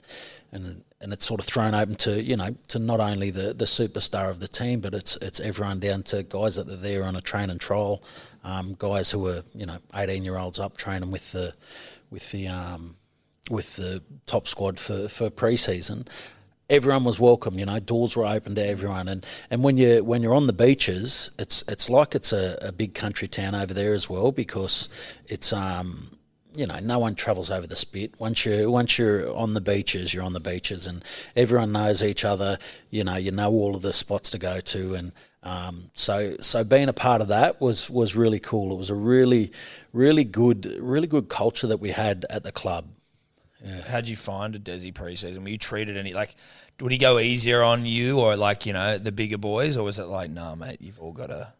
and 0.51 0.83
and 0.99 1.13
it's 1.13 1.25
sort 1.25 1.39
of 1.39 1.45
thrown 1.45 1.75
open 1.75 1.95
to 1.95 2.21
you 2.21 2.35
know 2.35 2.55
to 2.69 2.79
not 2.79 2.99
only 2.99 3.29
the, 3.29 3.53
the 3.53 3.65
superstar 3.65 4.29
of 4.29 4.39
the 4.39 4.47
team, 4.47 4.79
but 4.79 4.93
it's 4.93 5.17
it's 5.17 5.39
everyone 5.39 5.79
down 5.79 6.03
to 6.03 6.23
guys 6.23 6.55
that 6.55 6.69
are 6.69 6.75
there 6.75 7.03
on 7.03 7.15
a 7.15 7.21
train 7.21 7.49
and 7.49 7.59
trial, 7.59 8.03
um, 8.43 8.75
guys 8.77 9.11
who 9.11 9.27
are 9.27 9.43
you 9.53 9.65
know 9.65 9.77
eighteen 9.95 10.23
year 10.23 10.37
olds 10.37 10.59
up 10.59 10.77
training 10.77 11.11
with 11.11 11.31
the 11.31 11.53
with 12.09 12.31
the 12.31 12.47
um, 12.47 12.95
with 13.49 13.75
the 13.75 14.01
top 14.25 14.47
squad 14.47 14.79
for 14.79 15.07
for 15.07 15.29
pre-season. 15.29 16.07
Everyone 16.69 17.05
was 17.05 17.17
welcome, 17.17 17.57
you 17.57 17.65
know. 17.65 17.79
Doors 17.79 18.17
were 18.17 18.25
open 18.25 18.55
to 18.55 18.65
everyone, 18.65 19.07
and, 19.07 19.25
and 19.49 19.63
when 19.63 19.77
you 19.77 20.03
when 20.03 20.21
you're 20.21 20.35
on 20.35 20.47
the 20.47 20.53
beaches, 20.53 21.31
it's 21.39 21.63
it's 21.69 21.89
like 21.89 22.13
it's 22.13 22.33
a, 22.33 22.57
a 22.61 22.73
big 22.73 22.93
country 22.93 23.29
town 23.29 23.55
over 23.55 23.73
there 23.73 23.93
as 23.93 24.09
well 24.09 24.33
because 24.33 24.89
it's 25.27 25.53
um 25.53 26.16
you 26.55 26.65
know, 26.65 26.79
no 26.79 26.99
one 26.99 27.15
travels 27.15 27.51
over 27.51 27.67
the 27.67 27.75
spit. 27.75 28.19
Once 28.19 28.45
you 28.45 28.69
once 28.71 28.97
you're 28.97 29.33
on 29.35 29.53
the 29.53 29.61
beaches, 29.61 30.13
you're 30.13 30.23
on 30.23 30.33
the 30.33 30.39
beaches, 30.39 30.87
and 30.87 31.03
everyone 31.35 31.71
knows 31.71 32.03
each 32.03 32.25
other. 32.25 32.57
You 32.89 33.03
know, 33.03 33.15
you 33.15 33.31
know 33.31 33.51
all 33.51 33.75
of 33.75 33.81
the 33.81 33.93
spots 33.93 34.31
to 34.31 34.37
go 34.37 34.59
to, 34.59 34.95
and 34.95 35.11
um, 35.43 35.91
so 35.93 36.37
so 36.39 36.63
being 36.63 36.89
a 36.89 36.93
part 36.93 37.21
of 37.21 37.27
that 37.27 37.61
was 37.61 37.89
was 37.89 38.15
really 38.15 38.39
cool. 38.39 38.71
It 38.71 38.77
was 38.77 38.89
a 38.89 38.95
really 38.95 39.51
really 39.93 40.23
good 40.23 40.65
really 40.79 41.07
good 41.07 41.29
culture 41.29 41.67
that 41.67 41.79
we 41.79 41.91
had 41.91 42.25
at 42.29 42.43
the 42.43 42.51
club. 42.51 42.87
How'd 43.87 44.07
you 44.07 44.15
find 44.15 44.55
a 44.55 44.59
Desi 44.59 44.93
preseason? 44.93 45.43
Were 45.43 45.49
you 45.49 45.57
treated 45.57 45.97
any 45.97 46.13
like? 46.13 46.35
Would 46.79 46.91
he 46.91 46.99
go 46.99 47.17
easier 47.17 47.63
on 47.63 47.85
you 47.85 48.19
or 48.19 48.35
like 48.35 48.65
you 48.65 48.73
know 48.73 48.97
the 48.97 49.11
bigger 49.11 49.37
boys, 49.37 49.77
or 49.77 49.83
was 49.83 49.99
it 49.99 50.05
like, 50.05 50.29
nah, 50.29 50.55
mate, 50.55 50.77
you've 50.79 50.99
all 50.99 51.11
got 51.11 51.27
to? 51.27 51.53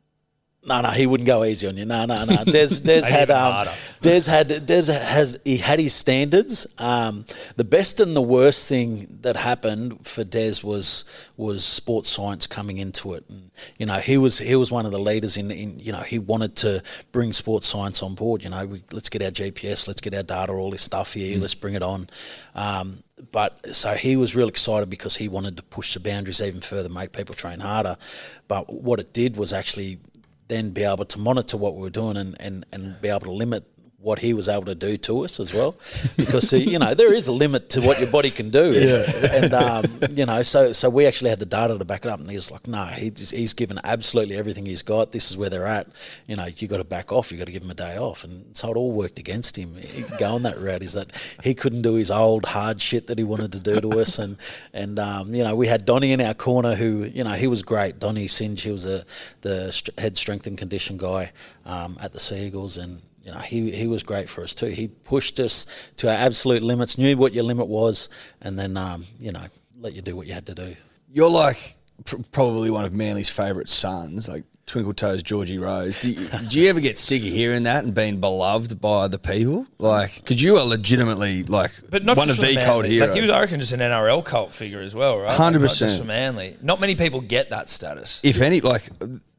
No, 0.68 0.82
no, 0.82 0.90
he 0.90 1.08
wouldn't 1.08 1.26
go 1.26 1.46
easy 1.46 1.66
on 1.66 1.78
you. 1.78 1.86
No, 1.86 2.06
no, 2.06 2.26
no. 2.26 2.44
Des, 2.46 2.82
Des 2.82 3.08
had, 3.08 3.32
um. 3.32 3.66
Des 4.02 4.26
had, 4.26 4.66
Des 4.66 4.88
has, 4.88 5.40
he 5.46 5.56
had 5.58 5.80
his 5.80 5.94
standards. 5.94 6.68
Um, 6.78 7.26
the 7.56 7.64
best 7.64 8.02
and 8.02 8.14
the 8.14 8.22
worst 8.22 8.68
thing 8.68 9.20
that 9.22 9.38
happened 9.38 10.06
for 10.06 10.26
Des 10.26 10.56
was 10.64 11.06
was 11.38 11.64
sports 11.64 12.10
science 12.10 12.48
coming 12.48 12.80
into 12.80 13.14
it. 13.14 13.24
And, 13.30 13.50
you 13.78 13.86
know, 13.86 14.00
he 14.00 14.18
was 14.18 14.40
he 14.40 14.58
was 14.58 14.70
one 14.70 14.86
of 14.86 14.92
the 14.92 15.00
leaders 15.00 15.38
in, 15.38 15.52
in 15.52 15.80
you 15.80 15.94
know, 15.94 16.02
he 16.02 16.20
wanted 16.20 16.58
to 16.58 16.84
bring 17.14 17.32
sports 17.32 17.68
science 17.68 18.04
on 18.04 18.16
board. 18.16 18.44
You 18.44 18.50
know, 18.50 18.66
we, 18.66 18.84
let's 18.92 19.08
get 19.08 19.22
our 19.22 19.32
GPS, 19.32 19.88
let's 19.88 20.02
get 20.02 20.14
our 20.14 20.24
data, 20.24 20.52
all 20.52 20.72
this 20.72 20.82
stuff 20.82 21.14
here, 21.14 21.40
let's 21.40 21.56
bring 21.56 21.76
it 21.76 21.84
on. 21.84 22.10
Um, 22.56 23.04
but 23.32 23.74
so 23.74 23.94
he 23.94 24.18
was 24.18 24.36
real 24.36 24.50
excited 24.50 24.90
because 24.90 25.16
he 25.16 25.30
wanted 25.30 25.56
to 25.58 25.64
push 25.64 25.94
the 25.94 26.02
boundaries 26.02 26.42
even 26.42 26.60
further, 26.60 26.90
make 26.90 27.14
people 27.14 27.34
train 27.34 27.62
harder. 27.62 27.96
But 28.50 28.72
what 28.74 29.00
it 29.00 29.14
did 29.14 29.38
was 29.38 29.54
actually 29.54 30.00
then 30.48 30.72
be 30.72 30.84
able 30.84 31.06
to 31.06 31.20
monitor 31.20 31.58
what 31.58 31.76
we 31.76 31.82
were 31.82 31.90
doing 31.90 32.18
and, 32.18 32.36
and, 32.40 32.66
and 32.72 33.02
be 33.02 33.10
able 33.10 33.22
to 33.22 33.32
limit 33.32 33.66
what 34.00 34.20
he 34.20 34.32
was 34.32 34.48
able 34.48 34.66
to 34.66 34.76
do 34.76 34.96
to 34.96 35.24
us 35.24 35.40
as 35.40 35.54
well, 35.54 35.76
because 36.18 36.54
you 36.54 36.78
know 36.78 36.94
there 36.94 37.14
is 37.14 37.28
a 37.28 37.32
limit 37.32 37.70
to 37.70 37.82
what 37.82 38.00
your 38.00 38.10
body 38.10 38.30
can 38.30 38.52
do, 38.52 38.76
and 39.32 39.54
um, 39.54 39.86
you 40.12 40.26
know 40.26 40.44
so 40.44 40.72
so 40.72 40.88
we 40.88 41.08
actually 41.08 41.32
had 41.32 41.40
the 41.40 41.48
data 41.48 41.78
to 41.78 41.84
back 41.86 42.06
it 42.06 42.10
up, 42.10 42.20
and 42.20 42.30
he's 42.30 42.52
like, 42.52 42.68
no, 42.68 42.86
he, 42.86 43.12
he's 43.16 43.54
given 43.54 43.80
absolutely 43.84 44.36
everything 44.36 44.68
he's 44.68 44.84
got. 44.84 45.12
This 45.14 45.32
is 45.32 45.38
where 45.38 45.50
they're 45.50 45.66
at. 45.66 45.88
You 46.28 46.36
know, 46.36 46.46
you 46.46 46.68
got 46.68 46.78
to 46.78 46.84
back 46.84 47.12
off. 47.12 47.32
You 47.32 47.40
got 47.40 47.48
to 47.48 47.52
give 47.52 47.64
him 47.64 47.72
a 47.72 47.76
day 47.76 47.98
off, 47.98 48.24
and 48.24 48.56
so 48.56 48.70
it 48.70 48.78
all 48.78 48.92
worked 48.92 49.18
against 49.18 49.58
him 49.58 49.76
going 50.20 50.44
that 50.44 50.60
route. 50.60 50.84
Is 50.84 50.94
that 50.94 51.12
he 51.44 51.56
couldn't 51.56 51.82
do 51.82 51.96
his 51.96 52.12
old 52.12 52.46
hard 52.46 52.80
shit 52.80 53.08
that 53.08 53.18
he 53.18 53.24
wanted 53.24 53.52
to 53.54 53.60
do 53.60 53.82
to 53.82 54.00
us, 54.00 54.20
and 54.20 54.38
and 54.74 55.00
um, 55.00 55.34
you 55.34 55.44
know 55.44 55.56
we 55.56 55.66
had 55.66 55.86
Donny 55.86 56.12
in 56.12 56.22
our 56.22 56.36
corner 56.36 56.76
who 56.76 57.06
you 57.06 57.24
know 57.24 57.34
he 57.34 57.48
was 57.48 57.64
great. 57.64 58.00
Donny 58.00 58.28
Singe, 58.28 58.62
he 58.62 58.70
was 58.70 58.86
a 58.86 59.06
the 59.42 59.92
head 59.98 60.18
strength 60.18 60.46
and 60.46 60.56
condition 60.56 60.98
guy 60.98 61.32
um, 61.66 61.98
at 62.00 62.14
the 62.14 62.20
Seagulls, 62.20 62.78
and 62.78 63.02
you 63.28 63.34
know, 63.34 63.40
he, 63.40 63.72
he 63.72 63.88
was 63.88 64.04
great 64.04 64.30
for 64.30 64.42
us 64.42 64.56
too. 64.56 64.68
He 64.68 64.88
pushed 64.88 65.38
us 65.42 65.66
to 65.98 66.08
our 66.10 66.16
absolute 66.16 66.64
limits, 66.64 66.98
knew 66.98 67.18
what 67.18 67.34
your 67.34 67.44
limit 67.44 67.68
was, 67.68 68.08
and 68.42 68.58
then, 68.58 68.78
um, 68.78 69.04
you 69.20 69.34
know, 69.34 69.44
let 69.78 69.92
you 69.94 70.02
do 70.02 70.16
what 70.16 70.28
you 70.28 70.34
had 70.34 70.46
to 70.46 70.56
do. 70.56 70.76
You're 71.12 71.30
like 71.30 71.76
pr- 72.06 72.22
probably 72.32 72.72
one 72.72 72.86
of 72.86 72.94
Manly's 72.94 73.30
favourite 73.30 73.68
sons, 73.68 74.30
like 74.30 74.46
Twinkle 74.66 74.94
Toes 74.94 75.24
Georgie 75.24 75.58
Rose. 75.58 76.00
Do 76.00 76.12
you, 76.12 76.30
do 76.50 76.58
you 76.58 76.70
ever 76.70 76.80
get 76.80 76.98
sick 76.98 77.22
of 77.22 77.28
hearing 77.28 77.64
that 77.64 77.84
and 77.84 77.94
being 77.94 78.22
beloved 78.22 78.80
by 78.80 79.10
the 79.10 79.20
people? 79.20 79.68
Like, 79.78 80.16
because 80.16 80.42
you 80.42 80.56
are 80.56 80.66
legitimately 80.66 81.44
like 81.44 81.72
But 81.90 82.06
not 82.06 82.16
one 82.16 82.28
just 82.28 82.40
of 82.40 82.46
for 82.46 82.50
the 82.50 82.56
Manly. 82.56 82.72
cold 82.72 82.86
heroes. 82.86 83.10
Like 83.10 83.16
he 83.18 83.22
was, 83.24 83.30
I 83.32 83.42
reckon, 83.42 83.60
just 83.60 83.74
an 83.74 83.82
NRL 83.82 84.24
cult 84.24 84.54
figure 84.54 84.80
as 84.80 84.96
well, 84.96 85.18
right? 85.18 85.38
Like, 85.38 85.54
100%. 85.54 85.60
Not 85.60 85.76
just 85.76 86.00
for 86.00 86.06
Manly. 86.06 86.56
Not 86.62 86.80
many 86.80 86.96
people 86.96 87.20
get 87.20 87.50
that 87.50 87.68
status. 87.68 88.22
if 88.24 88.40
any, 88.40 88.62
like 88.62 88.90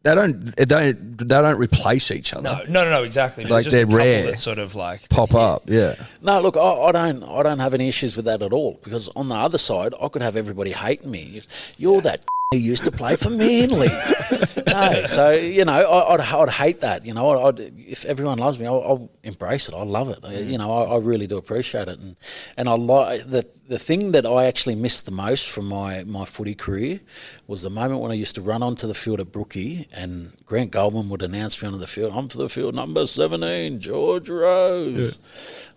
they 0.04 0.14
don't 0.14 0.40
they 0.56 0.64
don't 0.64 1.18
they 1.18 1.24
don't 1.26 1.58
replace 1.58 2.10
each 2.10 2.32
other. 2.32 2.42
No, 2.42 2.58
no, 2.68 2.84
no, 2.84 2.90
no, 2.90 3.02
exactly. 3.04 3.44
But 3.44 3.50
Like, 3.50 3.64
there's 3.64 3.74
just 3.74 3.82
a 3.82 3.86
they're 3.86 3.96
rare. 3.96 4.26
that 4.30 4.38
sort 4.38 4.58
of 4.58 4.74
like 4.74 5.08
Pop 5.08 5.34
up, 5.34 5.64
yeah. 5.66 5.94
No, 6.22 6.40
look, 6.40 6.56
I, 6.56 6.60
I 6.60 6.92
don't, 6.92 7.22
I 7.24 7.42
don't 7.42 7.58
have 7.58 7.74
any 7.74 7.88
issues 7.88 8.14
with 8.16 8.24
that 8.26 8.42
at 8.42 8.52
all. 8.52 8.78
Because 8.84 9.08
on 9.16 9.28
the 9.28 9.34
other 9.34 9.58
side, 9.58 9.94
I 10.00 10.08
could 10.08 10.22
have 10.22 10.36
everybody 10.36 10.72
hating 10.72 11.10
me. 11.10 11.42
You're 11.78 12.00
that 12.02 12.24
who 12.52 12.58
used 12.58 12.84
to 12.84 12.90
play 12.92 13.14
for 13.16 13.28
Manly. 13.28 13.88
no, 14.66 15.04
so 15.06 15.32
you 15.32 15.64
know, 15.66 15.72
I, 15.72 16.14
I'd, 16.14 16.20
I'd 16.20 16.48
hate 16.50 16.80
that. 16.80 17.04
You 17.04 17.12
know, 17.14 17.46
I'd, 17.48 17.58
if 17.60 18.04
everyone 18.06 18.38
loves 18.38 18.58
me, 18.58 18.66
I'll, 18.66 18.82
I'll 18.82 19.10
embrace 19.22 19.68
it. 19.68 19.74
I 19.74 19.82
love 19.82 20.08
it. 20.10 20.20
I- 20.22 20.32
you 20.38 20.56
know, 20.56 20.70
I, 20.72 20.94
I 20.94 20.98
really 20.98 21.26
do 21.26 21.36
appreciate 21.36 21.88
it, 21.88 21.98
and 21.98 22.16
and 22.56 22.68
I 22.68 22.74
like 22.74 23.28
the 23.28 23.44
the 23.68 23.78
thing 23.78 24.12
that 24.12 24.24
I 24.24 24.46
actually 24.46 24.76
missed 24.76 25.04
the 25.04 25.10
most 25.10 25.48
from 25.50 25.66
my 25.66 26.04
my 26.04 26.24
footy 26.24 26.54
career 26.54 27.00
was 27.48 27.62
the 27.62 27.70
moment 27.70 28.00
when 28.00 28.10
I 28.10 28.14
used 28.14 28.34
to 28.36 28.42
run 28.42 28.62
onto 28.62 28.86
the 28.86 28.94
field 28.94 29.18
at 29.20 29.32
Brookie, 29.32 29.88
and 29.90 30.32
Grant 30.44 30.70
Goldman 30.70 31.08
would 31.08 31.22
announce 31.22 31.60
me 31.60 31.66
onto 31.66 31.78
the 31.80 31.86
field. 31.86 32.12
I'm 32.14 32.28
for 32.28 32.36
the 32.38 32.48
field 32.50 32.74
number 32.74 33.06
seventeen, 33.06 33.80
George 33.80 34.28
Rose. 34.28 35.18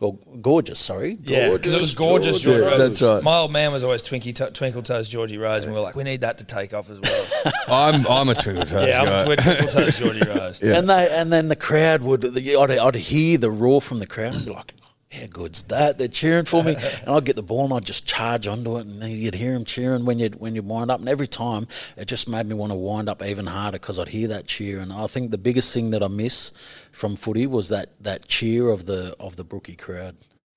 Well, 0.01 0.19
gorgeous. 0.41 0.79
Sorry, 0.79 1.17
Yeah, 1.23 1.51
because 1.53 1.73
it 1.73 1.79
was 1.79 1.95
gorgeous. 1.95 2.39
George 2.41 2.59
George 2.59 2.61
Yeah, 2.73 2.77
Rose. 2.77 2.99
that's 2.99 3.01
right. 3.01 3.23
My 3.23 3.37
old 3.37 3.51
man 3.53 3.71
was 3.71 3.83
always 3.83 4.03
Twinkie 4.03 4.35
to- 4.35 4.51
Twinkle 4.51 4.83
Toes 4.83 5.07
Georgie 5.07 5.37
Rose, 5.37 5.63
and 5.63 5.71
we 5.71 5.77
were 5.79 5.83
like, 5.83 5.95
we 5.95 6.03
need 6.03 6.21
that 6.21 6.37
to 6.39 6.43
take 6.43 6.73
off 6.73 6.89
as 6.89 6.99
well. 6.99 7.25
I'm 7.69 8.05
I'm 8.05 8.27
a 8.29 8.35
Twinkle 8.35 8.65
Toes 8.65 8.87
yeah, 8.87 9.05
guy. 9.05 9.19
I'm 9.21 9.25
Twi- 9.25 9.35
Twinkle 9.37 9.67
Toes 9.67 9.97
Georgie 9.99 10.27
Rose. 10.27 10.61
Yeah. 10.61 10.77
And 10.77 10.89
they 10.89 11.09
and 11.09 11.31
then 11.31 11.47
the 11.47 11.55
crowd 11.55 12.03
would 12.03 12.25
I'd, 12.37 12.71
I'd 12.77 12.95
hear 12.95 13.37
the 13.37 13.49
roar 13.49 13.81
from 13.81 13.99
the 13.99 14.07
crowd 14.07 14.35
and 14.35 14.43
be 14.45 14.51
like, 14.51 14.73
how 15.11 15.27
good's 15.27 15.63
that? 15.63 15.97
They're 15.97 16.07
cheering 16.07 16.45
for 16.45 16.63
me, 16.63 16.75
and 17.01 17.09
I'd 17.09 17.25
get 17.25 17.35
the 17.35 17.43
ball 17.43 17.65
and 17.65 17.73
I'd 17.73 17.85
just 17.85 18.05
charge 18.05 18.47
onto 18.47 18.77
it, 18.77 18.85
and 18.85 19.03
you'd 19.03 19.35
hear 19.35 19.53
them 19.53 19.65
cheering 19.65 20.05
when 20.05 20.19
you 20.19 20.29
when 20.29 20.55
you 20.55 20.61
wind 20.61 20.89
up, 20.89 20.99
and 20.99 21.09
every 21.09 21.27
time 21.27 21.67
it 21.97 22.05
just 22.05 22.29
made 22.29 22.45
me 22.45 22.55
want 22.55 22.71
to 22.71 22.77
wind 22.77 23.09
up 23.09 23.21
even 23.21 23.45
harder 23.47 23.77
because 23.77 23.99
I'd 23.99 24.09
hear 24.09 24.27
that 24.29 24.47
cheer, 24.47 24.79
and 24.79 24.93
I 24.93 25.07
think 25.07 25.31
the 25.31 25.37
biggest 25.37 25.73
thing 25.73 25.89
that 25.91 26.01
I 26.01 26.07
miss 26.07 26.53
from 26.91 27.15
footy 27.15 27.45
was 27.45 27.69
that 27.69 27.89
that 28.01 28.27
cheer 28.27 28.69
of 28.69 28.85
the 28.85 29.15
of 29.19 29.35
the 29.35 29.43
Brookie 29.43 29.75
crowd. 29.75 30.15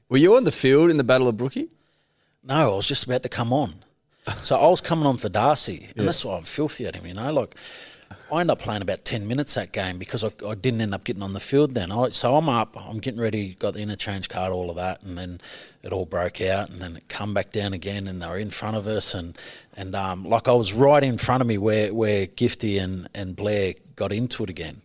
Were 0.08 0.18
you 0.18 0.36
on 0.36 0.44
the 0.44 0.52
field 0.52 0.90
in 0.90 0.98
the 0.98 1.04
Battle 1.04 1.28
of 1.28 1.36
Brookie? 1.36 1.68
No, 2.42 2.74
I 2.74 2.76
was 2.76 2.86
just 2.86 3.04
about 3.04 3.22
to 3.24 3.28
come 3.28 3.52
on. 3.52 3.74
So 4.42 4.56
I 4.56 4.68
was 4.68 4.80
coming 4.80 5.06
on 5.06 5.18
for 5.18 5.28
Darcy, 5.28 5.88
and 5.96 6.08
that's 6.08 6.24
why 6.24 6.36
I'm 6.38 6.44
filthy 6.44 6.86
at 6.86 6.96
him, 6.96 7.06
you 7.06 7.12
know. 7.12 7.30
Like, 7.30 7.56
I 8.34 8.40
ended 8.40 8.54
up 8.54 8.58
playing 8.58 8.82
about 8.82 9.04
10 9.04 9.28
minutes 9.28 9.54
that 9.54 9.70
game 9.70 9.96
because 9.96 10.24
I, 10.24 10.32
I 10.44 10.56
didn't 10.56 10.80
end 10.80 10.92
up 10.92 11.04
getting 11.04 11.22
on 11.22 11.34
the 11.34 11.40
field 11.40 11.74
then. 11.74 11.92
I, 11.92 12.10
so 12.10 12.36
I'm 12.36 12.48
up, 12.48 12.76
I'm 12.76 12.98
getting 12.98 13.20
ready, 13.20 13.54
got 13.54 13.74
the 13.74 13.80
interchange 13.80 14.28
card, 14.28 14.50
all 14.50 14.70
of 14.70 14.76
that, 14.76 15.04
and 15.04 15.16
then 15.16 15.40
it 15.84 15.92
all 15.92 16.04
broke 16.04 16.40
out, 16.40 16.68
and 16.68 16.82
then 16.82 16.96
it 16.96 17.08
come 17.08 17.32
back 17.32 17.52
down 17.52 17.72
again, 17.72 18.08
and 18.08 18.20
they 18.20 18.26
were 18.26 18.38
in 18.38 18.50
front 18.50 18.76
of 18.76 18.88
us, 18.88 19.14
and 19.14 19.38
and 19.76 19.94
um, 19.94 20.24
like 20.24 20.48
I 20.48 20.52
was 20.52 20.72
right 20.72 21.02
in 21.02 21.16
front 21.16 21.42
of 21.42 21.46
me 21.46 21.58
where, 21.58 21.94
where 21.94 22.26
Gifty 22.26 22.82
and, 22.82 23.08
and 23.14 23.36
Blair 23.36 23.74
got 23.94 24.12
into 24.12 24.42
it 24.42 24.50
again. 24.50 24.82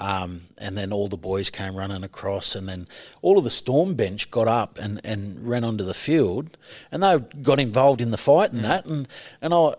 Um, 0.00 0.46
and 0.56 0.78
then 0.78 0.94
all 0.94 1.08
the 1.08 1.18
boys 1.18 1.50
came 1.50 1.76
running 1.76 2.02
across, 2.02 2.56
and 2.56 2.66
then 2.66 2.88
all 3.20 3.36
of 3.36 3.44
the 3.44 3.50
Storm 3.50 3.94
bench 3.94 4.30
got 4.30 4.48
up 4.48 4.78
and, 4.78 4.98
and 5.04 5.46
ran 5.46 5.62
onto 5.62 5.84
the 5.84 5.92
field, 5.92 6.56
and 6.90 7.02
they 7.02 7.18
got 7.42 7.60
involved 7.60 8.00
in 8.00 8.10
the 8.10 8.16
fight 8.16 8.50
and 8.52 8.64
that, 8.64 8.86
and 8.86 9.06
and 9.42 9.52
I 9.52 9.74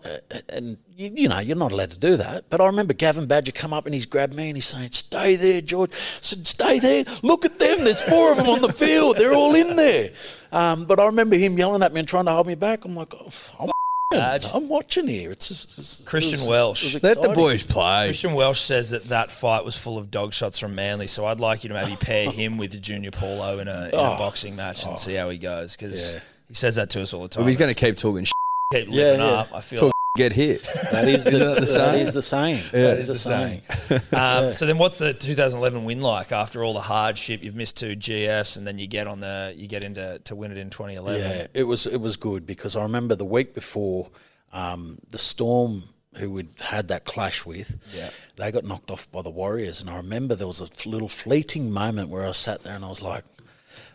and 0.48 0.78
you, 0.96 1.10
you 1.12 1.28
know 1.28 1.40
you're 1.40 1.56
not 1.56 1.72
allowed 1.72 1.90
to 1.90 1.98
do 1.98 2.16
that, 2.16 2.48
but 2.50 2.60
I 2.60 2.66
remember 2.66 2.94
Gavin 2.94 3.26
Badger 3.26 3.50
come 3.50 3.72
up 3.72 3.84
and 3.84 3.94
he's 3.94 4.06
grabbed 4.06 4.34
me 4.34 4.48
and 4.48 4.56
he's 4.56 4.66
saying, 4.66 4.92
"Stay 4.92 5.34
there, 5.34 5.60
George." 5.60 5.90
I 5.90 6.18
said, 6.20 6.46
"Stay 6.46 6.78
there. 6.78 7.04
Look 7.22 7.44
at 7.44 7.58
them. 7.58 7.82
There's 7.82 8.02
four 8.02 8.30
of 8.30 8.36
them 8.36 8.48
on 8.48 8.62
the 8.62 8.72
field. 8.72 9.18
They're 9.18 9.34
all 9.34 9.56
in 9.56 9.74
there." 9.74 10.10
Um, 10.52 10.84
but 10.84 11.00
I 11.00 11.06
remember 11.06 11.34
him 11.34 11.58
yelling 11.58 11.82
at 11.82 11.92
me 11.92 12.00
and 12.00 12.08
trying 12.08 12.26
to 12.26 12.30
hold 12.30 12.46
me 12.46 12.54
back. 12.54 12.84
I'm 12.84 12.94
like, 12.94 13.14
oh, 13.14 13.32
I'm, 13.58 13.71
I'm 14.12 14.68
watching 14.68 15.06
here. 15.08 15.30
It's, 15.30 15.48
just, 15.48 15.78
it's 15.78 16.00
it 16.00 16.06
Christian 16.06 16.40
was- 16.40 16.48
Welch. 16.48 16.94
it 16.94 17.02
Let 17.02 17.20
the 17.22 17.30
boys 17.30 17.62
play. 17.62 18.08
Christian 18.08 18.34
Welch 18.34 18.60
says 18.60 18.90
that 18.90 19.04
that 19.04 19.30
fight 19.30 19.64
was 19.64 19.76
full 19.76 19.98
of 19.98 20.10
dog 20.10 20.32
shots 20.34 20.58
from 20.58 20.74
Manly, 20.74 21.06
so 21.06 21.26
I'd 21.26 21.40
like 21.40 21.64
you 21.64 21.68
to 21.68 21.74
maybe 21.74 21.96
pair 21.96 22.30
him 22.30 22.58
with 22.58 22.80
Junior 22.82 23.10
Paulo 23.10 23.58
in 23.58 23.68
a, 23.68 23.88
in 23.88 23.94
a 23.94 24.14
Oh. 24.14 24.18
boxing 24.18 24.56
match 24.56 24.84
and 24.84 24.92
oh. 24.94 24.96
see 24.96 25.14
how 25.14 25.30
he 25.30 25.38
goes 25.38 25.76
because 25.76 26.14
he 26.48 26.54
says 26.54 26.76
that 26.76 26.90
to 26.90 27.02
us 27.02 27.14
all 27.14 27.22
the 27.22 27.28
time. 27.28 27.42
If 27.42 27.48
he's 27.48 27.56
going 27.56 27.72
to 27.72 27.74
keep 27.74 27.96
talking, 27.96 28.24
shit, 28.24 28.32
keep 28.72 28.88
Yeah, 28.88 28.94
living 29.04 29.20
yeah. 29.20 29.26
up. 29.32 29.48
I 29.54 29.60
feel 29.60 29.80
talk, 29.80 29.92
get 30.14 30.32
hit. 30.32 30.62
That 30.90 31.08
is 31.08 31.24
the, 31.24 31.30
Isn't 31.30 31.40
that 31.40 31.54
the 31.54 31.60
that 31.60 31.66
saying? 31.66 32.00
is 32.00 32.14
the 32.14 32.22
saying. 32.22 32.62
Yeah. 32.72 32.80
that 32.82 32.92
It 32.94 32.98
is 32.98 33.06
the 33.06 33.12
the 33.14 33.18
saying. 33.18 33.62
like. 33.90 34.12
Um, 34.12 34.52
So 34.52 34.66
then, 34.66 34.76
what's 34.78 34.98
the 34.98 35.14
2011 35.14 35.84
win 35.84 36.00
like 36.02 36.32
after 36.32 36.62
all 36.62 36.74
the 36.74 36.80
hardship? 36.80 37.42
You've 37.42 37.54
missed 37.56 37.76
two 37.78 37.96
GFs, 37.96 38.56
and 38.58 38.66
then 38.66 38.78
you 38.78 38.86
get 38.86 39.06
on 39.06 39.20
the 39.20 39.54
you 39.56 39.66
get 39.68 39.84
into 39.84 40.18
to 40.24 40.34
win 40.36 40.52
it 40.52 40.58
in 40.58 40.68
2011. 40.70 41.20
Yeah, 41.20 41.46
it 41.54 41.64
was 41.64 41.86
it 41.86 41.98
was 42.00 42.16
good 42.16 42.46
because 42.46 42.76
I 42.76 42.82
remember 42.82 43.14
the 43.14 43.24
week 43.24 43.54
before 43.54 44.10
um, 44.52 44.98
the 45.10 45.18
Storm, 45.18 45.84
who 46.16 46.30
we'd 46.30 46.50
had 46.60 46.88
that 46.88 47.04
clash 47.04 47.46
with, 47.46 47.78
Yeah. 47.96 48.10
they 48.36 48.52
got 48.52 48.64
knocked 48.64 48.90
off 48.90 49.10
by 49.10 49.22
the 49.22 49.30
Warriors, 49.30 49.80
and 49.80 49.88
I 49.88 49.96
remember 49.96 50.34
there 50.34 50.46
was 50.46 50.60
a 50.60 50.68
little 50.88 51.08
fleeting 51.08 51.70
moment 51.70 52.10
where 52.10 52.26
I 52.26 52.32
sat 52.32 52.62
there 52.64 52.74
and 52.76 52.84
I 52.84 52.88
was 52.88 53.00
like. 53.02 53.24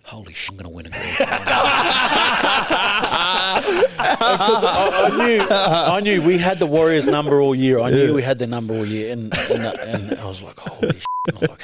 Holy 0.08 0.34
shit! 0.34 0.52
I'm 0.52 0.56
going 0.58 0.70
to 0.70 0.70
win 0.76 0.86
a 0.86 0.90
grand 0.90 1.18
final. 1.18 1.38
Because 3.98 4.64
uh, 4.64 4.68
I, 4.68 5.10
I 5.12 5.28
knew, 5.28 5.40
I 5.50 6.00
knew 6.00 6.22
we 6.26 6.38
had 6.38 6.60
the 6.60 6.66
Warriors 6.66 7.08
number 7.08 7.42
all 7.42 7.54
year. 7.56 7.80
I 7.80 7.90
knew 7.90 8.14
we 8.14 8.22
had 8.22 8.40
the 8.40 8.48
number 8.48 8.74
all 8.74 8.86
year, 8.86 9.12
and 9.12 9.36
and, 9.38 9.66
uh, 9.66 9.74
and 9.82 10.14
I 10.20 10.26
was 10.26 10.42
like, 10.42 10.58
holy 10.60 10.94
shit! 10.94 11.06
And 11.28 11.38
I 11.38 11.40
was 11.42 11.50
like, 11.50 11.60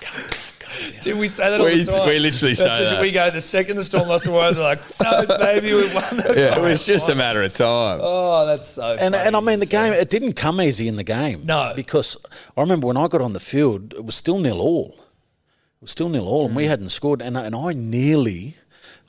calm 0.00 0.20
down, 0.22 0.28
calm 0.60 0.90
down. 0.90 1.00
Dude, 1.02 1.18
we 1.18 1.28
say 1.28 1.50
that 1.50 1.60
all 1.60 1.66
We- 1.66 1.84
the 1.84 1.92
time. 1.92 2.08
we 2.08 2.18
literally 2.18 2.54
say 2.56 2.64
That's- 2.64 2.90
that. 2.90 3.00
We 3.00 3.12
go 3.12 3.30
the 3.30 3.40
second 3.40 3.76
the 3.76 3.84
Storm 3.84 4.08
lost 4.08 4.24
the 4.24 4.32
Warriors, 4.32 4.56
we're 4.56 4.62
like, 4.62 4.82
no, 5.00 5.24
baby, 5.38 5.72
we 5.74 5.82
won 5.94 6.16
the 6.16 6.34
Yeah, 6.36 6.58
it 6.58 6.62
was 6.62 6.84
just 6.84 7.08
a 7.08 7.14
matter 7.14 7.42
of 7.42 7.52
time. 7.52 8.00
Oh, 8.02 8.44
that's 8.46 8.68
so. 8.68 8.92
And, 8.92 9.14
funny 9.14 9.26
and 9.26 9.36
I 9.36 9.40
mean, 9.40 9.60
the 9.60 9.66
to 9.66 9.72
game, 9.72 9.92
it 9.92 10.10
didn't 10.10 10.32
come 10.34 10.60
easy 10.60 10.88
in 10.88 10.96
the 10.96 11.04
game. 11.04 11.44
No. 11.44 11.72
Because 11.76 12.16
I 12.56 12.60
remember 12.60 12.86
when 12.88 12.96
I 12.96 13.06
got 13.06 13.20
on 13.20 13.34
the 13.34 13.40
field, 13.40 13.92
it 13.94 14.04
was 14.04 14.14
still 14.16 14.38
nil 14.38 14.60
all. 14.60 14.96
Was 15.84 15.90
still 15.90 16.08
nil 16.08 16.26
all, 16.26 16.46
and 16.46 16.54
Mm. 16.54 16.56
we 16.56 16.66
hadn't 16.66 16.88
scored. 16.88 17.20
And, 17.20 17.36
I- 17.36 17.44
and 17.44 17.54
I 17.54 17.72
nearly, 17.74 18.56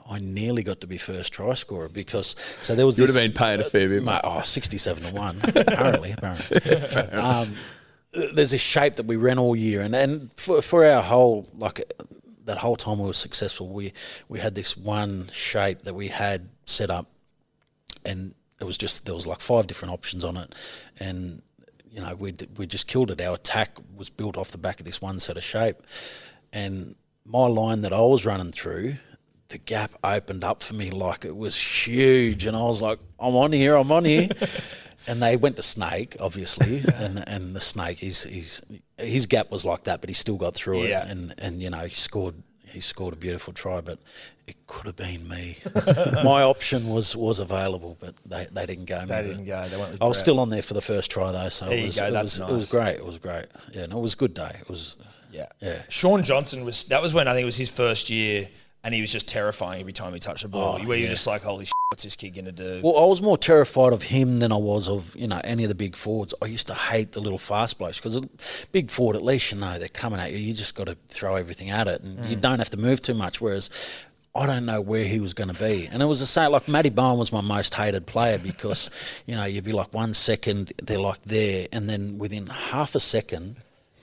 I 0.10 0.20
nearly 0.20 0.62
got 0.62 0.82
to 0.82 0.88
be 0.88 0.98
first 0.98 1.32
try 1.34 1.54
scorer 1.54 1.88
because, 1.90 2.36
so 2.62 2.76
there 2.76 2.86
was 2.86 2.98
You 3.00 3.04
would 3.04 3.16
have 3.16 3.24
been 3.24 3.32
paying 3.34 3.60
a 3.62 3.64
fair 3.64 3.88
bit. 3.90 4.04
Mate, 4.04 4.22
oh, 4.24 4.42
67 4.42 5.04
to 5.04 5.12
1, 5.14 5.40
apparently. 5.56 6.12
apparently. 6.12 6.60
Um, 7.18 7.56
there's 8.34 8.52
this 8.52 8.62
shape 8.62 8.96
that 8.98 9.06
we 9.06 9.16
ran 9.18 9.38
all 9.40 9.56
year, 9.56 9.82
and, 9.82 9.94
and 9.96 10.30
for, 10.38 10.62
for 10.62 10.86
our 10.86 11.02
whole, 11.02 11.50
like, 11.56 11.82
that 12.46 12.58
whole 12.60 12.76
time 12.78 13.00
we 13.00 13.06
were 13.08 13.14
successful, 13.14 13.68
we, 13.70 13.92
we 14.30 14.40
had 14.40 14.56
this 14.56 14.78
one 14.78 15.30
shape 15.34 15.82
that 15.84 15.96
we 15.96 16.08
had 16.10 16.48
set 16.66 16.90
up, 16.90 17.08
and 18.06 18.34
it 18.62 18.64
was 18.66 18.78
just, 18.78 19.06
there 19.06 19.16
was 19.16 19.26
like 19.28 19.42
five 19.42 19.68
different 19.68 19.94
options 19.94 20.24
on 20.24 20.38
it, 20.38 20.54
and, 21.00 21.42
you 21.92 22.00
know, 22.02 22.16
we 22.16 22.34
we 22.58 22.66
just 22.68 22.88
killed 22.88 23.12
it. 23.12 23.20
Our 23.22 23.36
attack 23.36 23.78
was 23.96 24.10
built 24.10 24.38
off 24.38 24.52
the 24.52 24.58
back 24.58 24.80
of 24.80 24.86
this 24.86 25.02
one 25.02 25.20
set 25.20 25.36
of 25.38 25.44
shape, 25.44 25.78
and 26.56 26.96
my 27.26 27.46
line 27.48 27.82
that 27.82 27.94
I 27.94 28.00
was 28.02 28.26
running 28.26 28.52
through, 28.52 28.96
the 29.50 29.58
gap 29.60 29.92
opened 30.04 30.44
up 30.44 30.64
for 30.64 30.74
me 30.74 30.90
like 30.90 31.24
it 31.26 31.36
was 31.36 31.56
huge, 31.62 32.48
and 32.48 32.56
I 32.58 32.64
was 32.64 32.82
like, 32.82 32.98
"I'm 33.20 33.36
on 33.36 33.52
here, 33.52 33.76
I'm 33.76 33.92
on 33.92 34.06
here." 34.06 34.30
and 35.08 35.22
they 35.22 35.36
went 35.38 35.56
to 35.58 35.62
Snake, 35.62 36.16
obviously, 36.20 36.84
and 36.96 37.24
and 37.28 37.56
the 37.56 37.62
Snake, 37.62 38.00
he's 38.00 38.24
he's 38.24 38.62
his 38.98 39.26
gap 39.28 39.52
was 39.52 39.64
like 39.66 39.84
that, 39.84 40.02
but 40.02 40.10
he 40.10 40.14
still 40.16 40.38
got 40.38 40.56
through 40.56 40.84
Yeah. 40.86 41.06
it, 41.06 41.12
and 41.12 41.34
and 41.38 41.62
you 41.62 41.70
know 41.70 41.80
he 41.86 41.94
scored 41.94 42.36
he 42.68 42.82
scored 42.82 43.14
a 43.14 43.18
beautiful 43.18 43.54
try, 43.54 43.82
but 43.82 44.00
it 44.48 44.56
could 44.68 44.86
have 44.86 44.96
been 44.98 45.28
me. 45.30 45.58
My 46.24 46.42
option 46.44 46.90
was 46.90 47.16
was 47.16 47.40
available, 47.40 47.98
but 48.00 48.16
they, 48.26 48.48
they 48.52 48.66
didn't 48.66 48.86
go. 48.86 49.06
They 49.06 49.22
didn't 49.24 49.46
go. 49.46 49.68
They 49.68 49.78
went 49.78 50.02
I 50.02 50.06
was 50.06 50.18
Brett. 50.18 50.26
still 50.26 50.40
on 50.40 50.50
there 50.50 50.62
for 50.62 50.74
the 50.74 50.82
first 50.82 51.10
try 51.12 51.32
though, 51.32 51.50
so 51.50 51.66
There 51.66 51.76
it 51.76 51.80
you 51.80 51.86
was, 51.86 52.00
go, 52.00 52.08
it, 52.08 52.12
that's 52.12 52.40
was 52.40 52.50
it 52.50 52.54
was 52.54 52.70
great. 52.70 52.96
It 52.96 53.06
was 53.06 53.20
great. 53.20 53.46
Yeah, 53.74 53.86
no, 53.88 54.00
it 54.00 54.02
was 54.02 54.14
a 54.14 54.18
good 54.18 54.34
day. 54.34 54.58
It 54.60 54.70
was. 54.70 54.98
Yeah. 55.36 55.48
Yeah. 55.62 55.82
Shaun 55.90 56.24
Johnson 56.24 56.66
was 56.66 56.86
that 56.86 57.02
was 57.02 57.14
when 57.14 57.28
I 57.28 57.34
think 57.34 57.44
it 57.44 57.46
was 57.46 57.58
his 57.58 57.70
first 57.70 58.10
year 58.10 58.50
and 58.86 58.94
he 58.94 59.02
was 59.02 59.12
just 59.12 59.28
terrifying 59.28 59.82
every 59.82 59.94
time 59.94 60.14
he 60.14 60.20
touched 60.20 60.44
the 60.44 60.48
ball. 60.48 60.78
Oh, 60.80 60.86
where 60.86 60.96
you're 60.96 61.08
yeah. 61.08 61.14
just 61.14 61.26
like, 61.26 61.42
holy 61.42 61.66
shit, 61.66 61.74
what's 61.90 62.04
this 62.04 62.16
kid 62.16 62.36
gonna 62.36 62.52
do? 62.52 62.82
Well, 62.84 62.98
I 62.98 63.06
was 63.06 63.20
more 63.20 63.36
terrified 63.36 63.94
of 63.94 64.04
him 64.04 64.38
than 64.38 64.52
I 64.52 64.58
was 64.58 64.88
of 64.88 65.16
you 65.16 65.28
know 65.28 65.42
any 65.44 65.64
of 65.64 65.70
the 65.70 65.76
big 65.76 65.96
forwards. 65.96 66.36
I 66.40 66.46
used 66.46 66.68
to 66.68 66.76
hate 66.76 67.14
the 67.14 67.20
little 67.20 67.40
fast 67.40 67.80
blokes 67.80 67.98
because 67.98 68.16
a 68.16 68.30
big 68.72 68.92
forward, 68.92 69.16
at 69.16 69.24
least 69.24 69.52
you 69.52 69.58
know 69.58 69.80
they're 69.80 69.90
coming 69.90 70.20
at 70.20 70.32
you. 70.32 70.38
You 70.38 70.54
just 70.54 70.76
got 70.76 70.86
to 70.86 70.96
throw 71.08 71.36
everything 71.36 71.72
at 71.72 71.88
it, 71.88 72.02
and 72.02 72.30
you 72.30 72.38
mm. 72.38 72.42
don't 72.42 72.60
have 72.60 72.70
to 72.70 72.78
move 72.78 73.02
too 73.02 73.16
much. 73.16 73.42
Whereas 73.42 73.72
I 74.36 74.46
don't 74.46 74.66
know 74.66 74.82
where 74.82 75.06
he 75.06 75.20
was 75.20 75.34
going 75.34 75.52
to 75.52 75.60
be, 75.60 75.88
and 75.92 76.04
it 76.04 76.06
was 76.06 76.20
the 76.20 76.28
same. 76.28 76.52
Like 76.52 76.68
Matty 76.68 76.90
Bowen 76.90 77.18
was 77.18 77.32
my 77.32 77.42
most 77.42 77.74
hated 77.74 78.06
player 78.06 78.38
because 78.38 78.92
you 79.26 79.36
know 79.36 79.46
you'd 79.46 79.64
be 79.64 79.74
like 79.74 79.92
one 79.96 80.14
second 80.14 80.74
they're 80.84 81.00
like 81.00 81.24
there, 81.24 81.68
and 81.72 81.90
then 81.90 82.20
within 82.20 82.48
half 82.48 82.94
a 82.94 83.00
second 83.00 83.56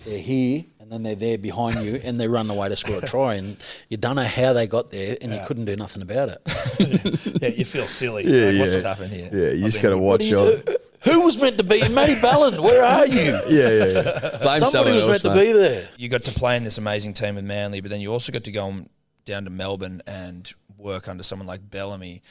they're 0.05 0.19
here, 0.19 0.65
and 0.72 0.72
then 0.93 1.03
they're 1.03 1.15
there 1.15 1.39
behind 1.39 1.85
you, 1.85 2.01
and 2.05 2.21
they 2.21 2.29
run 2.29 2.51
away 2.51 2.69
to 2.69 2.77
score 2.77 2.99
a 2.99 3.01
try, 3.03 3.35
and 3.35 3.57
you 3.89 3.97
don't 3.97 4.17
know 4.17 4.25
how 4.25 4.53
they 4.53 4.67
got 4.67 4.91
there, 4.91 5.17
and 5.21 5.33
you 5.33 5.41
couldn't 5.47 5.65
do 5.65 5.77
nothing 5.77 6.03
about 6.03 6.29
it. 6.29 7.39
yeah, 7.43 7.49
you 7.49 7.65
feel 7.65 7.87
silly. 7.87 8.25
Yeah, 8.25 8.51
like, 8.51 8.61
What's 8.61 8.73
yeah. 8.73 8.77
just 8.77 8.87
happened 8.87 9.13
here? 9.13 9.29
Yeah, 9.33 9.51
you 9.53 9.65
I've 9.65 9.73
just 9.73 9.83
got 9.83 9.91
to 9.91 9.99
watch 9.99 10.21
What 10.21 10.27
your. 10.29 10.63
Who 11.05 11.23
was 11.23 11.41
meant 11.41 11.59
to 11.59 11.65
be 11.65 11.87
Matty 11.89 12.21
Ballin? 12.21 12.63
Where 12.63 12.85
are 12.85 13.07
you? 13.07 13.41
Yeah, 13.49 13.69
yeah, 13.69 13.85
yeah. 13.87 14.39
Blame 14.41 14.61
Somebody 14.61 14.71
someone 14.71 14.95
was 14.95 15.05
else, 15.09 15.25
meant 15.25 15.37
mate. 15.37 15.45
to 15.45 15.47
be 15.47 15.53
there. 15.53 15.89
you 15.97 16.09
got 16.09 16.23
to 16.25 16.31
play 16.33 16.57
in 16.57 16.63
this 16.63 16.79
amazing 16.79 17.13
team 17.15 17.35
with 17.35 17.45
Manly, 17.45 17.81
but 17.81 17.91
then 17.91 18.01
you 18.01 18.13
also 18.13 18.31
got 18.31 18.45
to 18.45 18.53
go 18.53 18.67
on 18.67 18.89
down 19.25 19.45
to 19.45 19.51
Melbourne 19.51 20.01
and 20.07 20.53
work 20.79 21.09
under 21.09 21.25
someone 21.25 21.49
like 21.49 21.69
Bellamy. 21.69 22.23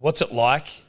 What's 0.00 0.20
it 0.20 0.32
like? 0.32 0.82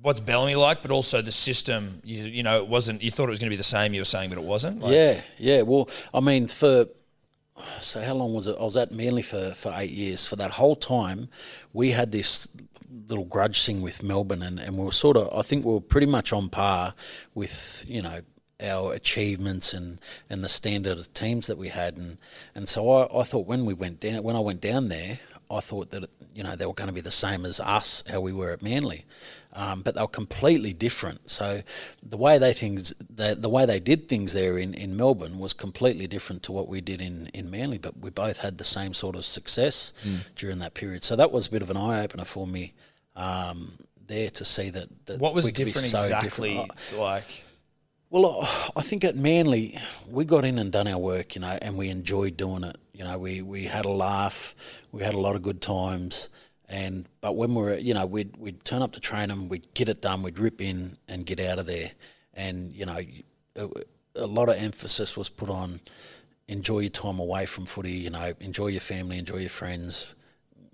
What's 0.00 0.20
Bellamy 0.20 0.54
like? 0.54 0.82
But 0.82 0.90
also 0.90 1.22
the 1.22 1.32
system. 1.32 2.00
You, 2.04 2.22
you 2.24 2.42
know, 2.42 2.62
it 2.62 2.68
wasn't. 2.68 3.02
You 3.02 3.10
thought 3.10 3.28
it 3.28 3.30
was 3.30 3.40
going 3.40 3.50
to 3.50 3.52
be 3.52 3.56
the 3.56 3.62
same. 3.62 3.94
You 3.94 4.00
were 4.00 4.06
saying, 4.06 4.30
but 4.30 4.38
it 4.38 4.44
wasn't. 4.44 4.80
Like, 4.80 4.92
yeah, 4.92 5.20
yeah. 5.38 5.62
Well, 5.62 5.88
I 6.14 6.20
mean, 6.20 6.46
for 6.46 6.86
so 7.80 8.00
how 8.02 8.14
long 8.14 8.34
was 8.34 8.46
it? 8.46 8.56
I 8.58 8.64
was 8.64 8.76
at 8.76 8.92
Manly 8.92 9.22
for, 9.22 9.52
for 9.54 9.72
eight 9.76 9.90
years. 9.90 10.26
For 10.26 10.36
that 10.36 10.52
whole 10.52 10.76
time, 10.76 11.28
we 11.72 11.90
had 11.90 12.12
this 12.12 12.48
little 13.08 13.24
grudge 13.24 13.64
thing 13.64 13.82
with 13.82 14.02
Melbourne, 14.02 14.42
and, 14.42 14.58
and 14.58 14.76
we 14.76 14.84
were 14.84 14.92
sort 14.92 15.16
of, 15.16 15.32
I 15.36 15.42
think 15.42 15.64
we 15.64 15.72
were 15.72 15.80
pretty 15.80 16.06
much 16.06 16.32
on 16.32 16.48
par 16.48 16.94
with, 17.34 17.84
you 17.86 18.02
know, 18.02 18.20
our 18.60 18.92
achievements 18.92 19.72
and, 19.72 20.00
and 20.28 20.42
the 20.42 20.48
standard 20.48 20.98
of 20.98 21.12
teams 21.14 21.46
that 21.46 21.58
we 21.58 21.68
had. 21.68 21.96
And, 21.96 22.18
and 22.54 22.68
so 22.68 22.90
I, 22.90 23.20
I 23.20 23.22
thought 23.22 23.46
when 23.46 23.64
we 23.64 23.74
went 23.74 24.00
down, 24.00 24.22
when 24.22 24.36
I 24.36 24.40
went 24.40 24.60
down 24.60 24.88
there, 24.88 25.20
I 25.50 25.60
thought 25.60 25.90
that, 25.90 26.10
you 26.34 26.42
know, 26.42 26.56
they 26.56 26.66
were 26.66 26.74
going 26.74 26.88
to 26.88 26.94
be 26.94 27.00
the 27.00 27.10
same 27.10 27.46
as 27.46 27.60
us, 27.60 28.02
how 28.10 28.20
we 28.20 28.32
were 28.32 28.50
at 28.50 28.62
Manly. 28.62 29.04
Um, 29.54 29.82
but 29.82 29.94
they 29.94 30.00
were 30.02 30.06
completely 30.08 30.72
different. 30.72 31.30
So 31.30 31.62
the 32.02 32.16
way 32.18 32.38
they 32.38 32.52
things, 32.52 32.94
the, 33.10 33.34
the 33.38 33.48
way 33.48 33.64
they 33.66 33.80
did 33.80 34.06
things 34.06 34.32
there 34.32 34.58
in, 34.58 34.74
in 34.74 34.96
Melbourne 34.96 35.38
was 35.38 35.52
completely 35.52 36.06
different 36.06 36.42
to 36.44 36.52
what 36.52 36.68
we 36.68 36.80
did 36.80 37.00
in, 37.00 37.28
in 37.34 37.50
Manly. 37.50 37.78
But 37.78 37.98
we 37.98 38.10
both 38.10 38.38
had 38.38 38.58
the 38.58 38.64
same 38.64 38.94
sort 38.94 39.16
of 39.16 39.24
success 39.24 39.92
during 40.36 40.58
that 40.60 40.74
period. 40.74 41.02
So 41.02 41.16
that 41.16 41.32
was 41.32 41.46
a 41.48 41.50
bit 41.50 41.62
of 41.62 41.70
an 41.70 41.76
eye 41.76 42.02
opener 42.04 42.24
for 42.24 42.46
me 42.46 42.74
um, 43.16 43.72
there 44.06 44.30
to 44.30 44.44
see 44.44 44.70
that. 44.70 45.06
that 45.06 45.18
What 45.18 45.34
was 45.34 45.46
we 45.46 45.50
could 45.52 45.58
be 45.58 45.64
different 45.72 45.88
so 45.88 45.98
exactly? 46.02 46.50
different. 46.50 46.98
Like, 47.00 47.44
well, 48.10 48.42
I- 48.42 48.70
I 48.76 48.82
think 48.82 49.02
at 49.04 49.16
Manly, 49.16 49.78
we 50.08 50.24
got 50.24 50.44
in 50.44 50.58
and 50.58 50.70
done 50.70 50.86
our 50.86 50.98
work, 50.98 51.34
you 51.34 51.40
know, 51.40 51.58
and 51.60 51.76
we 51.76 51.88
enjoyed 51.88 52.36
doing 52.36 52.64
it. 52.64 52.76
You 52.92 53.04
know, 53.04 53.18
we, 53.18 53.42
we 53.42 53.64
had 53.64 53.84
a 53.86 53.90
laugh, 53.90 54.54
we 54.92 55.02
had 55.02 55.14
a 55.14 55.18
lot 55.20 55.36
of 55.36 55.42
good 55.42 55.60
times, 55.60 56.28
and 56.68 57.08
but 57.20 57.36
when 57.36 57.54
we 57.54 57.62
were, 57.62 57.76
you 57.76 57.94
know, 57.94 58.06
we'd 58.06 58.36
we'd 58.36 58.64
turn 58.64 58.82
up 58.82 58.92
to 58.92 59.00
train 59.00 59.28
them, 59.28 59.48
we'd 59.48 59.72
get 59.74 59.88
it 59.88 60.02
done, 60.02 60.22
we'd 60.22 60.38
rip 60.38 60.60
in 60.60 60.98
and 61.08 61.24
get 61.24 61.40
out 61.40 61.58
of 61.58 61.66
there, 61.66 61.92
and 62.34 62.74
you 62.74 62.86
know, 62.86 63.00
a, 63.56 63.68
a 64.14 64.26
lot 64.26 64.48
of 64.48 64.56
emphasis 64.56 65.16
was 65.16 65.28
put 65.28 65.50
on 65.50 65.80
enjoy 66.48 66.80
your 66.80 66.90
time 66.90 67.18
away 67.18 67.46
from 67.46 67.66
footy. 67.66 67.92
You 67.92 68.10
know, 68.10 68.32
enjoy 68.40 68.68
your 68.68 68.80
family, 68.80 69.18
enjoy 69.18 69.36
your 69.36 69.50
friends. 69.50 70.14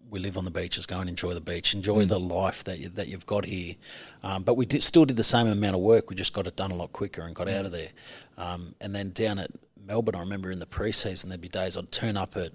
We 0.08 0.20
live 0.20 0.38
on 0.38 0.44
the 0.44 0.50
beaches. 0.50 0.86
Go 0.86 1.00
and 1.00 1.08
enjoy 1.08 1.34
the 1.34 1.40
beach. 1.40 1.74
Enjoy 1.74 2.04
the 2.04 2.20
life 2.20 2.62
that 2.64 2.78
you, 2.78 2.88
that 2.90 3.08
you've 3.08 3.26
got 3.26 3.44
here. 3.44 3.74
Um, 4.22 4.44
but 4.44 4.56
we 4.56 4.64
did, 4.64 4.82
still 4.82 5.04
did 5.04 5.16
the 5.16 5.24
same 5.24 5.48
amount 5.48 5.74
of 5.74 5.82
work. 5.82 6.08
We 6.08 6.14
just 6.14 6.32
got 6.32 6.46
it 6.46 6.54
done 6.54 6.70
a 6.70 6.76
lot 6.76 6.92
quicker 6.92 7.22
and 7.22 7.34
got 7.34 7.48
out 7.48 7.64
of 7.64 7.72
there. 7.72 7.88
Um, 8.38 8.76
and 8.80 8.94
then 8.94 9.10
down 9.10 9.40
at 9.40 9.50
Melbourne, 9.84 10.14
I 10.14 10.20
remember 10.20 10.52
in 10.52 10.60
the 10.60 10.66
pre-season 10.66 11.30
there'd 11.30 11.40
be 11.40 11.48
days 11.48 11.76
I'd 11.76 11.90
turn 11.90 12.16
up 12.16 12.36
at 12.36 12.52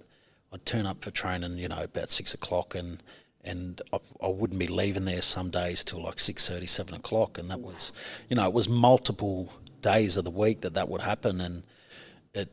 I'd 0.51 0.65
turn 0.65 0.87
up 0.87 1.03
for 1.03 1.11
training, 1.11 1.57
you 1.57 1.67
know, 1.67 1.83
about 1.83 2.09
six 2.09 2.33
o'clock, 2.33 2.73
and 2.73 3.03
and 3.43 3.81
I, 3.93 3.99
I 4.21 4.27
wouldn't 4.27 4.59
be 4.59 4.67
leaving 4.67 5.05
there 5.05 5.21
some 5.21 5.49
days 5.49 5.83
till 5.83 6.01
like 6.01 6.19
six 6.19 6.47
thirty, 6.47 6.65
seven 6.65 6.95
o'clock, 6.95 7.37
and 7.37 7.49
that 7.49 7.61
was, 7.61 7.91
you 8.29 8.35
know, 8.35 8.45
it 8.45 8.53
was 8.53 8.67
multiple 8.69 9.51
days 9.81 10.17
of 10.17 10.25
the 10.25 10.31
week 10.31 10.61
that 10.61 10.73
that 10.73 10.89
would 10.89 11.01
happen, 11.01 11.41
and 11.41 11.63
it 12.33 12.49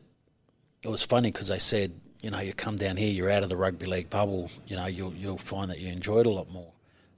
it 0.81 0.89
was 0.89 1.03
funny 1.03 1.31
because 1.31 1.49
they 1.49 1.59
said, 1.59 1.99
you 2.21 2.31
know, 2.31 2.39
you 2.39 2.53
come 2.53 2.77
down 2.77 2.97
here, 2.97 3.11
you're 3.11 3.29
out 3.29 3.43
of 3.43 3.49
the 3.49 3.57
rugby 3.57 3.85
league 3.85 4.09
bubble, 4.09 4.49
you 4.67 4.75
know, 4.75 4.85
you'll 4.85 5.13
you'll 5.13 5.37
find 5.37 5.69
that 5.71 5.79
you 5.79 5.91
enjoy 5.91 6.19
it 6.19 6.25
a 6.25 6.31
lot 6.31 6.49
more. 6.51 6.71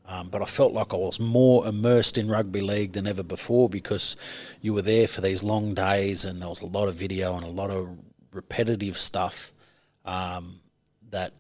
Um, 0.09 0.29
but 0.29 0.41
I 0.41 0.45
felt 0.45 0.73
like 0.73 0.91
I 0.91 0.97
was 0.97 1.19
more 1.19 1.67
immersed 1.67 2.17
in 2.17 2.29
rugby 2.29 2.61
league 2.61 2.93
than 2.93 3.05
ever 3.05 3.21
before 3.21 3.69
because 3.69 4.17
you 4.59 4.73
were 4.73 4.81
there 4.81 5.07
for 5.07 5.21
these 5.21 5.43
long 5.43 5.75
days 5.75 6.25
and 6.25 6.41
there 6.41 6.49
was 6.49 6.61
a 6.61 6.65
lot 6.65 6.87
of 6.87 6.95
video 6.95 7.35
and 7.37 7.45
a 7.45 7.49
lot 7.49 7.69
of 7.69 7.95
repetitive 8.33 8.97
stuff 8.97 9.53
um, 10.05 10.61
that 11.11 11.33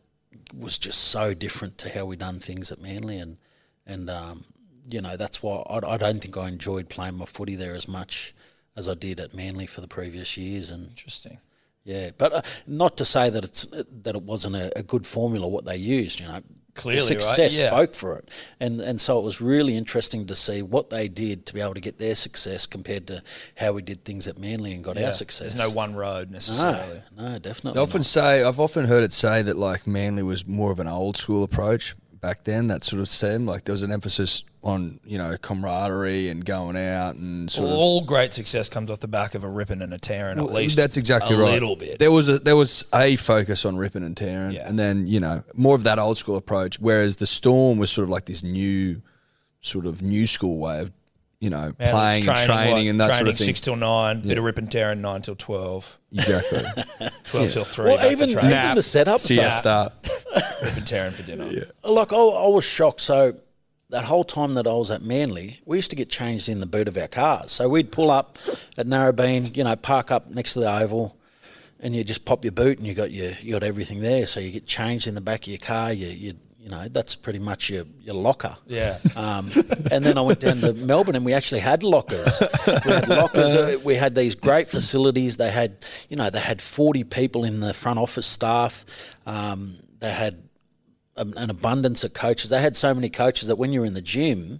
was 0.53 0.77
just 0.77 0.99
so 0.99 1.33
different 1.33 1.77
to 1.79 1.89
how 1.89 2.05
we 2.05 2.15
done 2.15 2.39
things 2.39 2.71
at 2.71 2.81
Manly 2.81 3.17
and 3.17 3.37
and 3.85 4.09
um, 4.09 4.45
you 4.87 5.01
know 5.01 5.17
that's 5.17 5.41
why 5.41 5.63
I, 5.69 5.93
I 5.93 5.97
don't 5.97 6.19
think 6.21 6.37
I 6.37 6.47
enjoyed 6.47 6.89
playing 6.89 7.15
my 7.15 7.25
footy 7.25 7.55
there 7.55 7.75
as 7.75 7.87
much 7.87 8.33
as 8.75 8.87
I 8.87 8.93
did 8.93 9.19
at 9.19 9.33
Manly 9.33 9.65
for 9.65 9.81
the 9.81 9.87
previous 9.87 10.37
years 10.37 10.71
and 10.71 10.87
interesting. 10.87 11.39
yeah, 11.83 12.11
but 12.17 12.33
uh, 12.33 12.41
not 12.67 12.97
to 12.97 13.05
say 13.05 13.29
that 13.29 13.43
it's 13.43 13.65
that 13.65 14.15
it 14.15 14.23
wasn't 14.23 14.55
a, 14.55 14.77
a 14.77 14.83
good 14.83 15.05
formula 15.05 15.47
what 15.47 15.65
they 15.65 15.77
used. 15.77 16.19
You 16.19 16.27
know, 16.27 16.41
Clearly, 16.75 17.07
the 17.09 17.15
right? 17.15 17.23
success 17.23 17.59
Yeah. 17.61 17.69
spoke 17.69 17.95
for 17.95 18.15
it, 18.17 18.29
and 18.59 18.79
and 18.79 19.01
so 19.01 19.19
it 19.19 19.23
was 19.23 19.41
really 19.41 19.75
interesting 19.75 20.25
to 20.27 20.35
see 20.35 20.61
what 20.61 20.89
they 20.89 21.07
did 21.07 21.45
to 21.47 21.53
be 21.53 21.59
able 21.61 21.73
to 21.73 21.81
get 21.81 21.97
their 21.97 22.15
success 22.15 22.65
compared 22.65 23.05
to 23.07 23.21
how 23.57 23.73
we 23.73 23.81
did 23.81 24.05
things 24.05 24.27
at 24.27 24.37
Manly 24.37 24.73
and 24.73 24.83
got 24.83 24.97
Yeah. 24.97 25.07
our 25.07 25.11
success. 25.11 25.53
There's 25.53 25.55
no 25.55 25.69
one 25.69 25.95
road 25.95 26.29
necessarily. 26.31 27.01
no, 27.17 27.31
no, 27.31 27.39
definitely. 27.39 27.73
They 27.77 27.81
often 27.83 27.99
not. 27.99 28.05
say 28.05 28.43
I've 28.43 28.59
often 28.59 28.85
heard 28.85 29.03
it 29.03 29.11
say 29.11 29.41
that 29.41 29.57
like 29.57 29.85
Manly 29.87 30.23
was 30.23 30.45
more 30.47 30.71
of 30.71 30.79
an 30.79 30.87
old 30.87 31.17
school 31.17 31.43
approach 31.43 31.95
back 32.21 32.43
then. 32.43 32.67
That 32.67 32.83
sort 32.83 33.01
of 33.01 33.09
seemed 33.09 33.47
like 33.47 33.65
there 33.65 33.73
was 33.73 33.83
an 33.83 33.91
emphasis 33.91 34.43
on 34.61 34.99
you 35.05 35.17
know 35.17 35.37
camaraderie 35.41 36.27
and 36.27 36.43
going 36.43 36.75
out 36.75 37.15
and 37.15 37.49
sort 37.49 37.69
of. 37.69 37.75
All 37.75 38.01
great 38.01 38.33
success 38.33 38.67
comes 38.69 38.91
off 38.91 38.99
the 38.99 39.07
back 39.07 39.35
of 39.35 39.43
a 39.43 39.47
ripping 39.49 39.81
and 39.81 39.93
a 39.93 39.97
tearing, 39.97 40.37
at 40.37 40.51
least. 40.51 40.75
That's 40.75 40.97
exactly 40.97 41.35
a 41.35 41.39
right. 41.39 41.53
little 41.53 41.75
bit. 41.75 41.99
There 41.99 42.11
was 42.11 42.29
a 42.29 42.39
there 42.39 42.55
was 42.55 42.85
a 42.93 43.15
focus 43.15 43.65
on 43.65 43.77
ripping 43.77 44.03
and 44.03 44.15
tearing, 44.15 44.53
Yeah. 44.53 44.67
and 44.67 44.77
then 44.77 45.07
you 45.07 45.19
know 45.19 45.43
more 45.53 45.75
of 45.75 45.83
that 45.83 45.99
old 45.99 46.17
school 46.17 46.35
approach. 46.35 46.79
Whereas 46.79 47.17
the 47.17 47.27
Storm 47.27 47.77
was 47.77 47.91
sort 47.91 48.03
of 48.03 48.09
like 48.09 48.25
this 48.25 48.43
new, 48.43 49.01
sort 49.61 49.85
of 49.85 50.01
new 50.01 50.27
school 50.27 50.57
way 50.59 50.79
of 50.81 50.91
you 51.39 51.49
know 51.49 51.73
Man, 51.79 51.91
playing 51.91 52.19
it's 52.19 52.27
and 52.27 52.37
training 52.45 52.73
what? 52.73 52.89
and 52.89 52.99
that 53.01 53.05
training 53.07 53.17
sort 53.25 53.29
of 53.29 53.37
thing. 53.37 53.45
six 53.45 53.61
till 53.61 53.75
nine, 53.75 54.21
bit 54.21 54.37
of 54.37 54.43
rip 54.43 54.57
and 54.57 54.71
tearing 54.71 55.01
nine 55.01 55.21
till 55.21 55.35
twelve, 55.35 55.97
exactly. 56.11 56.63
12 57.25 57.51
till 57.51 57.63
three. 57.63 57.85
well, 57.85 57.97
back 57.97 58.11
even 58.11 58.29
training. 58.29 58.51
even 58.51 58.75
the 58.75 58.81
setup 58.81 59.19
See 59.21 59.35
ya 59.37 59.49
stuff. 59.51 59.93
start. 60.05 60.43
rip 60.63 60.75
and 60.77 60.87
tearing 60.87 61.11
for 61.11 61.23
dinner. 61.23 61.47
Yeah. 61.49 61.63
Uh, 61.83 61.91
like 61.91 62.11
I, 62.11 62.17
I 62.17 62.47
was 62.47 62.65
shocked. 62.65 63.01
So 63.01 63.35
that 63.89 64.03
whole 64.05 64.23
time 64.23 64.55
that 64.55 64.67
I 64.67 64.73
was 64.73 64.89
at 64.91 65.01
Manly, 65.03 65.59
we 65.65 65.77
used 65.77 65.89
to 65.91 65.95
get 65.95 66.09
changed 66.09 66.49
in 66.49 66.59
the 66.59 66.65
boot 66.65 66.87
of 66.87 66.97
our 66.97 67.07
cars. 67.07 67.51
So 67.51 67.69
we'd 67.69 67.91
pull 67.91 68.09
up 68.11 68.37
at 68.77 68.85
Narrabeen, 68.87 69.55
you 69.55 69.63
know, 69.63 69.75
park 69.75 70.11
up 70.11 70.29
next 70.29 70.53
to 70.53 70.59
the 70.59 70.71
oval, 70.71 71.15
and 71.79 71.95
you 71.95 72.03
just 72.03 72.25
pop 72.25 72.43
your 72.43 72.51
boot, 72.51 72.79
and 72.79 72.85
you 72.87 72.93
got 72.95 73.11
your 73.11 73.31
you 73.41 73.53
got 73.53 73.63
everything 73.63 73.99
there. 74.01 74.25
So 74.25 74.39
you 74.39 74.51
get 74.51 74.65
changed 74.65 75.07
in 75.07 75.15
the 75.15 75.21
back 75.21 75.41
of 75.43 75.47
your 75.47 75.57
car. 75.59 75.93
You 75.93 76.07
you 76.07 76.33
you 76.59 76.69
know 76.69 76.87
that's 76.89 77.15
pretty 77.15 77.39
much 77.39 77.69
your 77.69 77.85
your 78.01 78.15
locker. 78.15 78.57
Yeah. 78.67 78.99
Um, 79.15 79.49
and 79.91 80.03
then 80.05 80.17
I 80.17 80.21
went 80.21 80.41
down 80.41 80.61
to 80.61 80.73
Melbourne, 80.73 81.15
and 81.15 81.25
we 81.25 81.33
actually 81.33 81.61
had 81.61 81.83
lockers. 81.83 82.41
We 82.85 82.91
had 82.91 83.07
lockers. 83.07 83.55
uh, 83.55 83.79
We 83.83 83.95
had 83.95 84.13
these 84.15 84.35
great 84.35 84.67
facilities. 84.67 85.37
They 85.37 85.51
had, 85.51 85.77
you 86.09 86.17
know, 86.17 86.29
they 86.29 86.39
had 86.41 86.61
forty 86.61 87.03
people 87.03 87.43
in 87.45 87.61
the 87.61 87.73
front 87.73 87.97
office 87.99 88.27
staff. 88.27 88.85
Um, 89.25 89.77
they 89.99 90.11
had 90.11 90.43
an 91.15 91.33
an 91.37 91.49
abundance 91.49 92.03
of 92.03 92.13
coaches. 92.13 92.49
They 92.49 92.61
had 92.61 92.75
so 92.75 92.93
many 92.93 93.09
coaches 93.09 93.47
that 93.47 93.55
when 93.57 93.71
you're 93.71 93.85
in 93.85 93.93
the 93.93 94.01
gym, 94.01 94.59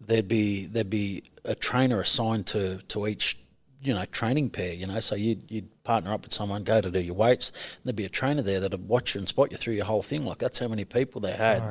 there'd 0.00 0.28
be 0.28 0.66
there'd 0.66 0.90
be 0.90 1.24
a 1.44 1.54
trainer 1.54 2.00
assigned 2.00 2.46
to 2.48 2.78
to 2.88 3.06
each 3.06 3.38
you 3.82 3.94
know 3.94 4.04
training 4.06 4.50
pair. 4.50 4.72
You 4.72 4.86
know, 4.86 5.00
so 5.00 5.14
you'd 5.14 5.50
you'd 5.50 5.68
partner 5.84 6.12
up 6.12 6.22
with 6.22 6.32
someone, 6.32 6.64
go 6.64 6.80
to 6.80 6.90
do 6.90 7.00
your 7.00 7.14
weights. 7.14 7.50
And 7.50 7.84
there'd 7.84 7.96
be 7.96 8.04
a 8.04 8.08
trainer 8.08 8.42
there 8.42 8.60
that'd 8.60 8.88
watch 8.88 9.14
you 9.14 9.18
and 9.20 9.28
spot 9.28 9.50
you 9.50 9.58
through 9.58 9.74
your 9.74 9.84
whole 9.84 10.02
thing. 10.02 10.24
Like 10.24 10.38
that's 10.38 10.58
how 10.58 10.68
many 10.68 10.84
people 10.84 11.20
they 11.20 11.32
had 11.32 11.62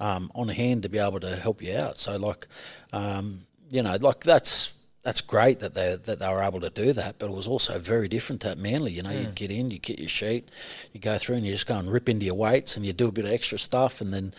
um, 0.00 0.30
on 0.34 0.48
hand 0.48 0.82
to 0.82 0.88
be 0.88 0.98
able 0.98 1.20
to 1.20 1.36
help 1.36 1.62
you 1.62 1.76
out. 1.76 1.96
So 1.96 2.16
like, 2.16 2.46
um, 2.92 3.42
you 3.70 3.82
know, 3.82 3.96
like 4.00 4.24
that's 4.24 4.72
that's 5.02 5.20
great 5.20 5.58
that 5.60 5.74
they 5.74 5.96
that 5.96 6.20
they 6.20 6.28
were 6.28 6.42
able 6.42 6.60
to 6.60 6.70
do 6.70 6.92
that, 6.92 7.18
but 7.18 7.26
it 7.26 7.32
was 7.32 7.48
also 7.48 7.78
very 7.78 8.06
different 8.06 8.44
at 8.44 8.56
Manly. 8.56 8.92
You 8.92 9.02
know, 9.02 9.10
you 9.10 9.26
get 9.34 9.50
in, 9.50 9.70
you 9.70 9.78
get 9.78 9.98
your 9.98 10.08
sheet, 10.08 10.48
you 10.92 11.00
go 11.00 11.18
through, 11.18 11.36
and 11.36 11.46
you 11.46 11.52
just 11.52 11.66
go 11.66 11.76
and 11.76 11.90
rip 11.90 12.08
into 12.08 12.24
your 12.24 12.36
weights, 12.36 12.76
and 12.76 12.86
you 12.86 12.92
do 12.92 13.08
a 13.08 13.12
bit 13.12 13.24
of 13.24 13.32
extra 13.32 13.58
stuff, 13.58 14.00
and 14.00 14.14
then 14.14 14.32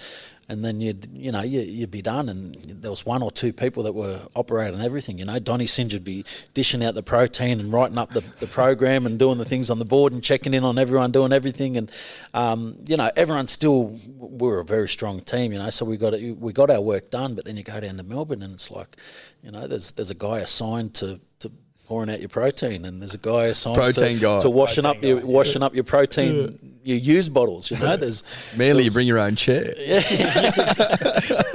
and 0.50 0.64
then 0.64 0.82
you'd 0.82 1.08
you 1.12 1.32
know 1.32 1.41
you, 1.41 1.62
you'd 1.62 1.91
be 1.91 2.02
done. 2.02 2.30
And 2.30 2.56
there 2.56 2.91
was 2.91 3.06
one 3.06 3.22
or 3.24 3.32
two 3.32 3.54
people 3.54 3.84
that 3.84 3.94
were 3.94 4.22
operating 4.36 4.82
everything. 4.82 5.20
You 5.20 5.26
know, 5.26 5.39
Donny 5.39 5.68
Singe 5.68 5.94
would 5.94 6.04
be 6.04 6.26
dishing 6.54 6.84
out 6.84 6.96
the 6.96 7.04
protein 7.04 7.60
and 7.60 7.72
writing 7.72 7.98
up 7.98 8.12
the, 8.12 8.22
the 8.39 8.48
program 8.48 9.06
and 9.06 9.18
doing 9.18 9.38
the 9.38 9.46
things 9.46 9.70
on 9.70 9.80
the 9.80 9.86
board 9.86 10.14
and 10.14 10.24
checking 10.24 10.54
in 10.54 10.64
on 10.64 10.78
everyone 10.78 11.12
doing 11.12 11.32
everything. 11.32 11.78
And 11.78 11.91
um, 12.34 12.76
you 12.88 12.98
know, 12.98 13.12
everyone 13.16 13.48
still 13.48 14.00
we 14.18 14.48
were 14.48 14.60
a 14.60 14.66
very 14.66 14.89
strong 14.89 15.22
team. 15.22 15.54
You 15.54 15.60
know, 15.60 15.70
so 15.70 15.86
we 15.86 15.98
got 15.98 16.14
it, 16.14 16.39
we 16.39 16.54
got 16.54 16.70
our 16.70 16.82
work 16.82 17.10
done. 17.10 17.36
But 17.36 17.46
then 17.46 17.58
you 17.58 17.64
go 17.64 17.80
down 17.80 17.98
to 17.98 18.04
Melbourne 18.04 18.44
and 18.44 18.54
it's 18.54 18.72
like, 18.72 18.98
you 19.41 19.52
know, 19.52 19.68
there's 19.68 19.91
there's 19.91 20.12
a 20.12 20.16
guy 20.16 20.39
assigned 20.39 20.94
to 20.96 21.20
to 21.39 21.52
pouring 21.94 22.10
out 22.10 22.20
your 22.20 22.30
protein, 22.30 22.86
and 22.86 23.00
there's 23.00 23.14
a 23.14 23.20
guy 23.20 23.46
assigned 23.46 23.76
Protein 23.76 24.16
to, 24.16 24.22
guy. 24.22 24.39
to 24.39 24.50
washing 24.50 24.82
Protein 24.84 24.98
up 24.98 25.24
your 25.24 25.28
washing 25.28 25.62
up 25.62 25.76
your 25.76 25.84
protein, 25.84 26.58
your 26.84 26.98
used 26.98 27.32
bottles. 27.32 27.70
You 27.70 27.78
know, 27.78 27.98
there's 27.98 28.24
Manly, 28.58 28.86
you 28.86 28.89
bring 28.91 29.06
your 29.06 29.20
own 29.20 29.36
chair. 29.36 29.76
yeah. 29.78 31.41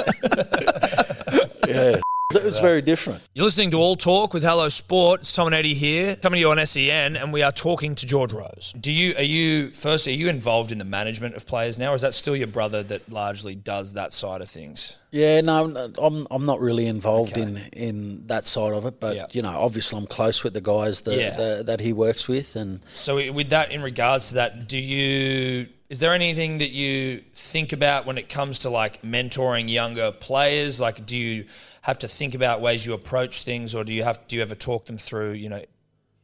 So 2.30 2.40
It's 2.40 2.60
very 2.60 2.82
different. 2.82 3.22
You're 3.32 3.46
listening 3.46 3.70
to 3.70 3.78
All 3.78 3.96
Talk 3.96 4.34
with 4.34 4.42
Hello 4.42 4.68
Sport. 4.68 5.20
It's 5.20 5.32
Tom 5.34 5.46
and 5.46 5.54
Eddy 5.56 5.72
here, 5.72 6.14
coming 6.14 6.36
to 6.36 6.40
you 6.40 6.50
on 6.50 6.58
SEN, 6.66 7.16
and 7.16 7.32
we 7.32 7.40
are 7.40 7.50
talking 7.50 7.94
to 7.94 8.04
George 8.04 8.34
Rose. 8.34 8.74
Do 8.78 8.92
you 8.92 9.14
are 9.16 9.22
you 9.22 9.70
firstly 9.70 10.12
are 10.12 10.16
you 10.16 10.28
involved 10.28 10.70
in 10.70 10.76
the 10.76 10.84
management 10.84 11.36
of 11.36 11.46
players 11.46 11.78
now, 11.78 11.92
or 11.92 11.94
is 11.94 12.02
that 12.02 12.12
still 12.12 12.36
your 12.36 12.46
brother 12.46 12.82
that 12.82 13.10
largely 13.10 13.54
does 13.54 13.94
that 13.94 14.12
side 14.12 14.42
of 14.42 14.48
things? 14.50 14.98
Yeah, 15.10 15.40
no, 15.40 15.88
I'm 15.98 16.26
I'm 16.30 16.44
not 16.44 16.60
really 16.60 16.84
involved 16.84 17.32
Okay. 17.32 17.40
in 17.40 17.56
in 17.72 18.26
that 18.26 18.44
side 18.46 18.74
of 18.74 18.84
it, 18.84 19.00
but 19.00 19.16
Yeah. 19.16 19.24
you 19.32 19.40
know, 19.40 19.58
obviously 19.58 19.98
I'm 19.98 20.06
close 20.06 20.44
with 20.44 20.52
the 20.52 20.60
guys 20.60 21.00
that 21.02 21.16
Yeah. 21.18 21.30
that, 21.34 21.64
that 21.64 21.80
he 21.80 21.94
works 21.94 22.28
with, 22.28 22.56
and 22.56 22.80
So 22.92 23.32
with 23.32 23.48
that, 23.48 23.72
in 23.72 23.80
regards 23.80 24.28
to 24.28 24.34
that, 24.34 24.68
do 24.68 24.76
you 24.76 25.68
is 25.88 26.00
there 26.00 26.12
anything 26.12 26.58
that 26.58 26.70
you 26.70 27.22
think 27.32 27.72
about 27.72 28.04
when 28.04 28.18
it 28.18 28.28
comes 28.28 28.60
to 28.60 28.70
like 28.70 29.00
mentoring 29.02 29.70
younger 29.70 30.12
players? 30.12 30.80
Like, 30.80 31.06
do 31.06 31.16
you 31.16 31.46
have 31.80 31.98
to 32.00 32.08
think 32.08 32.34
about 32.34 32.60
ways 32.60 32.84
you 32.84 32.92
approach 32.92 33.42
things, 33.42 33.74
or 33.74 33.84
do 33.84 33.92
you 33.92 34.04
have 34.04 34.26
do 34.28 34.36
you 34.36 34.42
ever 34.42 34.54
talk 34.54 34.84
them 34.84 34.98
through 34.98 35.32
you 35.32 35.48
know 35.48 35.62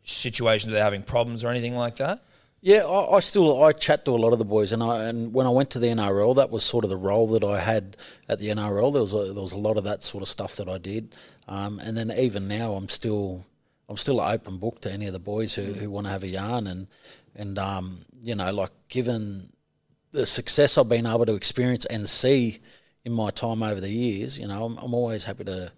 situations 0.04 0.70
they're 0.70 0.82
having 0.82 1.02
problems 1.02 1.44
or 1.44 1.48
anything 1.48 1.74
like 1.76 1.96
that? 1.96 2.22
Yeah, 2.60 2.84
I, 2.84 3.16
I 3.16 3.20
still 3.20 3.62
I 3.62 3.72
chat 3.72 4.04
to 4.04 4.10
a 4.10 4.12
lot 4.12 4.34
of 4.34 4.38
the 4.38 4.44
boys, 4.44 4.72
and 4.72 4.82
I 4.82 5.04
and 5.04 5.32
when 5.32 5.46
I 5.46 5.50
went 5.50 5.70
to 5.70 5.78
the 5.78 5.86
NRL, 5.86 6.36
that 6.36 6.50
was 6.50 6.62
sort 6.62 6.84
of 6.84 6.90
the 6.90 6.98
role 6.98 7.26
that 7.28 7.42
I 7.42 7.60
had 7.60 7.96
at 8.28 8.40
the 8.40 8.48
NRL. 8.48 8.92
There 8.92 9.00
was 9.02 9.14
a, 9.14 9.32
there 9.32 9.42
was 9.42 9.52
a 9.52 9.58
lot 9.58 9.78
of 9.78 9.84
that 9.84 10.02
sort 10.02 10.20
of 10.20 10.28
stuff 10.28 10.56
that 10.56 10.68
I 10.68 10.76
did, 10.76 11.14
um, 11.48 11.78
and 11.78 11.96
then 11.96 12.10
even 12.10 12.48
now 12.48 12.74
I'm 12.74 12.90
still 12.90 13.46
I'm 13.88 13.96
still 13.96 14.20
an 14.20 14.30
open 14.30 14.58
book 14.58 14.82
to 14.82 14.92
any 14.92 15.06
of 15.06 15.14
the 15.14 15.18
boys 15.18 15.54
who, 15.54 15.72
who 15.72 15.88
want 15.88 16.06
to 16.06 16.10
have 16.10 16.22
a 16.22 16.28
yarn, 16.28 16.66
and 16.66 16.86
and 17.34 17.58
um, 17.58 18.04
you 18.20 18.34
know 18.34 18.52
like 18.52 18.72
given 18.88 19.53
the 20.14 20.26
success 20.26 20.78
I've 20.78 20.88
been 20.88 21.06
able 21.06 21.26
to 21.26 21.34
experience 21.34 21.84
and 21.86 22.08
see 22.08 22.60
in 23.04 23.12
my 23.12 23.30
time 23.30 23.62
over 23.62 23.80
the 23.80 23.90
years, 23.90 24.38
you 24.38 24.46
know 24.46 24.64
I'm, 24.64 24.78
I'm 24.78 24.94
always 24.94 25.24
happy 25.24 25.44
to 25.44 25.72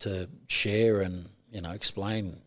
to 0.00 0.28
share 0.48 1.02
and 1.02 1.28
you 1.52 1.60
know 1.60 1.70
explain 1.70 2.40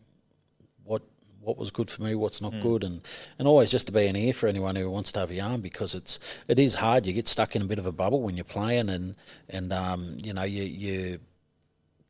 what 0.84 1.02
what 1.40 1.56
was 1.56 1.70
good 1.70 1.90
for 1.90 2.02
me, 2.02 2.14
what's 2.14 2.42
not 2.42 2.60
good, 2.60 2.82
and, 2.84 3.00
and 3.38 3.48
always 3.48 3.70
just 3.70 3.86
to 3.86 3.92
be 3.92 4.06
an 4.06 4.16
ear 4.16 4.34
for 4.34 4.48
anyone 4.48 4.76
who 4.76 4.90
wants 4.90 5.12
to 5.12 5.20
have 5.20 5.30
a 5.30 5.34
yarn 5.34 5.60
because 5.60 5.94
it's 5.94 6.18
it 6.48 6.58
is 6.58 6.74
hard. 6.74 7.06
You 7.06 7.12
get 7.12 7.28
stuck 7.28 7.54
in 7.54 7.62
a 7.62 7.66
bit 7.66 7.78
of 7.78 7.86
a 7.86 7.92
bubble 7.92 8.20
when 8.20 8.36
you're 8.36 8.44
playing, 8.44 8.88
and 8.88 9.14
and 9.48 9.72
um, 9.72 10.16
you 10.22 10.34
know 10.34 10.42
you 10.42 10.64
you 10.64 11.20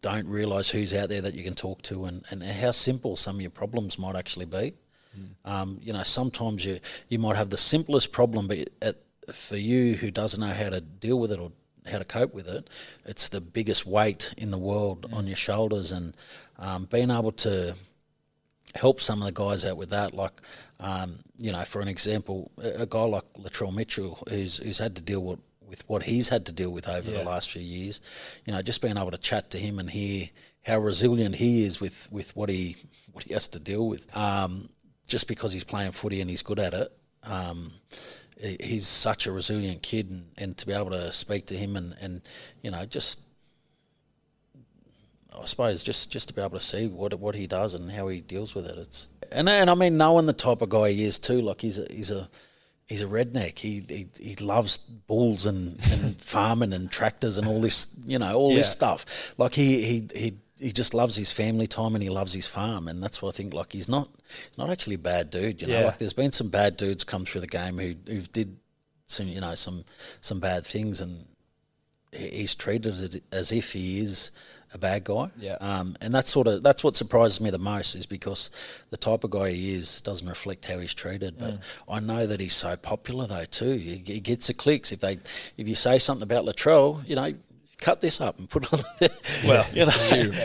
don't 0.00 0.26
realise 0.26 0.70
who's 0.70 0.94
out 0.94 1.10
there 1.10 1.20
that 1.20 1.34
you 1.34 1.44
can 1.44 1.54
talk 1.54 1.82
to, 1.82 2.06
and, 2.06 2.24
and 2.30 2.42
how 2.42 2.70
simple 2.70 3.14
some 3.14 3.36
of 3.36 3.42
your 3.42 3.50
problems 3.50 3.98
might 3.98 4.16
actually 4.16 4.46
be. 4.46 4.74
Um, 5.44 5.78
you 5.82 5.92
know, 5.92 6.02
sometimes 6.02 6.64
you 6.64 6.80
you 7.08 7.18
might 7.18 7.36
have 7.36 7.50
the 7.50 7.56
simplest 7.56 8.10
problem, 8.10 8.48
but 8.48 8.70
at, 8.80 8.96
for 9.34 9.56
you 9.56 9.94
who 9.94 10.10
doesn't 10.10 10.40
know 10.40 10.54
how 10.54 10.70
to 10.70 10.80
deal 10.80 11.18
with 11.18 11.32
it 11.32 11.38
or 11.38 11.52
how 11.90 11.98
to 11.98 12.04
cope 12.04 12.34
with 12.34 12.48
it, 12.48 12.68
it's 13.04 13.28
the 13.28 13.40
biggest 13.40 13.86
weight 13.86 14.34
in 14.36 14.50
the 14.50 14.58
world 14.58 15.08
on 15.12 15.26
your 15.26 15.36
shoulders, 15.36 15.92
and 15.92 16.16
um, 16.58 16.84
being 16.84 17.10
able 17.10 17.32
to 17.32 17.74
help 18.74 19.00
some 19.00 19.22
of 19.22 19.26
the 19.26 19.32
guys 19.32 19.64
out 19.64 19.76
with 19.76 19.90
that. 19.90 20.14
Like, 20.14 20.40
um, 20.80 21.20
you 21.38 21.52
know, 21.52 21.64
for 21.64 21.80
an 21.80 21.88
example, 21.88 22.50
a, 22.58 22.86
guy 22.86 23.02
like 23.02 23.32
Latrell 23.34 23.74
Mitchell, 23.74 24.18
who's 24.28 24.58
who's 24.58 24.78
had 24.78 24.96
to 24.96 25.02
deal 25.02 25.20
with, 25.20 25.40
with 25.66 25.88
what 25.88 26.04
he's 26.04 26.28
had 26.28 26.46
to 26.46 26.52
deal 26.52 26.70
with 26.70 26.88
over 26.88 27.10
the 27.10 27.22
last 27.22 27.50
few 27.50 27.62
years. 27.62 28.00
You 28.44 28.52
know, 28.52 28.62
just 28.62 28.82
being 28.82 28.96
able 28.96 29.10
to 29.10 29.18
chat 29.18 29.50
to 29.50 29.58
him 29.58 29.78
and 29.78 29.90
hear 29.90 30.28
how 30.64 30.78
resilient 30.78 31.36
he 31.36 31.64
is 31.64 31.80
with, 31.80 32.08
with 32.10 32.36
what 32.36 32.48
he 32.48 32.76
what 33.12 33.24
he 33.24 33.32
has 33.34 33.48
to 33.48 33.58
deal 33.58 33.88
with. 33.88 34.14
Um, 34.16 34.68
just 35.06 35.26
because 35.26 35.52
he's 35.52 35.64
playing 35.64 35.92
footy 35.92 36.20
and 36.20 36.28
he's 36.30 36.42
good 36.42 36.58
at 36.58 36.74
it. 36.74 36.92
He- 38.40 38.56
He's 38.60 38.86
such 38.86 39.26
a 39.26 39.32
resilient 39.32 39.82
kid, 39.82 40.10
and, 40.10 40.30
and 40.38 40.56
to 40.58 40.66
be 40.66 40.72
able 40.72 40.90
to 40.90 41.10
speak 41.12 41.46
to 41.46 41.56
him 41.56 41.76
and, 41.76 41.94
and 42.00 42.22
you 42.62 42.70
know 42.70 42.84
just 42.86 43.20
I 45.40 45.44
suppose 45.44 45.82
just, 45.84 46.10
just 46.10 46.28
to 46.28 46.34
be 46.34 46.40
able 46.40 46.58
to 46.58 46.64
see 46.64 46.86
what 46.86 47.14
what 47.18 47.34
he 47.34 47.46
does 47.46 47.74
and 47.74 47.90
how 47.92 48.08
he 48.08 48.20
deals 48.20 48.54
with 48.54 48.66
it. 48.66 48.76
It's 48.78 49.08
and 49.30 49.48
and 49.48 49.70
I 49.70 49.74
mean 49.74 49.96
knowing 49.96 50.26
the 50.26 50.32
type 50.32 50.62
of 50.62 50.68
guy 50.70 50.90
he 50.92 51.04
is 51.04 51.18
too. 51.18 51.40
Like 51.40 51.60
he's 51.60 51.78
a 51.78 51.86
he's 51.90 52.10
a 52.10 52.28
he's 52.86 53.02
a 53.02 53.06
redneck. 53.06 53.58
He 53.58 53.84
he, 53.88 54.08
he 54.20 54.36
loves 54.36 54.78
bulls 54.78 55.46
and, 55.46 55.78
and 55.92 56.20
farming 56.20 56.72
and 56.72 56.90
tractors 56.90 57.38
and 57.38 57.46
all 57.46 57.60
this 57.60 57.88
you 58.04 58.18
know 58.18 58.36
all 58.36 58.54
this 58.54 58.72
stuff. 58.72 59.34
Like 59.38 59.54
he 59.54 59.82
he 59.82 60.08
he. 60.14 60.38
He 60.60 60.72
just 60.72 60.94
loves 60.94 61.16
his 61.16 61.30
family 61.32 61.66
time 61.66 61.94
and 61.94 62.02
he 62.02 62.10
loves 62.10 62.32
his 62.32 62.46
farm, 62.46 62.88
and 62.88 63.02
that's 63.02 63.22
what 63.22 63.34
I 63.34 63.36
think. 63.36 63.54
Like 63.54 63.72
he's 63.72 63.88
not, 63.88 64.08
he's 64.48 64.58
not 64.58 64.70
actually 64.70 64.96
a 64.96 64.98
bad 64.98 65.30
dude. 65.30 65.60
You 65.62 65.68
know, 65.68 65.78
Yeah. 65.80 65.86
like 65.86 65.98
there's 65.98 66.12
been 66.12 66.32
some 66.32 66.48
bad 66.48 66.76
dudes 66.76 67.04
come 67.04 67.24
through 67.24 67.42
the 67.42 67.46
game 67.46 67.78
who 67.78 67.94
who 68.06 68.20
did 68.22 68.56
some, 69.06 69.28
you 69.28 69.40
know, 69.40 69.54
some 69.54 69.84
some 70.20 70.40
bad 70.40 70.66
things, 70.66 71.00
and 71.00 71.26
he's 72.12 72.54
treated 72.54 73.14
it 73.14 73.22
as 73.30 73.52
if 73.52 73.72
he 73.72 74.00
is 74.00 74.30
a 74.72 74.78
bad 74.78 75.04
guy. 75.04 75.30
Yeah. 75.38 75.56
Um, 75.60 75.96
and 76.00 76.14
that's 76.14 76.30
sort 76.30 76.46
of 76.46 76.62
that's 76.62 76.82
what 76.84 76.96
surprises 76.96 77.40
me 77.40 77.50
the 77.50 77.58
most 77.58 77.94
is 77.94 78.06
because 78.06 78.50
the 78.90 78.96
type 78.96 79.24
of 79.24 79.30
guy 79.30 79.50
he 79.50 79.74
is 79.74 80.00
doesn't 80.00 80.28
reflect 80.28 80.64
how 80.66 80.78
he's 80.78 80.94
treated. 80.94 81.38
But 81.38 81.58
I 81.88 82.00
know 82.00 82.26
that 82.26 82.40
he's 82.40 82.54
so 82.56 82.76
popular 82.76 83.26
though 83.26 83.44
too. 83.46 83.76
He, 83.76 84.02
he 84.04 84.20
gets 84.20 84.46
the 84.48 84.54
clicks 84.54 84.90
if 84.92 85.00
they 85.00 85.20
if 85.56 85.68
you 85.68 85.74
say 85.74 85.98
something 85.98 86.22
about 86.24 86.44
Latrell, 86.44 87.06
you 87.08 87.14
know. 87.16 87.34
Cut 87.80 88.00
this 88.00 88.20
up 88.20 88.40
and 88.40 88.50
put 88.50 88.64
it 88.64 88.72
on. 88.74 88.80
The, 88.98 89.10
Well, 89.46 89.64
you 89.72 89.86
know, 89.86 89.92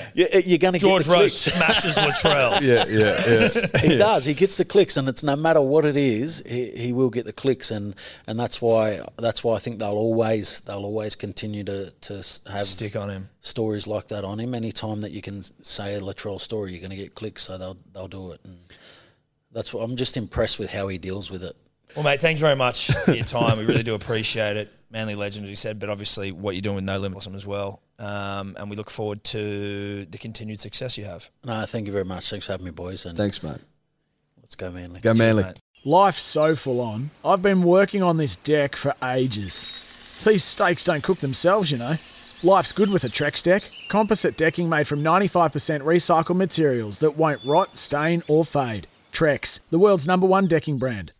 you, 0.13 0.27
you're 0.45 0.59
going 0.59 0.73
to 0.73 0.79
George 0.79 1.05
get 1.05 1.09
the 1.11 1.17
Rose 1.17 1.43
clicks. 1.43 1.57
smashes 1.57 1.97
Latrell. 1.97 2.61
Yeah, 2.61 2.85
yeah, 2.87 3.69
yeah. 3.73 3.79
he 3.79 3.97
does. 3.97 4.25
He 4.25 4.35
gets 4.35 4.57
the 4.57 4.65
clicks, 4.65 4.97
and 4.97 5.09
it's 5.09 5.23
no 5.23 5.35
matter 5.35 5.59
what 5.59 5.83
it 5.83 5.97
is, 5.97 6.43
he, 6.45 6.69
he 6.71 6.93
will 6.93 7.09
get 7.09 7.25
the 7.25 7.33
clicks, 7.33 7.71
and, 7.71 7.95
and 8.27 8.39
that's 8.39 8.61
why 8.61 9.01
that's 9.17 9.43
why 9.43 9.55
I 9.55 9.59
think 9.59 9.79
they'll 9.79 9.89
always 9.97 10.59
they'll 10.61 10.85
always 10.85 11.15
continue 11.15 11.63
to 11.63 11.89
to 12.01 12.13
have 12.51 12.63
Stick 12.63 12.95
on 12.95 13.09
him. 13.09 13.29
stories 13.41 13.87
like 13.87 14.09
that 14.09 14.23
on 14.23 14.39
him. 14.39 14.53
Anytime 14.53 15.01
that 15.01 15.11
you 15.11 15.23
can 15.23 15.41
say 15.63 15.95
a 15.95 15.99
Latrell 16.01 16.39
story, 16.39 16.71
you're 16.71 16.81
going 16.81 16.91
to 16.91 16.95
get 16.95 17.15
clicks, 17.15 17.41
so 17.43 17.57
they'll 17.57 17.77
they'll 17.93 18.07
do 18.07 18.31
it. 18.33 18.41
And 18.43 18.59
that's 19.51 19.73
what 19.73 19.81
I'm 19.83 19.95
just 19.95 20.17
impressed 20.17 20.59
with 20.59 20.69
how 20.71 20.87
he 20.87 20.99
deals 20.99 21.31
with 21.31 21.43
it. 21.43 21.55
Well, 21.95 22.03
mate, 22.03 22.21
thanks 22.21 22.41
very 22.41 22.55
much 22.55 22.91
for 22.91 23.11
your 23.13 23.25
time. 23.25 23.57
We 23.57 23.65
really 23.65 23.83
do 23.83 23.93
appreciate 23.95 24.57
it. 24.57 24.71
Manly 24.93 25.15
legend, 25.15 25.45
as 25.45 25.49
you 25.49 25.55
said, 25.55 25.79
but 25.79 25.89
obviously 25.89 26.31
what 26.31 26.53
you're 26.53 26.61
doing 26.61 26.75
with 26.75 26.83
No 26.83 26.99
Limit 26.99 27.17
awesome 27.17 27.33
as 27.33 27.47
well. 27.47 27.81
Um, 27.97 28.55
and 28.59 28.69
we 28.69 28.75
look 28.75 28.91
forward 28.91 29.23
to 29.25 30.05
the 30.05 30.17
continued 30.19 30.59
success 30.59 30.99
you 30.99 31.05
have. 31.05 31.31
No, 31.43 31.65
thank 31.65 31.87
you 31.87 31.91
very 31.91 32.05
much. 32.05 32.29
Thanks 32.29 32.45
for 32.45 32.51
having 32.51 32.65
me, 32.65 32.71
boys, 32.71 33.05
and 33.07 33.17
Thanks, 33.17 33.41
mate. 33.41 33.57
let's 34.39 34.55
go, 34.55 34.69
Manly. 34.71 35.01
Go 35.01 35.15
Manly. 35.15 35.43
mate. 35.43 35.59
Life's 35.83 36.21
so 36.21 36.55
full 36.55 36.79
on. 36.79 37.09
I've 37.25 37.41
been 37.41 37.63
working 37.63 38.03
on 38.03 38.17
this 38.17 38.35
deck 38.35 38.75
for 38.75 38.93
ages. 39.03 40.21
These 40.23 40.43
steaks 40.43 40.83
don't 40.83 41.03
cook 41.03 41.17
themselves, 41.17 41.71
you 41.71 41.77
know. 41.79 41.95
Life's 42.43 42.71
good 42.71 42.91
with 42.91 43.03
a 43.03 43.09
Trex 43.09 43.41
deck. 43.41 43.63
Composite 43.89 44.37
decking 44.37 44.69
made 44.69 44.87
from 44.87 45.01
95% 45.01 45.81
recycled 45.81 46.35
materials 46.35 46.99
that 46.99 47.17
won't 47.17 47.43
rot, 47.43 47.77
stain, 47.79 48.21
or 48.27 48.45
fade. 48.45 48.85
Trex, 49.11 49.59
the 49.71 49.79
world's 49.79 50.05
number 50.05 50.27
one 50.27 50.45
decking 50.47 50.77
brand. 50.77 51.13